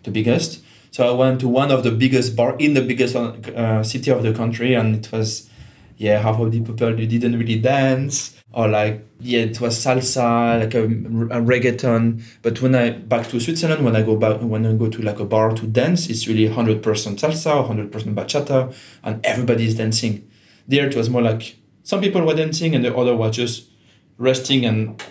the 0.03 0.11
biggest. 0.11 0.62
So 0.93 1.07
I 1.07 1.11
went 1.11 1.41
to 1.41 1.47
one 1.47 1.71
of 1.71 1.81
the 1.81 1.89
biggest 1.89 2.35
bar 2.35 2.55
in 2.59 2.75
the 2.75 2.81
biggest 2.83 3.15
uh, 3.15 3.81
city 3.81 4.11
of 4.11 4.21
the 4.21 4.31
country, 4.31 4.75
and 4.75 4.95
it 4.97 5.11
was, 5.11 5.49
yeah, 5.97 6.19
half 6.19 6.39
of 6.39 6.51
the 6.51 6.59
people 6.59 6.75
didn't 6.75 7.39
really 7.39 7.57
dance, 7.57 8.39
or 8.51 8.67
like 8.67 9.03
yeah, 9.19 9.39
it 9.39 9.59
was 9.59 9.83
salsa, 9.83 10.59
like 10.59 10.75
a, 10.75 10.83
a 10.83 11.41
reggaeton. 11.41 12.21
But 12.43 12.61
when 12.61 12.75
I 12.75 12.91
back 12.91 13.27
to 13.29 13.39
Switzerland, 13.39 13.83
when 13.83 13.95
I 13.95 14.03
go 14.03 14.15
back, 14.15 14.39
when 14.41 14.67
I 14.67 14.73
go 14.73 14.87
to 14.87 15.01
like 15.01 15.19
a 15.19 15.25
bar 15.25 15.55
to 15.55 15.65
dance, 15.65 16.11
it's 16.11 16.27
really 16.27 16.45
hundred 16.45 16.83
percent 16.83 17.17
salsa, 17.19 17.65
hundred 17.65 17.91
percent 17.91 18.15
bachata, 18.15 18.71
and 19.01 19.19
everybody 19.25 19.65
is 19.65 19.75
dancing. 19.75 20.29
There 20.67 20.85
it 20.85 20.95
was 20.95 21.09
more 21.09 21.23
like 21.23 21.55
some 21.81 22.01
people 22.01 22.21
were 22.21 22.35
dancing 22.35 22.75
and 22.75 22.85
the 22.85 22.95
other 22.95 23.15
were 23.15 23.31
just 23.31 23.71
resting 24.19 24.63
and 24.63 25.03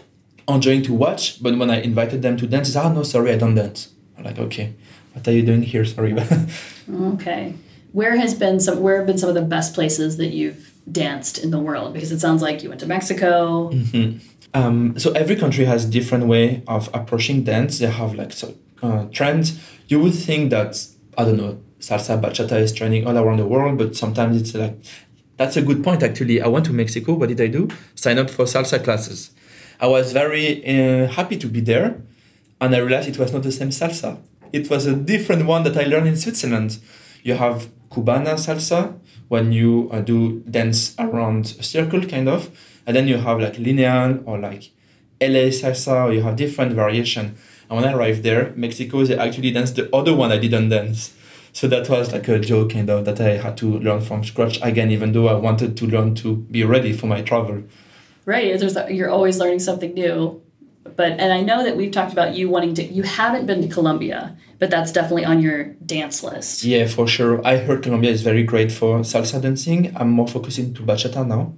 enjoying 0.49 0.83
to 0.83 0.95
watch. 0.95 1.43
But 1.43 1.59
when 1.59 1.71
I 1.71 1.81
invited 1.81 2.23
them 2.23 2.37
to 2.37 2.47
dance, 2.47 2.69
they 2.69 2.75
said, 2.75 2.87
oh, 2.87 2.93
no, 2.93 3.03
sorry, 3.03 3.33
I 3.33 3.37
don't 3.37 3.57
dance. 3.57 3.93
I'm 4.17 4.23
like, 4.23 4.39
okay, 4.39 4.75
what 5.13 5.27
are 5.29 5.33
you 5.33 5.43
doing 5.43 5.63
here? 5.63 5.85
Sorry. 5.85 6.15
okay. 6.91 7.55
Where 7.93 8.17
has 8.17 8.35
been 8.35 8.61
some, 8.61 8.81
where 8.81 8.97
have 8.99 9.07
been 9.07 9.19
some 9.19 9.29
of 9.29 9.35
the 9.35 9.43
best 9.43 9.75
places 9.75 10.17
that 10.17 10.29
you've 10.29 10.73
danced 10.91 11.39
in 11.39 11.51
the 11.51 11.59
world? 11.59 11.93
Because 11.93 12.11
it 12.11 12.21
sounds 12.21 12.43
like 12.43 12.63
you 12.63 12.69
went 12.69 12.81
to 12.81 12.87
Mexico. 12.87 13.71
Mm-hmm. 13.71 14.19
Um, 14.55 14.99
so 14.99 15.13
every 15.13 15.37
country 15.37 15.65
has 15.65 15.85
different 15.85 16.27
way 16.27 16.63
of 16.67 16.89
approaching 16.95 17.45
dance. 17.45 17.79
They 17.79 17.87
have 17.87 18.15
like 18.15 18.33
so, 18.33 18.55
uh, 18.83 19.07
trends. 19.13 19.61
You 19.89 20.01
would 20.01 20.15
think 20.15 20.51
that, 20.51 20.87
I 21.17 21.25
don't 21.25 21.37
know, 21.37 21.61
salsa, 21.81 22.21
bachata 22.21 22.59
is 22.61 22.73
trending 22.73 23.07
all 23.07 23.17
around 23.17 23.39
the 23.39 23.47
world, 23.47 23.79
but 23.79 23.97
sometimes 23.97 24.41
it's 24.41 24.55
like 24.55 24.77
that's 25.37 25.57
a 25.57 25.63
good 25.63 25.83
point, 25.83 26.03
actually. 26.03 26.41
I 26.41 26.49
went 26.49 26.67
to 26.67 26.73
Mexico. 26.73 27.15
What 27.15 27.29
did 27.29 27.41
I 27.41 27.49
do? 27.49 27.69
Sign 27.95 28.19
up 28.19 28.31
for 28.31 28.45
salsa 28.45 28.83
classes. 28.83 29.31
I 29.81 29.87
was 29.87 30.13
very 30.13 30.47
uh, 30.65 31.09
happy 31.09 31.37
to 31.39 31.49
be 31.49 31.61
there, 31.61 32.01
and 32.61 32.75
I 32.75 32.79
realized 32.79 33.09
it 33.09 33.19
was 33.19 33.33
not 33.33 33.43
the 33.43 33.53
same 33.53 33.71
salsa. 33.71 34.19
It 34.53 34.69
was 34.71 34.87
a 34.87 34.95
different 34.95 35.47
one 35.47 35.63
that 35.65 35.77
I 35.77 35.85
learned 35.85 36.09
in 36.09 36.17
Switzerland. 36.17 36.79
You 37.23 37.35
have 37.35 37.69
Cubana 37.91 38.35
salsa 38.35 38.99
when 39.29 39.53
you 39.53 39.89
uh, 39.93 40.01
do 40.01 40.41
dance 40.41 40.95
around 40.99 41.57
a 41.59 41.63
circle, 41.63 42.03
kind 42.03 42.29
of, 42.29 42.51
and 42.87 42.95
then 42.97 43.09
you 43.09 43.17
have 43.17 43.41
like 43.41 43.59
lineal 43.59 44.23
or 44.27 44.39
like 44.39 44.71
LA 45.21 45.51
salsa, 45.51 46.07
or 46.07 46.13
you 46.13 46.23
have 46.23 46.37
different 46.37 46.73
variation. 46.73 47.37
And 47.71 47.81
when 47.81 47.85
I 47.85 47.93
arrived 47.93 48.23
there, 48.23 48.53
Mexico, 48.57 49.05
they 49.05 49.17
actually 49.17 49.51
danced 49.51 49.77
the 49.77 49.95
other 49.95 50.15
one 50.15 50.33
I 50.33 50.39
didn't 50.39 50.69
dance. 50.69 51.15
So 51.55 51.69
that 51.69 51.89
was 51.89 52.13
like 52.13 52.29
a 52.29 52.39
joke 52.39 52.73
kind 52.73 52.89
of 52.91 53.05
that 53.05 53.21
I 53.21 53.37
had 53.37 53.57
to 53.59 53.79
learn 53.79 54.01
from 54.01 54.25
scratch 54.25 54.59
again, 54.63 54.91
even 54.91 55.13
though 55.13 55.29
I 55.29 55.35
wanted 55.35 55.77
to 55.79 55.87
learn 55.87 56.15
to 56.17 56.37
be 56.37 56.65
ready 56.65 56.93
for 56.93 57.07
my 57.07 57.21
travel. 57.21 57.63
Right. 58.25 58.59
There's 58.59 58.77
you're 58.91 59.11
always 59.11 59.39
learning 59.39 59.61
something 59.61 59.95
new. 59.95 60.43
But 60.85 61.13
and 61.13 61.33
I 61.33 61.41
know 61.41 61.63
that 61.65 61.77
we've 61.77 61.93
talked 61.93 62.13
about 62.13 62.35
you 62.35 62.49
wanting 62.49 62.75
to 62.75 62.83
you 62.83 63.03
haven't 63.03 63.47
been 63.47 63.63
to 63.63 63.69
Colombia, 63.69 64.37
but 64.59 64.71
that's 64.71 64.93
definitely 64.93 65.25
on 65.25 65.41
your 65.41 65.65
dance 65.87 66.23
list. 66.23 66.65
Yeah, 66.65 66.87
for 66.87 67.07
sure. 67.07 67.45
I 67.47 67.59
heard 67.59 67.83
Colombia 67.83 68.11
is 68.11 68.23
very 68.23 68.43
great 68.43 68.73
for 68.73 69.01
salsa 69.01 69.41
dancing. 69.41 69.95
I'm 69.97 70.11
more 70.11 70.29
focusing 70.29 70.75
to 70.75 70.83
bachata 70.83 71.27
now. 71.27 71.55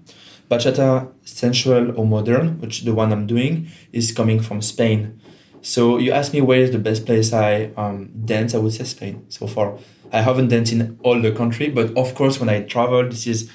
Bachata 0.51 1.11
sensual 1.25 1.99
or 1.99 2.07
modern, 2.07 2.61
which 2.61 2.83
the 2.83 2.95
one 2.95 3.13
I'm 3.13 3.27
doing, 3.27 3.69
is 3.93 4.13
coming 4.13 4.41
from 4.41 4.61
Spain. 4.61 5.21
So 5.63 5.97
you 5.97 6.13
asked 6.13 6.35
me 6.35 6.43
where 6.43 6.61
is 6.61 6.73
the 6.73 6.79
best 6.79 7.07
place 7.07 7.33
I 7.33 7.71
um, 7.77 8.11
dance. 8.27 8.55
I 8.55 8.59
would 8.59 8.75
say 8.75 8.85
Spain 8.85 9.25
so 9.31 9.47
far. 9.47 9.79
I 10.13 10.21
haven't 10.21 10.49
danced 10.49 10.73
in 10.73 10.99
all 11.03 11.21
the 11.21 11.33
country, 11.33 11.71
but 11.71 11.97
of 11.97 12.15
course 12.15 12.39
when 12.39 12.51
I 12.51 12.63
travel, 12.63 13.09
this 13.09 13.27
is 13.27 13.51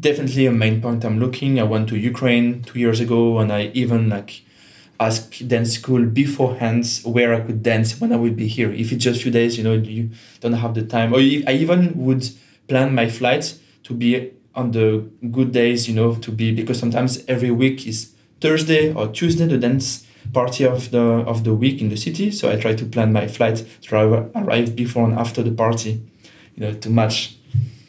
definitely 0.00 0.46
a 0.46 0.52
main 0.52 0.80
point 0.80 1.04
I'm 1.04 1.20
looking. 1.20 1.60
I 1.60 1.64
went 1.64 1.90
to 1.90 1.98
Ukraine 1.98 2.62
two 2.62 2.78
years 2.78 3.00
ago, 3.00 3.38
and 3.38 3.52
I 3.52 3.70
even 3.74 4.08
like 4.08 4.42
asked 4.98 5.46
dance 5.48 5.72
school 5.74 6.04
beforehand 6.06 7.00
where 7.04 7.34
I 7.34 7.40
could 7.40 7.62
dance 7.62 8.00
when 8.00 8.12
I 8.12 8.16
would 8.16 8.36
be 8.36 8.48
here. 8.48 8.72
If 8.72 8.92
it's 8.92 9.04
just 9.04 9.20
a 9.20 9.22
few 9.22 9.32
days, 9.32 9.58
you 9.58 9.64
know, 9.64 9.74
you 9.74 10.10
don't 10.40 10.54
have 10.54 10.74
the 10.74 10.82
time. 10.82 11.12
Or 11.12 11.18
I 11.18 11.52
even 11.52 12.04
would 12.04 12.28
plan 12.68 12.94
my 12.94 13.08
flights 13.08 13.58
to 13.84 13.94
be 13.94 14.32
on 14.54 14.72
the 14.72 15.08
good 15.30 15.52
days, 15.52 15.88
you 15.88 15.94
know, 15.94 16.14
to 16.14 16.32
be 16.32 16.52
because 16.52 16.78
sometimes 16.78 17.24
every 17.28 17.50
week 17.50 17.86
is 17.86 18.12
Thursday 18.40 18.92
or 18.92 19.08
Tuesday 19.08 19.46
the 19.46 19.58
dance 19.58 20.06
party 20.32 20.64
of 20.64 20.90
the 20.90 21.00
of 21.00 21.44
the 21.44 21.54
week 21.54 21.80
in 21.80 21.88
the 21.88 21.96
city. 21.96 22.30
So 22.30 22.50
I 22.50 22.56
try 22.56 22.74
to 22.74 22.84
plan 22.84 23.12
my 23.12 23.26
flight 23.28 23.64
to 23.82 23.96
arrive 24.34 24.74
before 24.74 25.04
and 25.04 25.18
after 25.18 25.42
the 25.42 25.52
party, 25.52 26.02
you 26.54 26.60
know, 26.62 26.72
to 26.72 26.90
match. 26.90 27.36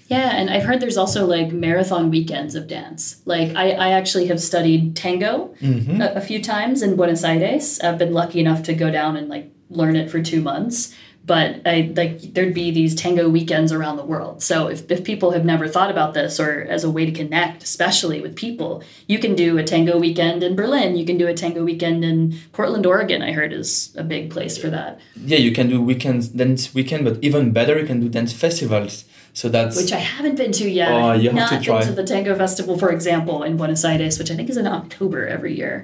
Yeah, 0.08 0.32
and 0.36 0.50
I've 0.50 0.64
heard 0.64 0.80
there's 0.80 0.98
also 0.98 1.26
like 1.26 1.52
marathon 1.52 2.10
weekends 2.10 2.56
of 2.56 2.68
dance. 2.68 3.22
Like 3.26 3.56
I, 3.56 3.72
I 3.72 3.90
actually 3.90 4.28
have 4.28 4.42
studied 4.42 4.96
tango 4.96 5.54
mm-hmm. 5.62 6.02
a, 6.02 6.14
a 6.16 6.22
few 6.22 6.42
times 6.42 6.82
in 6.82 6.96
Buenos 6.96 7.24
Aires. 7.24 7.80
I've 7.82 7.98
been 7.98 8.14
lucky 8.14 8.40
enough 8.40 8.64
to 8.64 8.74
go 8.74 8.90
down 8.90 9.18
and 9.18 9.28
like 9.28 9.52
learn 9.70 9.96
it 9.96 10.10
for 10.10 10.22
two 10.22 10.42
months 10.42 10.96
but 11.28 11.62
I 11.66 11.94
like 11.96 12.34
there'd 12.34 12.54
be 12.54 12.72
these 12.72 12.96
tango 12.96 13.28
weekends 13.30 13.74
around 13.74 13.98
the 13.98 14.06
world. 14.06 14.42
So 14.42 14.68
if, 14.68 14.90
if 14.90 15.04
people 15.04 15.32
have 15.32 15.44
never 15.44 15.68
thought 15.68 15.92
about 15.92 16.14
this 16.14 16.40
or 16.40 16.62
as 16.62 16.86
a 16.86 16.90
way 16.90 17.06
to 17.06 17.12
connect, 17.12 17.64
especially 17.64 18.22
with 18.22 18.36
people, 18.36 18.82
you 19.08 19.20
can 19.20 19.36
do 19.36 19.58
a 19.58 19.64
tango 19.64 20.00
weekend 20.00 20.42
in 20.42 20.56
Berlin. 20.56 20.96
You 20.96 21.06
can 21.06 21.18
do 21.18 21.28
a 21.28 21.34
tango 21.34 21.66
weekend 21.66 22.06
in 22.06 22.40
Portland, 22.54 22.86
Oregon. 22.86 23.22
I 23.22 23.34
heard 23.34 23.52
is 23.52 23.94
a 23.98 24.04
big 24.04 24.32
place 24.32 24.58
for 24.58 24.70
that. 24.70 25.02
Yeah, 25.18 25.38
you 25.38 25.52
can 25.52 25.68
do 25.68 25.82
weekends 25.82 26.30
dance 26.30 26.74
weekend, 26.74 27.04
but 27.04 27.22
even 27.22 27.52
better, 27.52 27.78
you 27.78 27.86
can 27.86 28.00
do 28.00 28.08
dance 28.08 28.32
festivals. 28.32 29.04
So 29.40 29.50
that's 29.50 29.78
which 29.78 29.94
I 29.94 30.04
haven't 30.16 30.36
been 30.42 30.52
to 30.54 30.68
yet. 30.68 30.90
Oh, 30.92 31.12
you 31.14 31.30
have 31.30 31.36
Not 31.44 31.50
to 31.54 31.60
try. 31.62 31.80
been 31.80 31.90
to 31.90 31.94
the 32.02 32.08
tango 32.14 32.34
festival, 32.44 32.76
for 32.84 32.90
example, 32.98 33.44
in 33.48 33.56
Buenos 33.60 33.86
Aires, 33.86 34.18
which 34.20 34.32
I 34.32 34.36
think 34.36 34.50
is 34.50 34.58
in 34.58 34.66
October 34.66 35.20
every 35.36 35.54
year. 35.62 35.76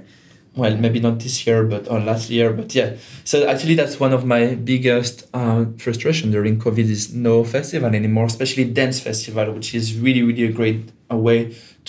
well 0.62 0.76
maybe 0.86 1.00
not 1.08 1.16
this 1.26 1.36
year 1.48 1.60
but 1.74 1.84
or 1.94 2.00
last 2.12 2.26
year 2.36 2.50
but 2.60 2.70
yeah 2.80 2.90
so 3.32 3.36
actually 3.52 3.76
that's 3.80 3.96
one 4.06 4.14
of 4.18 4.22
my 4.36 4.44
biggest 4.72 5.16
uh, 5.40 5.62
frustration 5.84 6.26
during 6.36 6.54
covid 6.66 6.88
is 6.98 7.04
no 7.30 7.36
festival 7.56 7.90
anymore 8.02 8.28
especially 8.34 8.64
dance 8.82 8.98
festival 9.10 9.46
which 9.58 9.70
is 9.80 9.86
really 10.06 10.22
really 10.30 10.46
a 10.52 10.54
great 10.60 10.82
a 11.10 11.18
way 11.28 11.40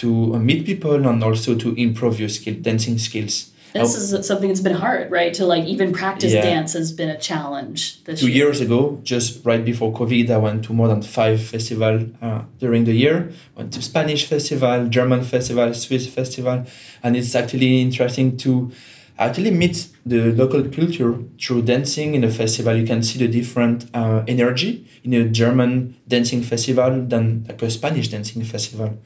to 0.02 0.08
uh, 0.34 0.38
meet 0.48 0.60
people 0.70 0.94
and 1.10 1.20
also 1.28 1.50
to 1.64 1.68
improve 1.86 2.14
your 2.22 2.32
skill 2.38 2.56
dancing 2.68 2.96
skills 3.08 3.34
this 3.82 3.96
is 3.96 4.26
something 4.26 4.48
that's 4.48 4.60
been 4.60 4.76
hard, 4.76 5.10
right? 5.10 5.34
To 5.34 5.44
like 5.44 5.64
even 5.64 5.92
practice 5.92 6.32
yeah. 6.32 6.42
dance 6.42 6.74
has 6.74 6.92
been 6.92 7.08
a 7.08 7.18
challenge. 7.18 8.02
Two 8.04 8.28
year. 8.28 8.46
years 8.46 8.60
ago, 8.60 9.00
just 9.02 9.44
right 9.44 9.64
before 9.64 9.92
COVID, 9.92 10.30
I 10.30 10.36
went 10.36 10.64
to 10.66 10.72
more 10.72 10.86
than 10.86 11.02
five 11.02 11.42
festivals 11.42 12.04
uh, 12.22 12.42
during 12.60 12.84
the 12.84 12.92
year. 12.92 13.32
Went 13.56 13.72
to 13.72 13.82
Spanish 13.82 14.26
festival, 14.26 14.86
German 14.88 15.24
festival, 15.24 15.74
Swiss 15.74 16.06
festival, 16.06 16.64
and 17.02 17.16
it's 17.16 17.34
actually 17.34 17.82
interesting 17.82 18.36
to 18.38 18.70
actually 19.18 19.50
meet 19.50 19.88
the 20.06 20.32
local 20.32 20.62
culture 20.68 21.18
through 21.40 21.62
dancing 21.62 22.14
in 22.14 22.22
a 22.22 22.30
festival. 22.30 22.76
You 22.76 22.86
can 22.86 23.02
see 23.02 23.18
the 23.18 23.28
different 23.28 23.86
uh, 23.94 24.22
energy 24.28 24.88
in 25.02 25.14
a 25.14 25.24
German 25.28 25.96
dancing 26.06 26.42
festival 26.42 27.04
than 27.06 27.44
like 27.48 27.60
a 27.62 27.70
Spanish 27.70 28.08
dancing 28.08 28.44
festival. 28.44 28.98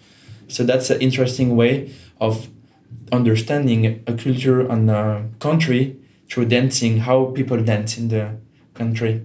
So 0.49 0.65
that's 0.65 0.91
an 0.91 1.01
interesting 1.01 1.57
way 1.57 1.95
of 2.21 2.49
understanding 3.13 4.03
a 4.07 4.13
culture 4.15 4.61
and 4.61 4.91
a 4.91 5.29
country 5.41 5.99
through 6.31 6.47
dancing, 6.47 6.99
how 6.99 7.27
people 7.27 7.63
dance 7.63 7.97
in 7.99 8.09
the 8.09 8.37
country. 8.75 9.25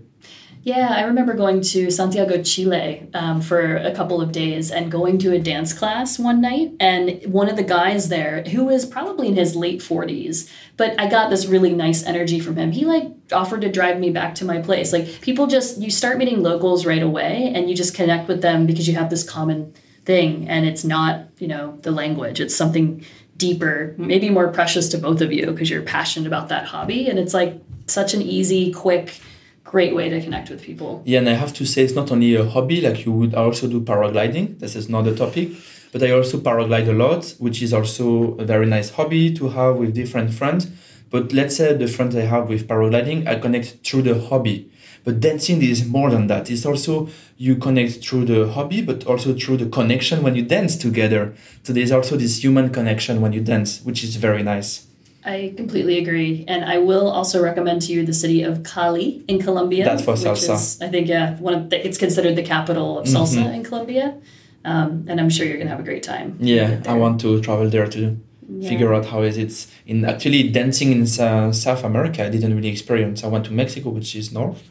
Yeah, 0.65 0.93
I 0.95 1.02
remember 1.02 1.34
going 1.34 1.60
to 1.62 1.91
Santiago, 1.91 2.41
Chile 2.41 3.10
um, 3.13 3.41
for 3.41 3.76
a 3.76 3.93
couple 3.93 4.21
of 4.21 4.32
days 4.32 4.71
and 4.71 4.89
going 4.89 5.17
to 5.19 5.34
a 5.34 5.39
dance 5.39 5.73
class 5.73 6.17
one 6.17 6.39
night. 6.39 6.71
And 6.80 7.21
one 7.26 7.49
of 7.49 7.58
the 7.58 7.63
guys 7.63 8.08
there, 8.08 8.43
who 8.43 8.63
was 8.63 8.86
probably 8.86 9.28
in 9.28 9.36
his 9.36 9.58
late 9.58 9.82
40s, 9.82 10.49
but 10.78 10.97
I 10.97 11.10
got 11.10 11.30
this 11.30 11.47
really 11.47 11.73
nice 11.73 12.02
energy 12.06 12.39
from 12.39 12.56
him. 12.56 12.71
He 12.71 12.86
like 12.86 13.12
offered 13.34 13.60
to 13.62 13.69
drive 13.69 13.99
me 13.99 14.10
back 14.10 14.36
to 14.36 14.45
my 14.45 14.62
place. 14.62 14.93
Like 14.93 15.19
people 15.19 15.47
just, 15.47 15.82
you 15.82 15.91
start 15.91 16.17
meeting 16.17 16.41
locals 16.41 16.86
right 16.86 17.04
away 17.04 17.52
and 17.54 17.69
you 17.69 17.76
just 17.76 17.93
connect 17.93 18.30
with 18.30 18.41
them 18.41 18.65
because 18.65 18.88
you 18.88 18.95
have 18.95 19.10
this 19.10 19.30
common 19.30 19.73
thing 20.06 20.47
and 20.47 20.65
it's 20.65 20.86
not, 20.86 21.26
you 21.39 21.47
know, 21.49 21.78
the 21.82 21.91
language. 21.91 22.39
It's 22.39 22.56
something 22.56 23.06
deeper, 23.38 23.96
maybe 23.98 24.30
more 24.30 24.50
precious 24.50 24.89
to 24.89 24.98
both 24.98 25.22
of 25.22 25.32
you 25.32 25.48
because 25.48 25.69
you're 25.69 25.82
passionate 25.82 26.28
about 26.28 26.50
that 26.50 26.65
hobby. 26.65 27.08
And 27.10 27.19
it's 27.19 27.34
like 27.34 27.62
such 27.88 28.13
an 28.13 28.22
easy, 28.22 28.72
quick, 28.72 29.19
great 29.63 29.96
way 29.96 30.10
to 30.10 30.22
connect 30.22 30.50
with 30.50 30.62
people. 30.62 31.02
Yeah, 31.06 31.19
and 31.19 31.30
I 31.30 31.34
have 31.34 31.54
to 31.54 31.65
say 31.65 31.84
it's 31.84 31.96
not 31.96 32.12
only 32.12 32.36
a 32.36 32.46
hobby, 32.46 32.82
like 32.82 33.06
you 33.06 33.12
would 33.12 33.34
also 33.34 33.67
do 33.67 33.82
paragliding. 33.82 34.60
This 34.60 34.76
is 34.76 34.89
not 34.89 35.08
a 35.08 35.15
topic. 35.15 35.52
But 35.91 36.02
I 36.02 36.12
also 36.12 36.39
paraglide 36.39 36.88
a 36.88 36.93
lot, 36.93 37.36
which 37.38 37.62
is 37.62 37.72
also 37.72 38.36
a 38.38 38.46
very 38.46 38.65
nice 38.65 38.89
hobby 38.91 39.34
to 39.36 39.50
have 39.50 39.76
with 39.78 39.93
different 39.93 40.34
friends. 40.34 40.67
But 41.12 41.32
let's 41.34 41.56
say 41.58 41.74
the 41.74 41.88
friends 41.88 42.15
I 42.15 42.22
have 42.22 42.50
with 42.50 42.67
paragliding, 42.67 43.28
I 43.28 43.36
connect 43.36 43.86
through 43.86 44.02
the 44.02 44.19
hobby. 44.19 44.72
But 45.03 45.19
dancing 45.19 45.61
is 45.61 45.85
more 45.85 46.09
than 46.09 46.27
that. 46.27 46.49
It's 46.49 46.65
also 46.65 47.09
you 47.37 47.55
connect 47.55 48.03
through 48.03 48.25
the 48.25 48.49
hobby, 48.49 48.81
but 48.81 49.05
also 49.05 49.33
through 49.33 49.57
the 49.57 49.65
connection 49.65 50.23
when 50.23 50.35
you 50.35 50.43
dance 50.43 50.77
together. 50.77 51.33
So 51.63 51.73
there's 51.73 51.91
also 51.91 52.15
this 52.15 52.43
human 52.43 52.69
connection 52.69 53.19
when 53.21 53.33
you 53.33 53.41
dance, 53.41 53.81
which 53.83 54.03
is 54.03 54.15
very 54.15 54.43
nice. 54.43 54.87
I 55.25 55.53
completely 55.55 55.97
agree, 55.99 56.43
and 56.47 56.65
I 56.65 56.79
will 56.79 57.09
also 57.09 57.41
recommend 57.41 57.81
to 57.83 57.93
you 57.93 58.05
the 58.05 58.13
city 58.13 58.43
of 58.43 58.63
Cali 58.63 59.23
in 59.27 59.41
Colombia. 59.41 59.85
That's 59.85 60.03
for 60.03 60.15
salsa. 60.15 60.55
Is, 60.55 60.81
I 60.81 60.89
think 60.89 61.07
yeah, 61.07 61.37
one 61.37 61.53
of 61.53 61.69
the, 61.69 61.85
it's 61.85 61.97
considered 61.97 62.35
the 62.35 62.43
capital 62.43 62.99
of 62.99 63.05
salsa 63.07 63.37
mm-hmm. 63.37 63.53
in 63.53 63.63
Colombia, 63.63 64.17
um, 64.65 65.05
and 65.07 65.21
I'm 65.21 65.29
sure 65.29 65.45
you're 65.45 65.57
gonna 65.57 65.69
have 65.69 65.79
a 65.79 65.83
great 65.83 66.03
time. 66.03 66.35
Yeah, 66.41 66.81
I 66.85 66.95
want 66.95 67.21
to 67.21 67.39
travel 67.41 67.69
there 67.69 67.87
to 67.87 68.19
yeah. 68.49 68.69
figure 68.69 68.93
out 68.93 69.05
how 69.05 69.21
is 69.21 69.37
it 69.37 69.65
in 69.85 70.03
actually 70.03 70.49
dancing 70.49 70.91
in 70.91 71.03
uh, 71.03 71.53
South 71.53 71.85
America. 71.85 72.25
I 72.25 72.29
didn't 72.29 72.53
really 72.53 72.69
experience. 72.69 73.23
I 73.23 73.27
went 73.27 73.45
to 73.45 73.53
Mexico, 73.53 73.91
which 73.91 74.15
is 74.17 74.33
north, 74.33 74.61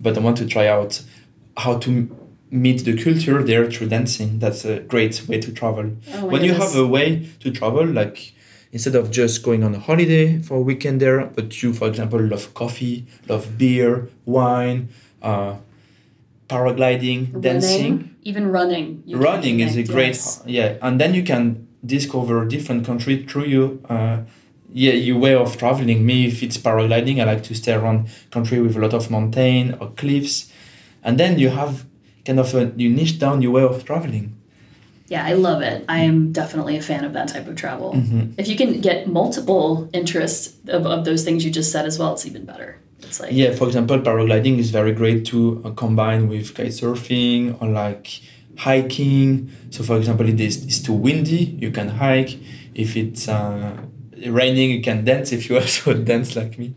but 0.00 0.16
I 0.16 0.20
want 0.20 0.36
to 0.38 0.46
try 0.46 0.66
out 0.66 1.02
how 1.56 1.78
to 1.78 2.08
meet 2.50 2.84
the 2.84 3.02
culture 3.02 3.42
there 3.42 3.70
through 3.70 3.88
dancing. 3.88 4.38
That's 4.38 4.64
a 4.64 4.80
great 4.80 5.26
way 5.28 5.40
to 5.40 5.52
travel. 5.52 5.92
Oh 6.14 6.26
when 6.26 6.44
you 6.44 6.54
have 6.54 6.76
a 6.76 6.86
way 6.86 7.28
to 7.40 7.50
travel, 7.50 7.86
like 7.86 8.34
instead 8.72 8.94
of 8.94 9.10
just 9.10 9.42
going 9.42 9.64
on 9.64 9.74
a 9.74 9.78
holiday 9.78 10.40
for 10.40 10.56
a 10.58 10.60
weekend 10.60 11.00
there, 11.00 11.26
but 11.26 11.62
you, 11.62 11.72
for 11.72 11.88
example, 11.88 12.20
love 12.20 12.54
coffee, 12.54 13.06
love 13.28 13.58
beer, 13.58 14.08
wine, 14.24 14.88
uh, 15.22 15.56
paragliding, 16.48 17.32
running, 17.32 17.40
dancing, 17.40 18.16
even 18.22 18.48
running. 18.48 19.02
running 19.08 19.60
is 19.60 19.76
a 19.76 19.82
great, 19.82 20.08
yes. 20.08 20.42
yeah, 20.46 20.76
and 20.82 21.00
then 21.00 21.14
you 21.14 21.22
can 21.22 21.66
discover 21.84 22.44
different 22.44 22.84
country 22.86 23.24
through 23.24 23.44
you. 23.44 23.82
Uh, 23.88 24.18
yeah, 24.76 24.92
your 24.92 25.16
way 25.16 25.34
of 25.34 25.56
traveling. 25.56 26.04
Me, 26.04 26.26
if 26.26 26.42
it's 26.42 26.58
paragliding, 26.58 27.18
I 27.18 27.24
like 27.24 27.42
to 27.44 27.54
stay 27.54 27.72
around 27.72 28.08
country 28.30 28.60
with 28.60 28.76
a 28.76 28.78
lot 28.78 28.92
of 28.92 29.10
mountain 29.10 29.74
or 29.80 29.88
cliffs, 29.92 30.52
and 31.02 31.18
then 31.18 31.38
you 31.38 31.48
have 31.48 31.86
kind 32.26 32.38
of 32.38 32.54
a 32.54 32.70
you 32.76 32.90
niche 32.90 33.18
down 33.18 33.40
your 33.40 33.52
way 33.52 33.62
of 33.62 33.86
traveling. 33.86 34.36
Yeah, 35.08 35.24
I 35.24 35.32
love 35.32 35.62
it. 35.62 35.86
I 35.88 36.00
am 36.00 36.30
definitely 36.30 36.76
a 36.76 36.82
fan 36.82 37.06
of 37.06 37.14
that 37.14 37.28
type 37.28 37.46
of 37.46 37.56
travel. 37.56 37.94
Mm-hmm. 37.94 38.32
If 38.36 38.48
you 38.48 38.56
can 38.56 38.82
get 38.82 39.08
multiple 39.08 39.88
interests 39.94 40.54
of, 40.68 40.84
of 40.84 41.06
those 41.06 41.24
things 41.24 41.42
you 41.42 41.50
just 41.50 41.72
said 41.72 41.86
as 41.86 41.98
well, 41.98 42.12
it's 42.12 42.26
even 42.26 42.44
better. 42.44 42.78
It's 42.98 43.18
like 43.18 43.32
yeah, 43.32 43.52
for 43.52 43.66
example, 43.68 43.98
paragliding 44.00 44.58
is 44.58 44.70
very 44.70 44.92
great 44.92 45.24
to 45.26 45.62
uh, 45.64 45.70
combine 45.70 46.28
with 46.28 46.54
kite 46.54 46.72
surfing 46.72 47.56
or 47.62 47.68
like 47.68 48.20
hiking. 48.58 49.50
So, 49.70 49.82
for 49.84 49.96
example, 49.96 50.28
if 50.28 50.38
it's 50.38 50.80
too 50.80 50.92
windy, 50.92 51.56
you 51.62 51.70
can 51.70 51.88
hike. 51.88 52.38
If 52.74 52.94
it's 52.94 53.26
uh, 53.26 53.78
raining, 54.32 54.70
you 54.70 54.82
can 54.82 55.04
dance. 55.04 55.32
If 55.32 55.48
you 55.48 55.56
also 55.56 55.94
dance 56.12 56.36
like 56.36 56.58
me. 56.58 56.74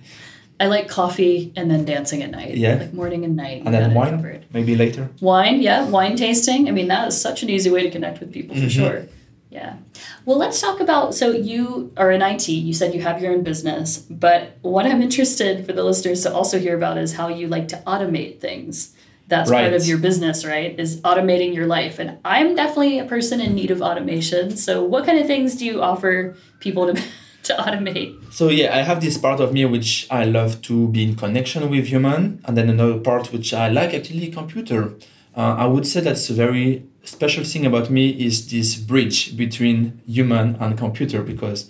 I 0.60 0.68
like 0.68 0.90
coffee 0.90 1.54
and 1.56 1.72
then 1.72 1.86
dancing 1.86 2.22
at 2.22 2.32
night. 2.32 2.56
Yeah. 2.56 2.76
Like 2.76 2.94
morning 2.94 3.24
and 3.24 3.36
night. 3.36 3.64
And 3.66 3.74
then 3.74 3.94
wine, 3.94 4.18
covered. 4.18 4.46
maybe 4.52 4.76
later. 4.76 5.10
Wine, 5.22 5.62
yeah, 5.62 5.86
wine 5.86 6.18
tasting. 6.18 6.68
I 6.68 6.72
mean, 6.72 6.90
that 6.90 7.08
is 7.08 7.20
such 7.20 7.44
an 7.44 7.50
easy 7.50 7.70
way 7.70 7.84
to 7.84 7.90
connect 7.90 8.20
with 8.20 8.34
people 8.34 8.56
for 8.56 8.64
mm-hmm. 8.64 8.70
sure. 8.70 9.06
Yeah. 9.50 9.78
Well, 10.26 10.38
let's 10.38 10.60
talk 10.60 10.80
about. 10.80 11.16
So 11.16 11.32
you 11.32 11.94
are 11.98 12.12
in 12.12 12.22
IT. 12.22 12.50
You 12.50 12.74
said 12.74 12.94
you 12.94 13.02
have 13.02 13.22
your 13.22 13.32
own 13.32 13.44
business, 13.44 13.98
but 13.98 14.58
what 14.62 14.86
I'm 14.86 15.02
interested 15.02 15.66
for 15.66 15.74
the 15.74 15.84
listeners 15.84 16.24
to 16.24 16.34
also 16.34 16.60
hear 16.60 16.76
about 16.76 16.98
is 16.98 17.14
how 17.14 17.30
you 17.30 17.48
like 17.48 17.70
to 17.70 17.78
automate 17.88 18.40
things. 18.40 18.94
That's 19.28 19.50
right. 19.50 19.62
part 19.62 19.74
of 19.74 19.86
your 19.86 20.00
business, 20.00 20.44
right? 20.44 20.78
Is 20.80 21.02
automating 21.02 21.54
your 21.54 21.68
life, 21.68 22.00
and 22.00 22.18
I'm 22.26 22.56
definitely 22.56 22.98
a 23.00 23.06
person 23.06 23.40
in 23.40 23.54
need 23.54 23.70
of 23.70 23.82
automation. 23.82 24.58
So, 24.58 24.84
what 24.84 25.06
kind 25.06 25.20
of 25.20 25.28
things 25.28 25.56
do 25.56 25.66
you 25.66 25.82
offer 25.82 26.36
people 26.60 26.94
to? 26.94 27.02
to 27.44 27.54
automate? 27.54 28.34
So 28.34 28.50
yeah, 28.50 28.76
I 28.76 28.82
have 28.82 29.02
this 29.02 29.18
part 29.18 29.40
of 29.40 29.54
me 29.54 29.66
which 29.66 30.08
I 30.10 30.26
love 30.26 30.62
to 30.64 30.88
be 30.90 31.04
in 31.04 31.16
connection 31.16 31.70
with 31.70 31.88
human, 31.88 32.42
and 32.46 32.58
then 32.58 32.70
another 32.70 33.00
part 33.00 33.32
which 33.32 33.54
I 33.54 33.70
like 33.70 33.94
actually 33.94 34.28
computer. 34.28 34.94
Uh, 35.36 35.56
I 35.58 35.66
would 35.68 35.86
say 35.88 36.02
that's 36.02 36.30
a 36.30 36.34
very 36.34 36.86
special 37.04 37.44
thing 37.44 37.66
about 37.66 37.90
me 37.90 38.10
is 38.10 38.50
this 38.50 38.76
bridge 38.76 39.38
between 39.38 40.02
human 40.06 40.56
and 40.60 40.78
computer 40.78 41.22
because 41.24 41.70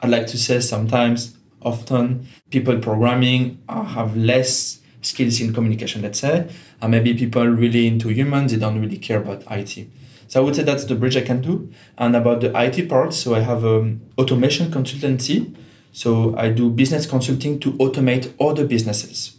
I 0.00 0.06
like 0.06 0.26
to 0.28 0.38
say 0.38 0.60
sometimes, 0.60 1.36
often 1.62 2.28
people 2.50 2.78
programming 2.78 3.58
have 3.68 4.16
less 4.16 4.80
skills 5.02 5.40
in 5.40 5.52
communication, 5.52 6.02
let's 6.02 6.20
say, 6.20 6.48
and 6.80 6.90
maybe 6.90 7.14
people 7.14 7.46
really 7.46 7.86
into 7.86 8.08
humans, 8.08 8.52
they 8.52 8.58
don't 8.58 8.80
really 8.80 8.98
care 8.98 9.20
about 9.20 9.42
IT. 9.50 9.88
So 10.28 10.40
I 10.40 10.44
would 10.44 10.54
say 10.54 10.62
that's 10.62 10.84
the 10.84 10.94
bridge 10.94 11.16
I 11.16 11.22
can 11.22 11.40
do. 11.40 11.70
And 11.96 12.14
about 12.14 12.40
the 12.40 12.52
IT 12.54 12.88
part, 12.88 13.14
so 13.14 13.34
I 13.34 13.40
have 13.40 13.64
um, 13.64 14.02
automation 14.16 14.70
consultancy. 14.70 15.54
So 15.90 16.36
I 16.36 16.50
do 16.50 16.70
business 16.70 17.06
consulting 17.06 17.58
to 17.60 17.72
automate 17.72 18.32
other 18.40 18.66
businesses. 18.66 19.38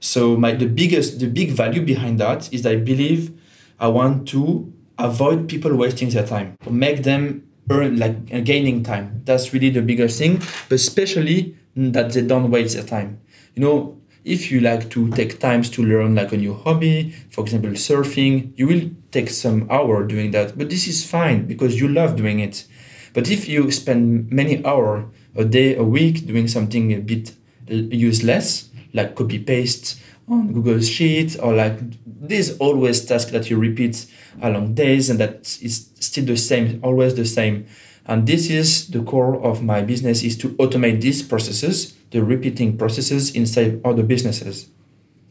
So 0.00 0.36
my 0.36 0.52
the 0.52 0.66
biggest 0.66 1.20
the 1.20 1.28
big 1.28 1.52
value 1.52 1.82
behind 1.82 2.20
that 2.20 2.52
is 2.52 2.66
I 2.66 2.76
believe 2.76 3.32
I 3.78 3.88
want 3.88 4.28
to 4.28 4.70
avoid 4.98 5.48
people 5.48 5.74
wasting 5.74 6.10
their 6.10 6.26
time, 6.26 6.58
make 6.68 7.04
them 7.04 7.48
earn 7.70 7.98
like 7.98 8.44
gaining 8.44 8.82
time. 8.82 9.22
That's 9.24 9.52
really 9.54 9.70
the 9.70 9.82
biggest 9.82 10.18
thing, 10.18 10.42
but 10.68 10.74
especially 10.74 11.56
that 11.76 12.12
they 12.12 12.22
don't 12.22 12.50
waste 12.50 12.74
their 12.74 12.84
time. 12.84 13.20
You 13.54 13.62
know, 13.62 13.96
if 14.24 14.50
you 14.50 14.60
like 14.60 14.88
to 14.90 15.10
take 15.10 15.38
times 15.38 15.68
to 15.70 15.82
learn 15.82 16.14
like 16.14 16.32
a 16.32 16.36
new 16.36 16.54
hobby, 16.54 17.10
for 17.30 17.42
example, 17.42 17.70
surfing, 17.70 18.52
you 18.56 18.66
will 18.66 18.90
take 19.10 19.28
some 19.28 19.66
hour 19.70 20.04
doing 20.06 20.30
that. 20.30 20.56
But 20.56 20.70
this 20.70 20.88
is 20.88 21.06
fine 21.08 21.46
because 21.46 21.78
you 21.80 21.88
love 21.88 22.16
doing 22.16 22.40
it. 22.40 22.66
But 23.12 23.30
if 23.30 23.48
you 23.48 23.70
spend 23.70 24.30
many 24.32 24.64
hour 24.64 25.06
a 25.36 25.44
day, 25.44 25.76
a 25.76 25.84
week 25.84 26.26
doing 26.26 26.48
something 26.48 26.92
a 26.92 27.00
bit 27.00 27.32
useless, 27.68 28.70
like 28.92 29.14
copy 29.14 29.38
paste 29.38 30.00
on 30.28 30.52
Google 30.52 30.80
Sheet, 30.80 31.38
or 31.40 31.52
like 31.52 31.78
there's 32.06 32.56
always 32.58 33.04
task 33.04 33.28
that 33.30 33.50
you 33.50 33.58
repeat 33.58 34.06
along 34.42 34.74
days 34.74 35.10
and 35.10 35.20
that 35.20 35.58
is 35.60 35.90
still 36.00 36.24
the 36.24 36.36
same, 36.36 36.80
always 36.82 37.14
the 37.14 37.26
same. 37.26 37.66
And 38.06 38.26
this 38.26 38.50
is 38.50 38.88
the 38.88 39.02
core 39.02 39.42
of 39.42 39.62
my 39.62 39.82
business 39.82 40.22
is 40.22 40.36
to 40.38 40.50
automate 40.56 41.00
these 41.00 41.22
processes, 41.22 41.94
the 42.14 42.22
repeating 42.22 42.78
processes 42.78 43.34
inside 43.34 43.80
other 43.84 44.04
businesses. 44.04 44.70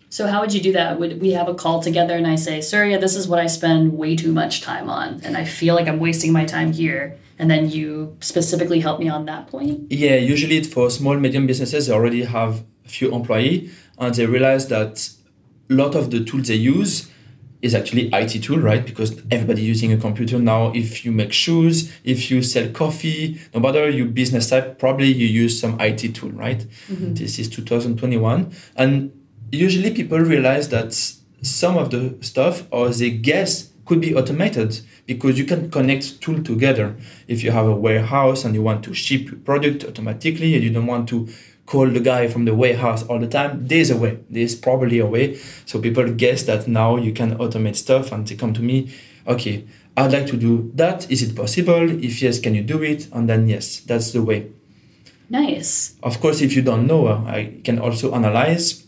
So 0.10 0.28
how 0.28 0.42
would 0.42 0.54
you 0.54 0.62
do 0.62 0.74
that? 0.74 1.00
Would 1.00 1.22
we 1.22 1.32
have 1.32 1.48
a 1.48 1.56
call 1.56 1.82
together 1.82 2.16
and 2.16 2.28
I 2.28 2.36
say, 2.36 2.60
Surya, 2.60 3.00
this 3.00 3.16
is 3.16 3.26
what 3.26 3.40
I 3.40 3.48
spend 3.48 3.98
way 3.98 4.16
too 4.16 4.34
much 4.34 4.62
time 4.62 4.90
on, 4.90 5.22
and 5.24 5.38
I 5.38 5.46
feel 5.46 5.76
like 5.76 5.88
I'm 5.88 6.00
wasting 6.00 6.34
my 6.34 6.46
time 6.46 6.74
here, 6.74 7.18
and 7.40 7.50
then 7.50 7.70
you 7.70 8.18
specifically 8.20 8.82
help 8.82 9.00
me 9.00 9.08
on 9.08 9.26
that 9.26 9.48
point? 9.48 9.90
Yeah, 9.90 10.16
usually 10.16 10.62
for 10.64 10.92
small 10.92 11.18
medium 11.18 11.48
businesses, 11.48 11.88
they 11.88 11.94
already 11.94 12.26
have 12.26 12.64
a 12.86 12.90
few 12.90 13.16
employee, 13.16 13.72
and 13.98 14.14
they 14.14 14.26
realize 14.26 14.68
that 14.68 15.10
a 15.70 15.74
lot 15.74 15.96
of 15.96 16.12
the 16.12 16.24
tools 16.24 16.50
they 16.50 16.56
use 16.56 17.10
is 17.64 17.74
actually 17.74 18.10
IT 18.14 18.44
tool, 18.44 18.60
right? 18.60 18.86
Because 18.86 19.20
everybody 19.32 19.62
using 19.62 19.94
a 19.94 19.98
computer 19.98 20.38
now. 20.38 20.72
If 20.76 21.06
you 21.06 21.12
make 21.14 21.32
shoes, 21.32 21.92
if 22.04 22.30
you 22.30 22.44
sell 22.44 22.70
coffee, 22.70 23.40
no 23.54 23.62
matter 23.62 23.90
your 23.90 24.08
business 24.08 24.50
type, 24.50 24.78
probably 24.78 25.08
you 25.08 25.26
use 25.26 25.60
some 25.60 25.80
IT 25.80 26.14
tool, 26.14 26.32
right? 26.32 26.60
Mm-hmm. 26.60 27.14
This 27.14 27.40
is 27.40 27.50
2021, 27.50 28.52
and 28.76 29.12
usually 29.52 29.92
people 29.92 30.20
realize 30.20 30.70
that 30.70 30.94
some 31.42 31.78
of 31.78 31.90
the 31.90 32.18
stuff 32.22 32.68
or 32.70 32.90
they 32.90 33.12
guess 33.12 33.70
could 33.86 34.02
be 34.02 34.14
automated 34.14 34.80
because 35.06 35.38
you 35.38 35.46
can 35.46 35.70
connect 35.70 36.22
tool 36.22 36.42
together. 36.44 36.96
If 37.28 37.44
you 37.44 37.52
have 37.52 37.66
a 37.66 37.76
warehouse 37.76 38.46
and 38.46 38.56
you 38.56 38.62
want 38.62 38.84
to 38.86 38.94
ship 38.94 39.26
your 39.26 39.40
product 39.40 39.84
automatically 39.84 40.56
and 40.56 40.64
you 40.64 40.70
don't 40.70 40.88
want 40.88 41.10
to 41.10 41.28
call 41.66 41.88
the 41.88 42.00
guy 42.00 42.28
from 42.28 42.46
the 42.46 42.54
warehouse 42.54 43.04
all 43.04 43.20
the 43.20 43.28
time, 43.28 43.68
there's 43.68 43.90
a 43.90 43.98
way. 43.98 44.20
There's 44.30 44.56
probably 44.56 45.00
a 45.00 45.06
way. 45.06 45.40
So 45.66 45.80
people 45.80 46.12
guess 46.12 46.44
that 46.44 46.68
now 46.68 46.98
you 46.98 47.14
can 47.14 47.38
automate 47.38 47.76
stuff 47.76 48.12
and 48.12 48.28
they 48.28 48.36
come 48.36 48.54
to 48.54 48.62
me, 48.62 48.92
okay, 49.28 49.66
I'd 49.96 50.12
like 50.12 50.28
to 50.28 50.38
do 50.38 50.72
that. 50.76 51.10
Is 51.12 51.22
it 51.22 51.36
possible? 51.36 51.90
If 52.04 52.22
yes, 52.22 52.40
can 52.40 52.56
you 52.56 52.64
do 52.64 52.82
it? 52.82 53.08
And 53.14 53.30
then 53.30 53.48
yes, 53.48 53.80
that's 53.80 54.12
the 54.12 54.24
way. 54.24 54.52
Nice. 55.30 55.96
Of 56.04 56.20
course, 56.20 56.42
if 56.42 56.56
you 56.56 56.62
don't 56.62 56.86
know, 56.86 57.08
I 57.08 57.60
can 57.64 57.80
also 57.80 58.14
analyze 58.14 58.84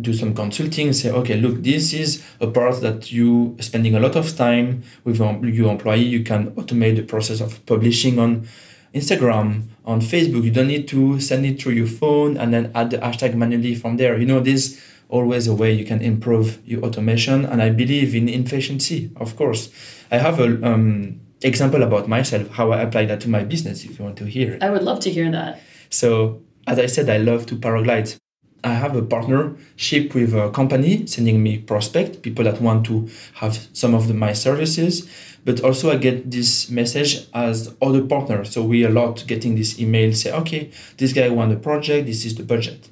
do 0.00 0.12
some 0.14 0.32
consulting 0.34 0.92
say 0.92 1.10
okay 1.10 1.34
look 1.36 1.62
this 1.62 1.92
is 1.92 2.24
a 2.40 2.46
part 2.46 2.80
that 2.80 3.10
you 3.10 3.56
spending 3.58 3.96
a 3.96 4.00
lot 4.00 4.14
of 4.14 4.36
time 4.36 4.84
with 5.02 5.18
your 5.18 5.70
employee 5.70 6.04
you 6.04 6.22
can 6.22 6.52
automate 6.52 6.94
the 6.94 7.02
process 7.02 7.40
of 7.40 7.64
publishing 7.66 8.18
on 8.18 8.46
instagram 8.94 9.62
on 9.84 10.00
facebook 10.00 10.42
you 10.42 10.50
don't 10.50 10.68
need 10.68 10.86
to 10.88 11.20
send 11.20 11.46
it 11.46 11.60
through 11.60 11.72
your 11.72 11.86
phone 11.86 12.36
and 12.36 12.52
then 12.52 12.70
add 12.74 12.90
the 12.90 12.98
hashtag 12.98 13.34
manually 13.34 13.74
from 13.74 13.96
there. 13.96 14.18
You 14.18 14.26
know 14.26 14.40
this 14.40 14.80
always 15.08 15.48
a 15.48 15.54
way 15.54 15.72
you 15.72 15.84
can 15.84 16.00
improve 16.00 16.60
your 16.64 16.84
automation 16.84 17.44
and 17.44 17.60
i 17.60 17.68
believe 17.68 18.14
in 18.14 18.28
efficiency 18.28 19.10
of 19.16 19.36
course. 19.36 19.70
I 20.10 20.18
have 20.18 20.38
a 20.40 20.48
um, 20.66 21.20
example 21.42 21.82
about 21.82 22.08
myself 22.08 22.48
how 22.50 22.72
i 22.72 22.80
apply 22.80 23.06
that 23.06 23.20
to 23.22 23.28
my 23.28 23.42
business 23.44 23.84
if 23.84 23.98
you 23.98 24.04
want 24.04 24.18
to 24.18 24.26
hear 24.26 24.54
it. 24.54 24.62
I 24.62 24.70
would 24.70 24.82
love 24.82 25.00
to 25.00 25.10
hear 25.10 25.30
that. 25.32 25.60
So 25.88 26.42
as 26.66 26.78
i 26.78 26.86
said 26.86 27.08
i 27.08 27.16
love 27.16 27.46
to 27.46 27.56
paraglide 27.56 28.16
I 28.62 28.74
have 28.74 28.94
a 28.94 29.02
partnership 29.02 30.14
with 30.14 30.34
a 30.34 30.50
company 30.50 31.06
sending 31.06 31.42
me 31.42 31.58
prospect, 31.58 32.22
people 32.22 32.44
that 32.44 32.60
want 32.60 32.86
to 32.86 33.08
have 33.34 33.68
some 33.72 33.94
of 33.94 34.08
the, 34.08 34.14
my 34.14 34.32
services, 34.32 35.10
but 35.44 35.60
also 35.62 35.90
I 35.90 35.96
get 35.96 36.30
this 36.30 36.70
message 36.70 37.26
as 37.32 37.74
other 37.80 38.04
partners. 38.04 38.50
So 38.50 38.62
we 38.62 38.84
a 38.84 38.90
lot 38.90 39.24
getting 39.26 39.56
this 39.56 39.78
email 39.80 40.12
say, 40.12 40.32
okay, 40.32 40.70
this 40.98 41.12
guy 41.12 41.28
want 41.30 41.52
a 41.52 41.56
project, 41.56 42.06
this 42.06 42.24
is 42.24 42.34
the 42.34 42.42
budget. 42.42 42.90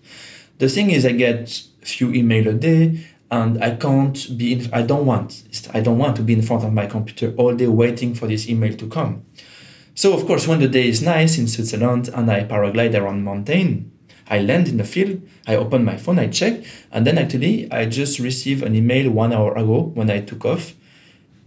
The 0.59 0.69
thing 0.69 0.91
is 0.91 1.05
I 1.05 1.13
get 1.13 1.63
few 1.83 2.13
email 2.13 2.49
a 2.49 2.55
day 2.55 3.07
and 3.31 3.63
I 3.63 3.77
can't 3.77 4.39
be 4.39 4.53
in, 4.55 4.73
I 4.73 4.83
don't 4.83 5.05
want 5.05 5.43
I 5.75 5.81
don't 5.81 5.99
want 5.99 6.17
to 6.17 6.23
be 6.23 6.33
in 6.33 6.43
front 6.43 6.65
of 6.65 6.73
my 6.73 6.87
computer 6.87 7.35
all 7.37 7.55
day 7.55 7.67
waiting 7.67 8.15
for 8.15 8.27
this 8.27 8.49
email 8.49 8.75
to 8.77 8.89
come. 8.89 9.25
So 9.95 10.15
of 10.15 10.27
course 10.27 10.47
when 10.49 10.61
the 10.61 10.69
day 10.69 10.89
is 10.89 11.03
nice 11.03 11.39
in 11.39 11.49
Switzerland 11.49 12.09
and 12.15 12.31
I 12.31 12.45
paraglide 12.45 12.99
around 12.99 13.25
mountain, 13.25 13.93
I 14.29 14.41
land 14.41 14.69
in 14.69 14.77
the 14.77 14.85
field, 14.85 15.23
I 15.47 15.57
open 15.57 15.85
my 15.85 15.97
phone, 15.97 16.19
I 16.19 16.29
check, 16.29 16.63
and 16.93 17.07
then 17.07 17.19
actually 17.19 17.71
I 17.73 17.87
just 17.87 18.19
received 18.19 18.63
an 18.63 18.75
email 18.75 19.11
one 19.11 19.33
hour 19.33 19.57
ago 19.57 19.91
when 19.95 20.11
I 20.11 20.21
took 20.21 20.45
off, 20.45 20.75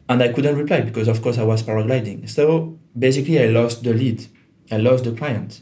and 0.09 0.21
I 0.21 0.33
couldn't 0.33 0.57
reply 0.57 0.81
because 0.81 1.07
of 1.07 1.21
course 1.21 1.37
I 1.37 1.43
was 1.43 1.63
paragliding. 1.63 2.29
So 2.29 2.79
basically 2.97 3.41
I 3.41 3.45
lost 3.47 3.83
the 3.83 3.93
lead, 3.93 4.25
I 4.71 4.77
lost 4.77 5.03
the 5.03 5.11
client. 5.11 5.61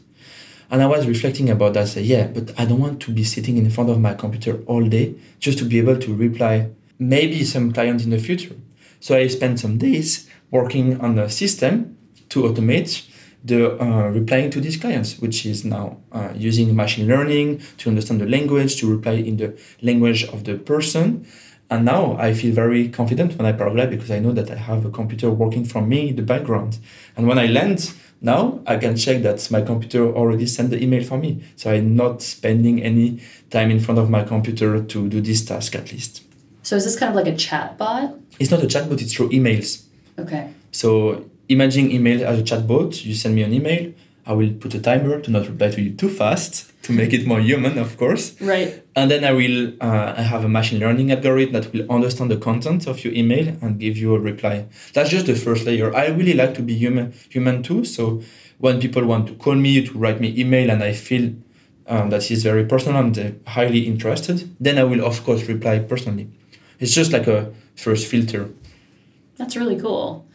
And 0.70 0.82
I 0.82 0.86
was 0.86 1.06
reflecting 1.06 1.50
about 1.50 1.74
that, 1.74 1.88
say, 1.88 2.02
yeah, 2.02 2.28
but 2.28 2.58
I 2.58 2.64
don't 2.64 2.78
want 2.78 3.00
to 3.02 3.10
be 3.10 3.24
sitting 3.24 3.56
in 3.56 3.68
front 3.70 3.90
of 3.90 4.00
my 4.00 4.14
computer 4.14 4.62
all 4.66 4.84
day 4.84 5.16
just 5.40 5.58
to 5.58 5.64
be 5.64 5.78
able 5.78 5.98
to 5.98 6.14
reply 6.14 6.70
maybe 6.98 7.44
some 7.44 7.72
client 7.72 8.04
in 8.04 8.10
the 8.10 8.18
future. 8.18 8.54
So 9.00 9.16
I 9.16 9.26
spent 9.26 9.58
some 9.58 9.78
days 9.78 10.28
working 10.50 11.00
on 11.00 11.18
a 11.18 11.28
system 11.28 11.96
to 12.28 12.42
automate 12.42 13.09
the 13.44 13.80
uh, 13.82 14.08
replying 14.08 14.50
to 14.50 14.60
these 14.60 14.76
clients, 14.76 15.18
which 15.18 15.46
is 15.46 15.64
now 15.64 15.98
uh, 16.12 16.32
using 16.36 16.74
machine 16.74 17.08
learning 17.08 17.62
to 17.78 17.88
understand 17.88 18.20
the 18.20 18.26
language, 18.26 18.76
to 18.80 18.90
reply 18.90 19.12
in 19.12 19.36
the 19.36 19.58
language 19.82 20.24
of 20.24 20.44
the 20.44 20.56
person. 20.56 21.26
And 21.70 21.84
now 21.84 22.16
I 22.18 22.34
feel 22.34 22.52
very 22.52 22.88
confident 22.88 23.38
when 23.38 23.46
I 23.46 23.52
paraglide 23.52 23.90
because 23.90 24.10
I 24.10 24.18
know 24.18 24.32
that 24.32 24.50
I 24.50 24.56
have 24.56 24.84
a 24.84 24.90
computer 24.90 25.30
working 25.30 25.64
from 25.64 25.88
me 25.88 26.08
in 26.08 26.16
the 26.16 26.22
background. 26.22 26.78
And 27.16 27.28
when 27.28 27.38
I 27.38 27.46
land, 27.46 27.92
now 28.20 28.60
I 28.66 28.76
can 28.76 28.96
check 28.96 29.22
that 29.22 29.48
my 29.50 29.62
computer 29.62 30.12
already 30.12 30.46
sent 30.46 30.70
the 30.70 30.82
email 30.82 31.04
for 31.04 31.16
me. 31.16 31.44
So 31.54 31.70
I'm 31.70 31.94
not 31.94 32.22
spending 32.22 32.82
any 32.82 33.22
time 33.50 33.70
in 33.70 33.78
front 33.78 34.00
of 34.00 34.10
my 34.10 34.24
computer 34.24 34.82
to 34.82 35.08
do 35.08 35.20
this 35.20 35.44
task 35.44 35.76
at 35.76 35.92
least. 35.92 36.24
So 36.62 36.76
is 36.76 36.84
this 36.84 36.98
kind 36.98 37.10
of 37.10 37.16
like 37.16 37.32
a 37.32 37.36
chat 37.36 37.78
bot? 37.78 38.18
It's 38.38 38.50
not 38.50 38.62
a 38.62 38.66
chat 38.66 38.88
bot, 38.88 39.00
it's 39.00 39.14
through 39.14 39.30
emails. 39.30 39.84
Okay. 40.18 40.50
So 40.72 41.24
imagine 41.50 41.90
email 41.90 42.24
as 42.24 42.38
a 42.38 42.42
chatbot. 42.42 43.04
You 43.04 43.14
send 43.14 43.34
me 43.34 43.42
an 43.42 43.52
email. 43.52 43.92
I 44.24 44.32
will 44.34 44.52
put 44.52 44.74
a 44.74 44.80
timer 44.80 45.20
to 45.20 45.30
not 45.30 45.48
reply 45.48 45.70
to 45.70 45.82
you 45.82 45.92
too 45.92 46.08
fast 46.08 46.70
to 46.84 46.92
make 46.92 47.12
it 47.12 47.26
more 47.26 47.40
human, 47.40 47.78
of 47.78 47.96
course. 47.96 48.40
Right. 48.40 48.82
And 48.94 49.10
then 49.10 49.24
I 49.24 49.32
will 49.32 49.72
uh, 49.80 50.14
I 50.16 50.22
have 50.22 50.44
a 50.44 50.48
machine 50.48 50.78
learning 50.78 51.10
algorithm 51.10 51.54
that 51.54 51.72
will 51.72 51.90
understand 51.90 52.30
the 52.30 52.36
content 52.36 52.86
of 52.86 53.02
your 53.04 53.12
email 53.12 53.48
and 53.60 53.80
give 53.80 53.96
you 53.96 54.14
a 54.14 54.20
reply. 54.20 54.66
That's 54.92 55.10
just 55.10 55.26
the 55.26 55.34
first 55.34 55.66
layer. 55.66 55.94
I 55.94 56.08
really 56.08 56.34
like 56.34 56.54
to 56.54 56.62
be 56.62 56.74
human 56.74 57.12
human 57.28 57.62
too. 57.62 57.84
So 57.84 58.22
when 58.58 58.80
people 58.80 59.04
want 59.04 59.26
to 59.28 59.34
call 59.34 59.56
me 59.56 59.84
to 59.86 59.98
write 59.98 60.20
me 60.20 60.38
email 60.38 60.70
and 60.70 60.82
I 60.82 60.92
feel 60.92 61.34
um, 61.86 62.10
that 62.10 62.30
is 62.30 62.44
very 62.44 62.64
personal 62.64 63.00
and 63.00 63.40
highly 63.46 63.80
interested, 63.80 64.54
then 64.60 64.78
I 64.78 64.84
will 64.84 65.04
of 65.04 65.24
course 65.24 65.48
reply 65.48 65.80
personally. 65.80 66.28
It's 66.78 66.94
just 66.94 67.10
like 67.12 67.26
a 67.26 67.52
first 67.74 68.06
filter. 68.06 68.50
That's 69.38 69.56
really 69.56 69.80
cool 69.80 70.26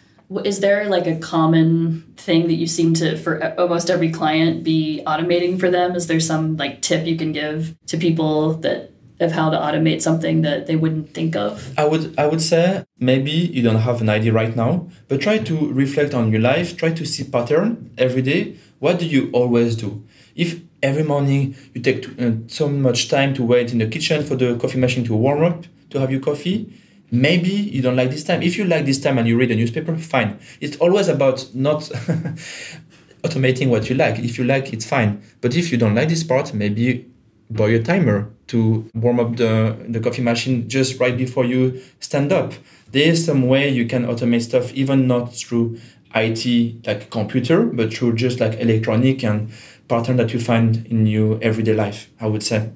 is 0.43 0.59
there 0.59 0.89
like 0.89 1.07
a 1.07 1.15
common 1.17 2.13
thing 2.17 2.47
that 2.47 2.55
you 2.55 2.67
seem 2.67 2.93
to 2.95 3.17
for 3.17 3.53
almost 3.59 3.89
every 3.89 4.11
client 4.11 4.63
be 4.63 5.03
automating 5.05 5.59
for 5.59 5.69
them? 5.69 5.95
Is 5.95 6.07
there 6.07 6.19
some 6.19 6.57
like 6.57 6.81
tip 6.81 7.05
you 7.05 7.17
can 7.17 7.31
give 7.31 7.75
to 7.87 7.97
people 7.97 8.53
that 8.55 8.91
of 9.19 9.31
how 9.31 9.49
to 9.49 9.57
automate 9.57 10.01
something 10.01 10.41
that 10.41 10.67
they 10.67 10.75
wouldn't 10.75 11.13
think 11.13 11.35
of? 11.35 11.73
I 11.77 11.85
would 11.85 12.17
i 12.19 12.27
would 12.27 12.41
say 12.41 12.83
maybe 12.99 13.31
you 13.31 13.61
don't 13.61 13.83
have 13.89 14.01
an 14.01 14.09
idea 14.09 14.33
right 14.33 14.55
now 14.55 14.87
but 15.07 15.21
try 15.21 15.37
to 15.37 15.71
reflect 15.71 16.13
on 16.13 16.31
your 16.31 16.41
life 16.41 16.75
try 16.75 16.91
to 16.91 17.05
see 17.05 17.23
pattern 17.23 17.91
every 17.97 18.21
day. 18.21 18.55
What 18.79 18.99
do 18.99 19.05
you 19.05 19.29
always 19.31 19.75
do? 19.75 20.03
If 20.35 20.59
every 20.83 21.03
morning 21.03 21.55
you 21.73 21.81
take 21.81 22.01
to, 22.03 22.27
uh, 22.27 22.33
so 22.47 22.67
much 22.67 23.07
time 23.07 23.33
to 23.35 23.43
wait 23.43 23.71
in 23.71 23.77
the 23.77 23.87
kitchen 23.87 24.23
for 24.23 24.35
the 24.35 24.57
coffee 24.57 24.79
machine 24.79 25.05
to 25.05 25.15
warm 25.15 25.43
up 25.43 25.65
to 25.91 25.99
have 25.99 26.11
your 26.11 26.19
coffee 26.19 26.73
maybe 27.21 27.49
you 27.49 27.81
don't 27.81 27.95
like 27.95 28.11
this 28.11 28.23
time. 28.23 28.41
If 28.43 28.57
you 28.57 28.65
like 28.65 28.85
this 28.85 28.99
time 28.99 29.17
and 29.17 29.27
you 29.27 29.37
read 29.37 29.51
a 29.51 29.55
newspaper 29.55 29.95
fine. 29.97 30.39
It's 30.61 30.77
always 30.77 31.07
about 31.07 31.45
not 31.53 31.81
automating 33.23 33.69
what 33.69 33.89
you 33.89 33.95
like. 33.95 34.19
If 34.19 34.37
you 34.37 34.43
like 34.43 34.73
it's 34.73 34.85
fine. 34.85 35.21
But 35.41 35.55
if 35.55 35.71
you 35.71 35.77
don't 35.77 35.95
like 35.95 36.09
this 36.09 36.23
part 36.23 36.53
maybe 36.53 37.09
buy 37.49 37.69
a 37.69 37.81
timer 37.81 38.29
to 38.47 38.89
warm 38.93 39.19
up 39.19 39.37
the, 39.37 39.77
the 39.87 39.99
coffee 39.99 40.21
machine 40.21 40.67
just 40.67 40.99
right 40.99 41.17
before 41.17 41.45
you 41.45 41.81
stand 41.99 42.31
up. 42.31 42.53
There 42.91 43.07
is 43.07 43.25
some 43.25 43.47
way 43.47 43.69
you 43.69 43.85
can 43.87 44.05
automate 44.05 44.43
stuff 44.43 44.73
even 44.73 45.07
not 45.07 45.35
through 45.35 45.79
it 46.15 46.87
like 46.87 47.09
computer 47.09 47.63
but 47.63 47.93
through 47.93 48.15
just 48.15 48.39
like 48.39 48.59
electronic 48.59 49.23
and 49.23 49.51
pattern 49.87 50.17
that 50.17 50.33
you 50.33 50.39
find 50.39 50.85
in 50.87 51.05
your 51.05 51.37
everyday 51.41 51.73
life 51.73 52.09
i 52.19 52.25
would 52.25 52.43
say 52.43 52.71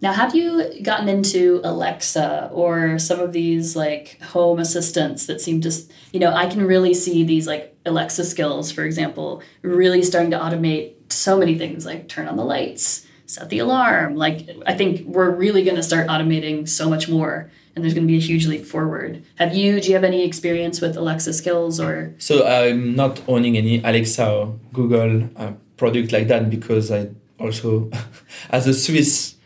Now, 0.00 0.12
have 0.12 0.34
you 0.34 0.82
gotten 0.82 1.08
into 1.08 1.60
Alexa 1.64 2.50
or 2.52 2.98
some 2.98 3.20
of 3.20 3.32
these 3.32 3.74
like 3.74 4.20
home 4.22 4.58
assistants 4.58 5.26
that 5.26 5.40
seem 5.40 5.60
to, 5.62 5.72
you 6.12 6.20
know, 6.20 6.32
I 6.32 6.46
can 6.46 6.64
really 6.64 6.94
see 6.94 7.24
these 7.24 7.46
like 7.46 7.76
Alexa 7.84 8.24
skills, 8.24 8.70
for 8.70 8.84
example, 8.84 9.42
really 9.62 10.02
starting 10.02 10.30
to 10.30 10.38
automate 10.38 10.94
so 11.10 11.38
many 11.38 11.58
things 11.58 11.84
like 11.84 12.08
turn 12.08 12.28
on 12.28 12.36
the 12.36 12.44
lights, 12.44 13.06
set 13.26 13.50
the 13.50 13.58
alarm. 13.58 14.16
Like, 14.16 14.48
I 14.66 14.74
think 14.74 15.06
we're 15.06 15.30
really 15.30 15.64
going 15.64 15.76
to 15.76 15.82
start 15.82 16.06
automating 16.06 16.68
so 16.68 16.88
much 16.88 17.08
more 17.08 17.50
and 17.74 17.84
there's 17.84 17.94
going 17.94 18.06
to 18.06 18.10
be 18.10 18.18
a 18.18 18.20
huge 18.20 18.46
leap 18.46 18.64
forward. 18.64 19.24
Have 19.36 19.54
you, 19.54 19.80
do 19.80 19.88
you 19.88 19.94
have 19.94 20.04
any 20.04 20.24
experience 20.24 20.80
with 20.80 20.96
Alexa 20.96 21.32
skills 21.32 21.80
or? 21.80 22.14
So, 22.18 22.46
I'm 22.46 22.94
not 22.94 23.22
owning 23.28 23.56
any 23.56 23.78
Alexa 23.82 24.28
or 24.28 24.58
Google 24.72 25.28
uh, 25.36 25.52
product 25.76 26.12
like 26.12 26.28
that 26.28 26.50
because 26.50 26.90
I 26.90 27.10
also, 27.38 27.90
as 28.50 28.66
a 28.66 28.74
Swiss 28.74 29.36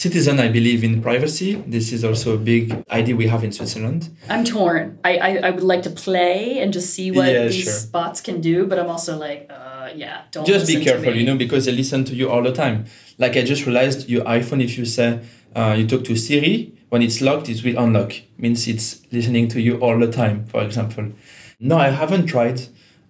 citizen, 0.00 0.40
I 0.40 0.48
believe 0.48 0.82
in 0.82 1.02
privacy. 1.02 1.50
This 1.66 1.92
is 1.92 2.04
also 2.04 2.34
a 2.34 2.38
big 2.38 2.64
idea 2.90 3.14
we 3.14 3.26
have 3.26 3.44
in 3.44 3.52
Switzerland. 3.52 4.08
I'm 4.30 4.44
torn. 4.44 4.98
I, 5.04 5.12
I, 5.28 5.30
I 5.48 5.50
would 5.50 5.68
like 5.72 5.82
to 5.82 5.90
play 5.90 6.58
and 6.60 6.72
just 6.72 6.88
see 6.94 7.10
what 7.10 7.28
yeah, 7.28 7.48
these 7.48 7.64
sure. 7.64 7.90
bots 7.92 8.20
can 8.22 8.40
do, 8.40 8.66
but 8.66 8.78
I'm 8.78 8.88
also 8.88 9.18
like, 9.18 9.40
uh, 9.50 9.90
yeah, 9.94 10.22
don't. 10.30 10.46
Just 10.46 10.66
be 10.66 10.82
careful, 10.82 11.14
you 11.14 11.26
know, 11.26 11.36
because 11.36 11.66
they 11.66 11.72
listen 11.72 12.04
to 12.06 12.14
you 12.14 12.30
all 12.30 12.42
the 12.42 12.52
time. 12.52 12.86
Like 13.18 13.36
I 13.36 13.42
just 13.42 13.66
realized 13.66 14.08
your 14.08 14.24
iPhone, 14.24 14.64
if 14.64 14.78
you 14.78 14.86
say 14.86 15.20
uh, 15.54 15.74
you 15.78 15.86
talk 15.86 16.04
to 16.04 16.16
Siri, 16.16 16.72
When 16.90 17.02
it's 17.02 17.20
locked, 17.20 17.48
it 17.48 17.62
will 17.62 17.78
unlock. 17.78 18.12
Means 18.36 18.66
it's 18.66 19.00
listening 19.12 19.48
to 19.48 19.60
you 19.60 19.76
all 19.84 19.98
the 19.98 20.10
time, 20.10 20.46
for 20.46 20.60
example. 20.62 21.12
No, 21.60 21.76
I 21.78 21.90
haven't 21.90 22.26
tried 22.26 22.58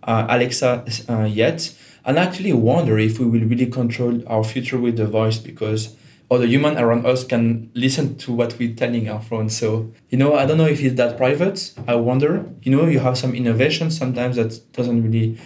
uh, 0.02 0.26
Alexa 0.28 0.84
uh, 1.08 1.24
yet, 1.24 1.72
and 2.04 2.18
I 2.18 2.24
actually 2.24 2.52
wonder 2.52 2.98
if 2.98 3.18
we 3.20 3.26
will 3.26 3.46
really 3.48 3.66
control 3.66 4.22
our 4.26 4.44
future 4.44 4.76
with 4.76 4.96
the 4.96 5.06
voice 5.06 5.38
because 5.38 5.96
other 6.30 6.46
human 6.46 6.78
around 6.78 7.06
us 7.06 7.24
can 7.24 7.70
listen 7.74 8.16
to 8.18 8.32
what 8.32 8.56
we're 8.58 8.74
telling 8.74 9.08
our 9.08 9.20
phone. 9.20 9.50
So, 9.50 9.92
you 10.10 10.18
know, 10.18 10.34
I 10.34 10.46
don't 10.46 10.58
know 10.58 10.66
if 10.66 10.80
it's 10.80 10.94
that 10.96 11.16
private. 11.16 11.74
I 11.88 11.96
wonder. 11.96 12.46
You 12.62 12.76
know, 12.76 12.86
you 12.86 13.00
have 13.00 13.18
some 13.18 13.34
innovation 13.34 13.90
sometimes 13.90 14.36
that 14.36 14.72
doesn't 14.72 15.02
really, 15.02 15.38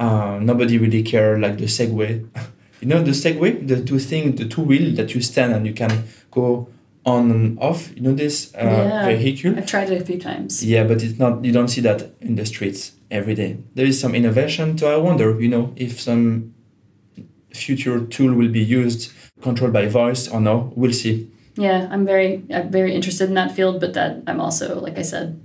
uh, 0.00 0.40
nobody 0.42 0.78
really 0.78 1.02
care, 1.02 1.38
like 1.38 1.58
the 1.58 1.66
Segway. 1.66 2.26
you 2.80 2.88
know, 2.88 3.02
the 3.02 3.12
Segway, 3.12 3.66
the 3.66 3.82
two 3.84 4.00
thing, 4.00 4.34
the 4.34 4.48
two 4.48 4.62
wheel 4.62 4.94
that 4.96 5.14
you 5.14 5.22
stand 5.22 5.52
and 5.52 5.66
you 5.66 5.72
can 5.72 6.04
go 6.32 6.68
on 7.06 7.30
and 7.30 7.58
off. 7.60 7.94
You 7.94 8.02
know 8.02 8.14
this 8.14 8.52
uh, 8.54 8.64
yeah, 8.64 9.06
vehicle. 9.16 9.56
I've 9.56 9.66
tried 9.66 9.90
it 9.90 10.02
a 10.02 10.04
few 10.04 10.18
times. 10.18 10.64
Yeah, 10.64 10.84
but 10.84 11.02
it's 11.02 11.18
not. 11.18 11.44
You 11.44 11.52
don't 11.52 11.68
see 11.68 11.80
that 11.82 12.10
in 12.20 12.34
the 12.34 12.46
streets 12.46 12.92
every 13.10 13.34
day. 13.34 13.58
There 13.74 13.86
is 13.86 14.00
some 14.00 14.14
innovation. 14.14 14.76
So 14.78 14.92
I 14.92 14.96
wonder, 14.96 15.40
you 15.40 15.48
know, 15.48 15.72
if 15.76 16.00
some 16.00 16.54
future 17.52 18.04
tool 18.06 18.34
will 18.34 18.48
be 18.48 18.64
used, 18.64 19.12
controlled 19.40 19.72
by 19.72 19.86
voice 19.86 20.28
or 20.28 20.40
no. 20.40 20.72
We'll 20.76 20.92
see. 20.92 21.30
Yeah, 21.56 21.88
I'm 21.90 22.04
very, 22.04 22.44
I'm 22.52 22.70
very 22.70 22.94
interested 22.94 23.28
in 23.28 23.34
that 23.34 23.52
field, 23.52 23.80
but 23.80 23.94
that 23.94 24.22
I'm 24.26 24.40
also, 24.40 24.80
like 24.80 24.98
I 24.98 25.02
said, 25.02 25.40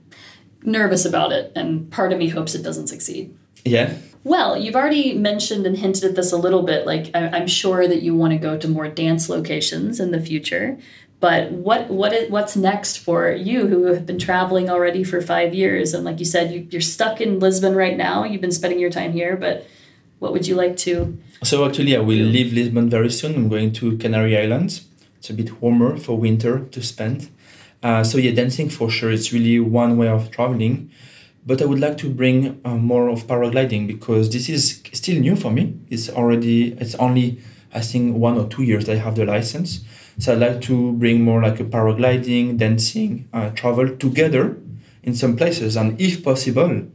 nervous 0.64 1.06
about 1.06 1.32
it, 1.32 1.52
and 1.56 1.92
part 1.92 2.12
of 2.12 2.20
me 2.20 2.30
hopes 2.30 2.56
it 2.56 2.64
doesn't 2.64 2.88
succeed. 2.88 3.36
Yeah. 3.64 3.94
Well, 4.24 4.58
you've 4.58 4.76
already 4.76 5.14
mentioned 5.14 5.66
and 5.66 5.78
hinted 5.78 6.04
at 6.04 6.16
this 6.16 6.32
a 6.32 6.38
little 6.38 6.64
bit. 6.64 6.86
Like, 6.86 7.12
I, 7.14 7.28
I'm 7.28 7.48
sure 7.48 7.88
that 7.88 8.02
you 8.02 8.16
want 8.16 8.34
to 8.34 8.40
go 8.40 8.58
to 8.58 8.68
more 8.68 8.88
dance 8.88 9.30
locations 9.30 10.00
in 10.00 10.12
the 10.12 10.20
future. 10.20 10.78
But 11.20 11.52
what 11.52 11.90
what 11.90 12.14
is, 12.14 12.30
what's 12.30 12.56
next 12.56 12.98
for 12.98 13.32
you 13.32 13.68
who 13.68 13.86
have 13.88 14.06
been 14.06 14.20
traveling 14.20 14.70
already 14.70 15.04
for 15.04 15.22
five 15.22 15.54
years? 15.54 15.94
And 15.94 16.06
like 16.06 16.20
you 16.20 16.26
said, 16.26 16.52
you, 16.52 16.68
you're 16.72 16.82
stuck 16.82 17.20
in 17.22 17.40
Lisbon 17.40 17.76
right 17.76 17.98
now. 17.98 18.24
You've 18.24 18.42
been 18.42 18.52
spending 18.52 18.80
your 18.80 18.90
time 18.90 19.12
here, 19.12 19.36
but 19.36 19.68
what 20.20 20.34
would 20.34 20.48
you 20.48 20.56
like 20.56 20.78
to? 20.78 21.18
So 21.44 21.66
actually, 21.66 21.96
I 21.96 22.00
will 22.00 22.18
leave 22.18 22.54
Lisbon 22.54 22.90
very 22.90 23.10
soon. 23.10 23.36
I'm 23.36 23.50
going 23.50 23.72
to 23.74 23.98
Canary 23.98 24.38
Islands. 24.38 24.86
It's 25.18 25.30
a 25.30 25.34
bit 25.34 25.62
warmer 25.62 25.98
for 25.98 26.18
winter 26.18 26.60
to 26.60 26.84
spend. 26.84 27.30
Uh, 27.82 28.04
so 28.04 28.18
yeah, 28.18 28.32
dancing 28.32 28.70
for 28.70 28.90
sure. 28.90 29.12
It's 29.12 29.32
really 29.32 29.60
one 29.60 29.98
way 29.98 30.08
of 30.08 30.32
traveling. 30.32 30.92
But 31.46 31.62
I 31.62 31.66
would 31.66 31.80
like 31.80 31.98
to 32.00 32.10
bring 32.10 32.60
uh, 32.66 32.76
more 32.76 33.10
of 33.10 33.26
paragliding 33.26 33.88
because 33.88 34.30
this 34.30 34.50
is 34.50 34.82
still 34.92 35.20
new 35.20 35.36
for 35.36 35.52
me. 35.52 35.80
It's 35.90 36.10
already 36.10 36.74
it's 36.74 36.96
only 36.96 37.42
I 37.74 37.82
think 37.82 38.18
one 38.18 38.38
or 38.38 38.48
two 38.48 38.64
years 38.64 38.90
I 38.90 38.96
have 38.96 39.16
the 39.16 39.26
license. 39.26 39.82
So 40.18 40.34
I'd 40.34 40.40
like 40.40 40.62
to 40.64 40.92
bring 40.94 41.22
more 41.22 41.42
like 41.42 41.62
a 41.62 41.64
paragliding, 41.64 42.58
dancing, 42.58 43.30
uh, 43.32 43.52
travel 43.52 43.96
together 43.96 44.58
in 45.02 45.16
some 45.16 45.38
places, 45.38 45.78
and 45.78 46.00
if 46.00 46.24
possible, 46.24 46.88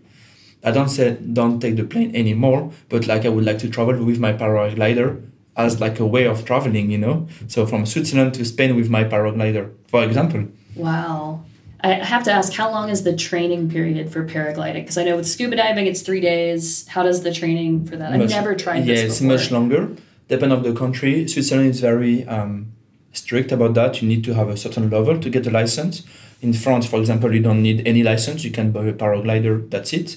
I 0.64 0.70
don't 0.70 0.88
say 0.88 1.16
don't 1.32 1.60
take 1.60 1.76
the 1.76 1.84
plane 1.84 2.14
anymore, 2.16 2.72
but 2.88 3.06
like 3.06 3.24
I 3.24 3.28
would 3.28 3.44
like 3.44 3.58
to 3.58 3.68
travel 3.68 4.02
with 4.04 4.18
my 4.18 4.32
paraglider 4.32 5.22
as 5.56 5.80
like 5.80 6.00
a 6.00 6.06
way 6.06 6.24
of 6.26 6.44
traveling, 6.44 6.90
you 6.90 6.98
know. 6.98 7.28
So 7.48 7.66
from 7.66 7.86
Switzerland 7.86 8.34
to 8.34 8.44
Spain 8.44 8.74
with 8.74 8.90
my 8.90 9.04
paraglider, 9.04 9.70
for 9.86 10.02
example. 10.02 10.48
Wow. 10.74 11.44
I 11.80 11.92
have 12.02 12.24
to 12.24 12.32
ask, 12.32 12.52
how 12.54 12.70
long 12.70 12.88
is 12.88 13.04
the 13.04 13.14
training 13.14 13.70
period 13.70 14.10
for 14.10 14.26
paragliding? 14.26 14.82
Because 14.84 14.96
I 14.96 15.04
know 15.04 15.16
with 15.16 15.28
scuba 15.28 15.56
diving, 15.56 15.86
it's 15.86 16.00
three 16.00 16.20
days. 16.20 16.88
How 16.88 17.02
does 17.02 17.22
the 17.22 17.32
training 17.32 17.84
for 17.84 17.96
that? 17.96 18.12
I've 18.12 18.30
never 18.30 18.54
tried 18.54 18.86
yeah, 18.86 18.94
this. 18.94 19.00
Yeah, 19.00 19.06
it's 19.06 19.20
much 19.20 19.50
longer. 19.50 19.90
Depend 20.28 20.52
of 20.52 20.62
the 20.62 20.72
country. 20.72 21.28
Switzerland 21.28 21.70
is 21.70 21.80
very 21.80 22.26
um, 22.26 22.72
strict 23.12 23.52
about 23.52 23.74
that. 23.74 24.00
You 24.00 24.08
need 24.08 24.24
to 24.24 24.32
have 24.32 24.48
a 24.48 24.56
certain 24.56 24.88
level 24.88 25.20
to 25.20 25.28
get 25.28 25.46
a 25.46 25.50
license. 25.50 26.04
In 26.40 26.54
France, 26.54 26.86
for 26.86 26.98
example, 26.98 27.34
you 27.34 27.40
don't 27.40 27.62
need 27.62 27.86
any 27.86 28.02
license. 28.02 28.44
You 28.44 28.50
can 28.50 28.72
buy 28.72 28.86
a 28.86 28.94
paraglider. 28.94 29.68
That's 29.70 29.92
it. 29.92 30.16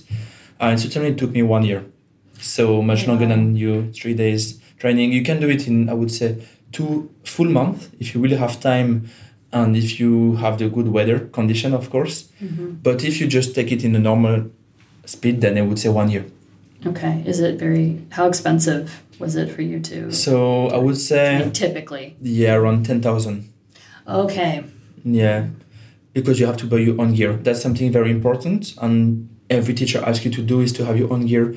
Uh, 0.62 0.68
in 0.68 0.78
Switzerland, 0.78 1.14
it 1.14 1.18
took 1.20 1.32
me 1.32 1.42
one 1.44 1.64
year, 1.64 1.84
so 2.40 2.82
much 2.82 3.04
Yeah. 3.04 3.10
longer 3.10 3.28
than 3.28 3.56
you. 3.56 3.92
Three 3.94 4.14
days 4.14 4.60
training. 4.80 5.12
You 5.12 5.24
can 5.24 5.40
do 5.40 5.50
it 5.50 5.68
in, 5.68 5.90
I 5.90 5.94
would 5.94 6.12
say, 6.12 6.36
two 6.72 7.10
full 7.24 7.50
months 7.50 7.90
if 8.00 8.14
you 8.14 8.22
really 8.22 8.36
have 8.38 8.60
time 8.60 9.04
and 9.54 9.76
if 9.78 10.00
you 10.00 10.36
have 10.36 10.58
the 10.58 10.68
good 10.70 10.88
weather 10.90 11.20
condition, 11.32 11.74
of 11.74 11.90
course. 11.90 12.26
Mhm. 12.42 12.78
But 12.84 13.04
if 13.04 13.20
you 13.22 13.28
just 13.28 13.56
take 13.56 13.72
it 13.72 13.84
in 13.84 13.96
a 13.96 14.00
normal 14.00 14.46
speed, 15.06 15.42
then 15.42 15.58
I 15.58 15.62
would 15.62 15.80
say 15.80 15.90
one 15.90 16.10
year. 16.12 16.26
Okay. 16.86 17.24
Is 17.26 17.40
it 17.40 17.58
very? 17.60 18.00
How 18.10 18.28
expensive 18.28 19.02
was 19.20 19.36
it 19.36 19.50
for 19.50 19.62
you 19.64 19.80
to? 19.80 20.12
So 20.12 20.68
I 20.68 20.78
would 20.78 20.98
say, 20.98 21.50
typically. 21.54 22.16
yeah, 22.22 22.54
around 22.56 22.86
ten 22.86 23.02
thousand. 23.02 23.46
Okay. 24.08 24.64
Yeah, 25.04 25.46
because 26.14 26.40
you 26.40 26.46
have 26.46 26.58
to 26.58 26.68
buy 26.68 26.78
your 26.78 27.00
own 27.02 27.14
gear. 27.14 27.34
That's 27.44 27.62
something 27.62 27.92
very 27.92 28.12
important, 28.12 28.74
and 28.82 29.28
every 29.50 29.74
teacher 29.74 30.04
asks 30.06 30.26
you 30.26 30.32
to 30.32 30.42
do 30.42 30.62
is 30.62 30.74
to 30.74 30.86
have 30.86 30.98
your 30.98 31.12
own 31.12 31.26
gear 31.26 31.56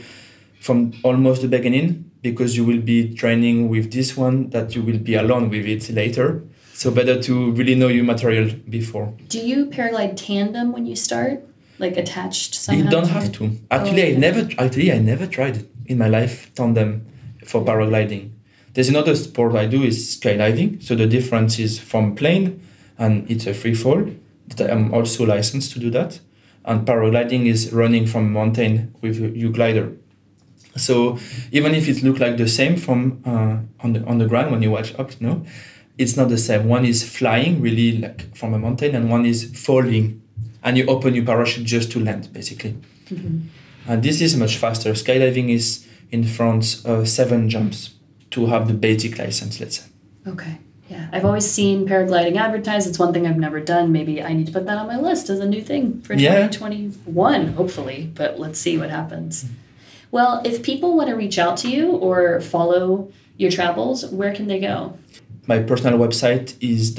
from 0.61 0.93
almost 1.03 1.43
the 1.43 1.49
beginning 1.49 2.11
because 2.22 2.57
you 2.57 2.64
will 2.64 2.80
be 2.80 3.14
training 3.14 3.68
with 3.68 3.93
this 3.93 4.16
one 4.16 4.51
that 4.51 4.74
you 4.74 4.82
will 4.82 4.99
be 4.99 5.14
alone 5.14 5.49
with 5.49 5.66
it 5.66 5.91
later. 5.91 6.43
So 6.74 6.91
better 6.91 7.20
to 7.22 7.53
really 7.53 7.74
know 7.74 7.88
your 7.88 8.05
material 8.05 8.51
before. 8.68 9.14
Do 9.28 9.38
you 9.38 9.66
paraglide 9.66 10.16
tandem 10.16 10.72
when 10.72 10.86
you 10.86 10.97
start, 10.97 11.43
like 11.78 11.97
attached 11.97 12.55
somehow? 12.55 12.84
you 12.84 12.91
don't 12.91 13.09
have 13.09 13.32
to. 13.32 13.45
Oh, 13.45 13.57
actually, 13.70 14.03
okay. 14.03 14.14
I 14.14 14.18
never. 14.18 14.49
Actually, 14.59 14.93
I 14.93 14.99
never 14.99 15.26
tried 15.26 15.66
in 15.86 15.99
my 15.99 16.09
life 16.09 16.55
tandem 16.55 17.07
for 17.45 17.62
paragliding. 17.62 18.30
There's 18.72 18.88
another 18.88 19.14
sport 19.16 19.57
I 19.57 19.66
do 19.66 19.82
is 19.82 20.16
skydiving. 20.16 20.82
So 20.82 20.95
the 20.95 21.07
difference 21.07 21.59
is 21.59 21.78
from 21.78 22.14
plane, 22.14 22.62
and 22.99 23.30
it's 23.30 23.47
a 23.47 23.53
free 23.53 23.74
fall. 23.74 24.07
That 24.57 24.70
I'm 24.70 24.93
also 24.95 25.24
licensed 25.26 25.72
to 25.72 25.78
do 25.78 25.91
that, 25.91 26.20
and 26.71 26.87
paragliding 26.87 27.47
is 27.47 27.73
running 27.73 28.07
from 28.07 28.27
a 28.27 28.29
mountain 28.29 28.95
with 29.03 29.16
a 29.21 29.29
U 29.47 29.51
glider. 29.51 29.93
So 30.77 31.18
even 31.51 31.75
if 31.75 31.89
it 31.89 32.03
look 32.05 32.21
like 32.21 32.37
the 32.37 32.49
same 32.49 32.77
from 32.77 33.21
uh, 33.27 33.57
on 33.85 33.93
the 33.95 34.01
on 34.05 34.18
the 34.18 34.27
ground 34.27 34.53
when 34.53 34.62
you 34.62 34.71
watch 34.71 34.95
up, 35.01 35.11
no, 35.21 35.45
it's 35.99 36.16
not 36.16 36.29
the 36.29 36.39
same. 36.39 36.68
One 36.68 36.85
is 36.87 37.03
flying 37.18 37.61
really 37.61 37.99
like 37.99 38.21
from 38.37 38.55
a 38.55 38.59
mountain, 38.59 38.95
and 38.95 39.11
one 39.11 39.27
is 39.27 39.51
falling, 39.66 40.23
and 40.62 40.79
you 40.79 40.87
open 40.87 41.14
your 41.16 41.25
parachute 41.25 41.66
just 41.66 41.91
to 41.93 41.99
land 42.09 42.33
basically. 42.33 42.75
Mhm. 43.11 43.49
And 43.89 44.03
this 44.03 44.21
is 44.21 44.37
much 44.37 44.57
faster. 44.57 44.93
Skydiving 44.95 45.49
is 45.51 45.87
in 46.12 46.23
France 46.25 46.87
uh, 46.87 47.05
seven 47.05 47.49
jumps 47.49 47.79
to 48.31 48.47
have 48.47 48.68
the 48.68 48.75
basic 48.75 49.18
license, 49.18 49.59
let's 49.61 49.77
say. 49.81 49.87
Okay. 50.27 50.55
Yeah. 50.91 51.07
I've 51.12 51.24
always 51.24 51.49
seen 51.49 51.86
paragliding 51.86 52.36
advertised. 52.36 52.88
It's 52.88 52.99
one 52.99 53.12
thing 53.12 53.26
I've 53.26 53.38
never 53.38 53.61
done. 53.61 53.93
Maybe 53.93 54.20
I 54.22 54.32
need 54.32 54.47
to 54.49 54.53
put 54.53 54.66
that 54.66 54.76
on 54.76 54.86
my 54.88 54.99
list 54.99 55.30
as 55.30 55.38
a 55.38 55.47
new 55.47 55.62
thing 55.62 56.01
for 56.03 56.14
Yeah. 56.14 56.49
2021, 56.49 57.53
hopefully. 57.55 58.11
But 58.14 58.41
let's 58.41 58.59
see 58.59 58.76
what 58.76 58.91
happens. 58.91 59.45
Well, 60.11 60.43
if 60.45 60.62
people 60.64 60.97
want 60.97 61.09
to 61.11 61.14
reach 61.14 61.38
out 61.38 61.57
to 61.59 61.68
you 61.70 61.93
or 61.93 62.41
follow 62.41 63.09
your 63.36 63.51
travels, 63.53 64.05
where 64.07 64.34
can 64.34 64.49
they 64.49 64.59
go? 64.59 64.95
My 65.47 65.61
personal 65.61 65.97
website 65.99 66.55
is 66.61 66.93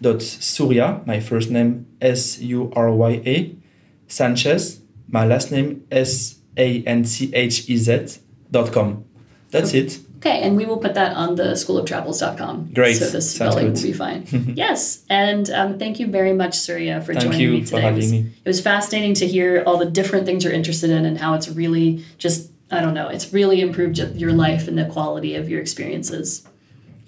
www.surya, 0.00 1.00
my 1.06 1.20
first 1.20 1.50
name 1.50 1.86
S 2.00 2.40
U 2.40 2.72
R 2.74 2.90
Y 2.90 3.20
A, 3.26 3.54
Sanchez, 4.08 4.80
my 5.08 5.24
last 5.26 5.50
name 5.52 5.84
S 5.90 6.36
A 6.56 6.82
N 6.84 7.04
C 7.04 7.30
H 7.34 7.68
E 7.68 7.76
Z 7.76 8.18
dot 8.50 8.72
com. 8.72 9.04
That's 9.50 9.74
it. 9.74 9.98
Okay, 10.24 10.40
and 10.42 10.56
we 10.56 10.64
will 10.64 10.76
put 10.76 10.94
that 10.94 11.16
on 11.16 11.34
the 11.34 11.54
schooloftravels.com. 11.54 12.70
Great. 12.72 12.94
So 12.94 13.06
the 13.06 13.20
spelling 13.20 13.72
will 13.72 13.82
be 13.82 13.92
fine. 13.92 14.24
yes, 14.54 15.04
and 15.10 15.50
um, 15.50 15.80
thank 15.80 15.98
you 15.98 16.06
very 16.06 16.32
much, 16.32 16.54
Surya, 16.54 17.00
for 17.00 17.12
Thank 17.12 17.24
joining 17.24 17.40
you 17.40 17.50
me 17.50 17.60
for 17.64 17.70
today. 17.76 17.88
It 17.88 17.94
was, 17.94 18.04
having 18.04 18.24
me. 18.26 18.30
it 18.44 18.48
was 18.48 18.60
fascinating 18.60 19.14
to 19.14 19.26
hear 19.26 19.64
all 19.66 19.78
the 19.78 19.90
different 19.90 20.24
things 20.24 20.44
you're 20.44 20.52
interested 20.52 20.90
in 20.90 21.04
and 21.04 21.18
how 21.18 21.34
it's 21.34 21.48
really 21.48 22.04
just, 22.18 22.52
I 22.70 22.80
don't 22.80 22.94
know, 22.94 23.08
it's 23.08 23.32
really 23.32 23.60
improved 23.60 23.98
your- 23.98 24.10
your 24.10 24.32
life 24.32 24.68
and 24.68 24.78
the 24.78 24.84
quality 24.84 25.34
of 25.34 25.48
your 25.50 25.60
experiences. 25.60 26.46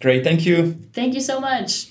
Great, 0.01 0.25
thank 0.25 0.45
you. 0.45 0.73
Thank 0.93 1.15
you 1.15 1.21
so 1.21 1.39
much. 1.41 1.91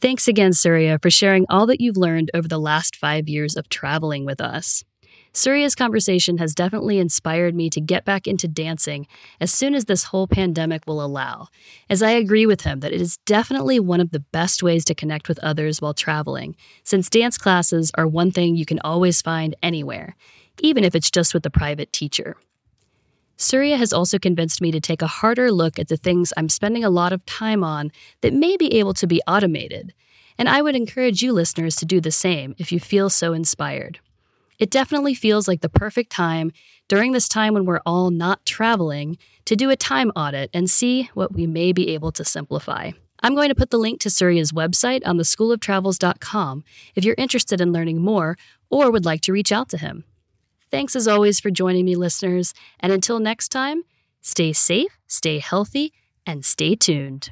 Thanks 0.00 0.26
again, 0.26 0.52
Surya, 0.52 0.98
for 1.00 1.10
sharing 1.10 1.46
all 1.48 1.66
that 1.66 1.80
you've 1.80 1.96
learned 1.96 2.30
over 2.34 2.48
the 2.48 2.58
last 2.58 2.96
five 2.96 3.28
years 3.28 3.56
of 3.56 3.68
traveling 3.68 4.24
with 4.26 4.40
us. 4.40 4.82
Surya's 5.36 5.74
conversation 5.74 6.38
has 6.38 6.54
definitely 6.54 6.98
inspired 6.98 7.54
me 7.54 7.68
to 7.68 7.78
get 7.78 8.06
back 8.06 8.26
into 8.26 8.48
dancing 8.48 9.06
as 9.38 9.52
soon 9.52 9.74
as 9.74 9.84
this 9.84 10.04
whole 10.04 10.26
pandemic 10.26 10.86
will 10.86 11.04
allow, 11.04 11.48
as 11.90 12.02
I 12.02 12.12
agree 12.12 12.46
with 12.46 12.62
him 12.62 12.80
that 12.80 12.94
it 12.94 13.02
is 13.02 13.18
definitely 13.26 13.78
one 13.78 14.00
of 14.00 14.12
the 14.12 14.20
best 14.20 14.62
ways 14.62 14.82
to 14.86 14.94
connect 14.94 15.28
with 15.28 15.38
others 15.40 15.82
while 15.82 15.92
traveling, 15.92 16.56
since 16.84 17.10
dance 17.10 17.36
classes 17.36 17.92
are 17.98 18.06
one 18.06 18.30
thing 18.30 18.56
you 18.56 18.64
can 18.64 18.80
always 18.80 19.20
find 19.20 19.54
anywhere, 19.62 20.16
even 20.60 20.84
if 20.84 20.94
it's 20.94 21.10
just 21.10 21.34
with 21.34 21.44
a 21.44 21.50
private 21.50 21.92
teacher. 21.92 22.36
Surya 23.36 23.76
has 23.76 23.92
also 23.92 24.18
convinced 24.18 24.62
me 24.62 24.70
to 24.70 24.80
take 24.80 25.02
a 25.02 25.06
harder 25.06 25.52
look 25.52 25.78
at 25.78 25.88
the 25.88 25.98
things 25.98 26.32
I'm 26.38 26.48
spending 26.48 26.82
a 26.82 26.88
lot 26.88 27.12
of 27.12 27.26
time 27.26 27.62
on 27.62 27.92
that 28.22 28.32
may 28.32 28.56
be 28.56 28.78
able 28.78 28.94
to 28.94 29.06
be 29.06 29.20
automated, 29.28 29.92
and 30.38 30.48
I 30.48 30.62
would 30.62 30.74
encourage 30.74 31.20
you 31.20 31.34
listeners 31.34 31.76
to 31.76 31.84
do 31.84 32.00
the 32.00 32.10
same 32.10 32.54
if 32.56 32.72
you 32.72 32.80
feel 32.80 33.10
so 33.10 33.34
inspired. 33.34 34.00
It 34.58 34.70
definitely 34.70 35.14
feels 35.14 35.46
like 35.46 35.60
the 35.60 35.68
perfect 35.68 36.10
time 36.10 36.52
during 36.88 37.12
this 37.12 37.28
time 37.28 37.54
when 37.54 37.64
we're 37.64 37.80
all 37.84 38.10
not 38.10 38.44
traveling 38.46 39.18
to 39.44 39.56
do 39.56 39.70
a 39.70 39.76
time 39.76 40.10
audit 40.16 40.50
and 40.52 40.70
see 40.70 41.10
what 41.14 41.32
we 41.32 41.46
may 41.46 41.72
be 41.72 41.90
able 41.90 42.12
to 42.12 42.24
simplify. 42.24 42.92
I'm 43.22 43.34
going 43.34 43.48
to 43.48 43.54
put 43.54 43.70
the 43.70 43.78
link 43.78 44.00
to 44.00 44.10
Surya's 44.10 44.52
website 44.52 45.02
on 45.06 45.16
theschooloftravels.com 45.16 46.64
if 46.94 47.04
you're 47.04 47.14
interested 47.18 47.60
in 47.60 47.72
learning 47.72 48.02
more 48.02 48.36
or 48.70 48.90
would 48.90 49.04
like 49.04 49.20
to 49.22 49.32
reach 49.32 49.52
out 49.52 49.68
to 49.70 49.78
him. 49.78 50.04
Thanks 50.70 50.96
as 50.96 51.08
always 51.08 51.40
for 51.40 51.50
joining 51.50 51.84
me, 51.84 51.94
listeners, 51.94 52.52
and 52.80 52.92
until 52.92 53.18
next 53.18 53.48
time, 53.48 53.84
stay 54.20 54.52
safe, 54.52 54.98
stay 55.06 55.38
healthy, 55.38 55.92
and 56.26 56.44
stay 56.44 56.74
tuned. 56.74 57.30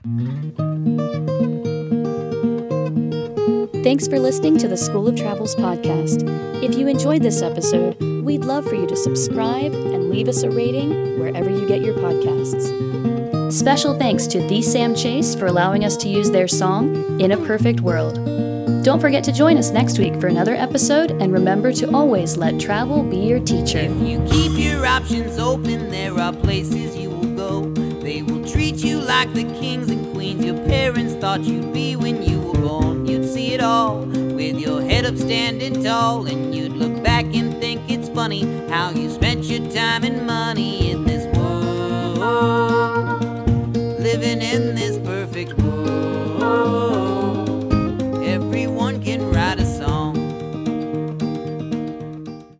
Thanks 3.85 4.09
for 4.09 4.19
listening 4.19 4.57
to 4.61 4.67
the 4.67 4.79
School 4.79 5.09
of 5.09 5.15
Travels 5.15 5.55
podcast. 5.55 6.23
If 6.63 6.75
you 6.75 6.87
enjoyed 6.87 7.21
this 7.21 7.43
episode, 7.43 8.01
we'd 8.25 8.43
love 8.43 8.65
for 8.67 8.77
you 8.77 8.87
to 8.87 8.97
subscribe 8.97 9.75
and 9.75 10.09
leave 10.09 10.27
us 10.27 10.43
a 10.43 10.51
rating 10.51 11.19
wherever 11.19 11.51
you 11.51 11.69
get 11.69 11.83
your 11.83 11.93
podcasts. 11.97 13.53
Special 13.53 13.93
thanks 13.99 14.27
to 14.29 14.39
The 14.49 14.63
Sam 14.63 14.95
Chase 14.95 15.35
for 15.35 15.45
allowing 15.45 15.85
us 15.85 15.99
to 15.99 16.09
use 16.09 16.31
their 16.31 16.49
song, 16.49 17.21
In 17.21 17.33
a 17.33 17.37
Perfect 17.37 17.83
World. 17.83 18.15
Don't 18.83 19.01
forget 19.01 19.23
to 19.25 19.33
join 19.33 19.59
us 19.59 19.71
next 19.71 19.99
week 19.99 20.19
for 20.19 20.29
another 20.29 20.55
episode, 20.55 21.11
and 21.11 21.31
remember 21.31 21.71
to 21.73 21.95
always 21.95 22.39
let 22.39 22.59
travel 22.59 23.03
be 23.03 23.19
your 23.19 23.41
teacher. 23.41 23.81
If 23.81 24.09
you 24.09 24.25
keep 24.31 24.53
your 24.59 24.87
options 24.87 25.39
open, 25.39 25.91
there 25.91 26.19
are 26.19 26.33
places 26.33 26.97
you 26.97 27.11
will 27.11 27.37
go. 27.37 27.61
They 28.01 28.23
will 28.23 28.49
treat 28.49 28.77
you 28.77 28.99
like 28.99 29.35
the 29.35 29.45
kings 29.61 29.91
and 29.91 30.11
queens 30.15 30.43
your 30.43 30.57
parents 30.65 31.13
thought 31.17 31.43
you'd 31.43 31.75
be 31.75 31.97
when 31.97 32.23
you 32.23 32.41
were 32.41 32.61
born. 32.63 32.94
It 33.55 33.61
all 33.61 33.99
with 34.01 34.59
your 34.59 34.83
head 34.83 35.05
up 35.05 35.17
standing 35.17 35.85
tall, 35.85 36.27
and 36.27 36.53
you'd 36.53 36.73
look 36.73 37.05
back 37.05 37.25
and 37.27 37.55
think 37.61 37.89
it's 37.89 38.09
funny 38.09 38.43
how 38.69 38.91
you 38.91 39.09
spent 39.09 39.45
your 39.45 39.61
time 39.71 40.03
and 40.03 40.27
money 40.27 40.91
in 40.91 41.05
this 41.05 41.25
world, 41.37 42.17
living 44.01 44.43
in 44.43 44.75
this 44.75 44.99
perfect 44.99 45.53
world. 45.53 47.04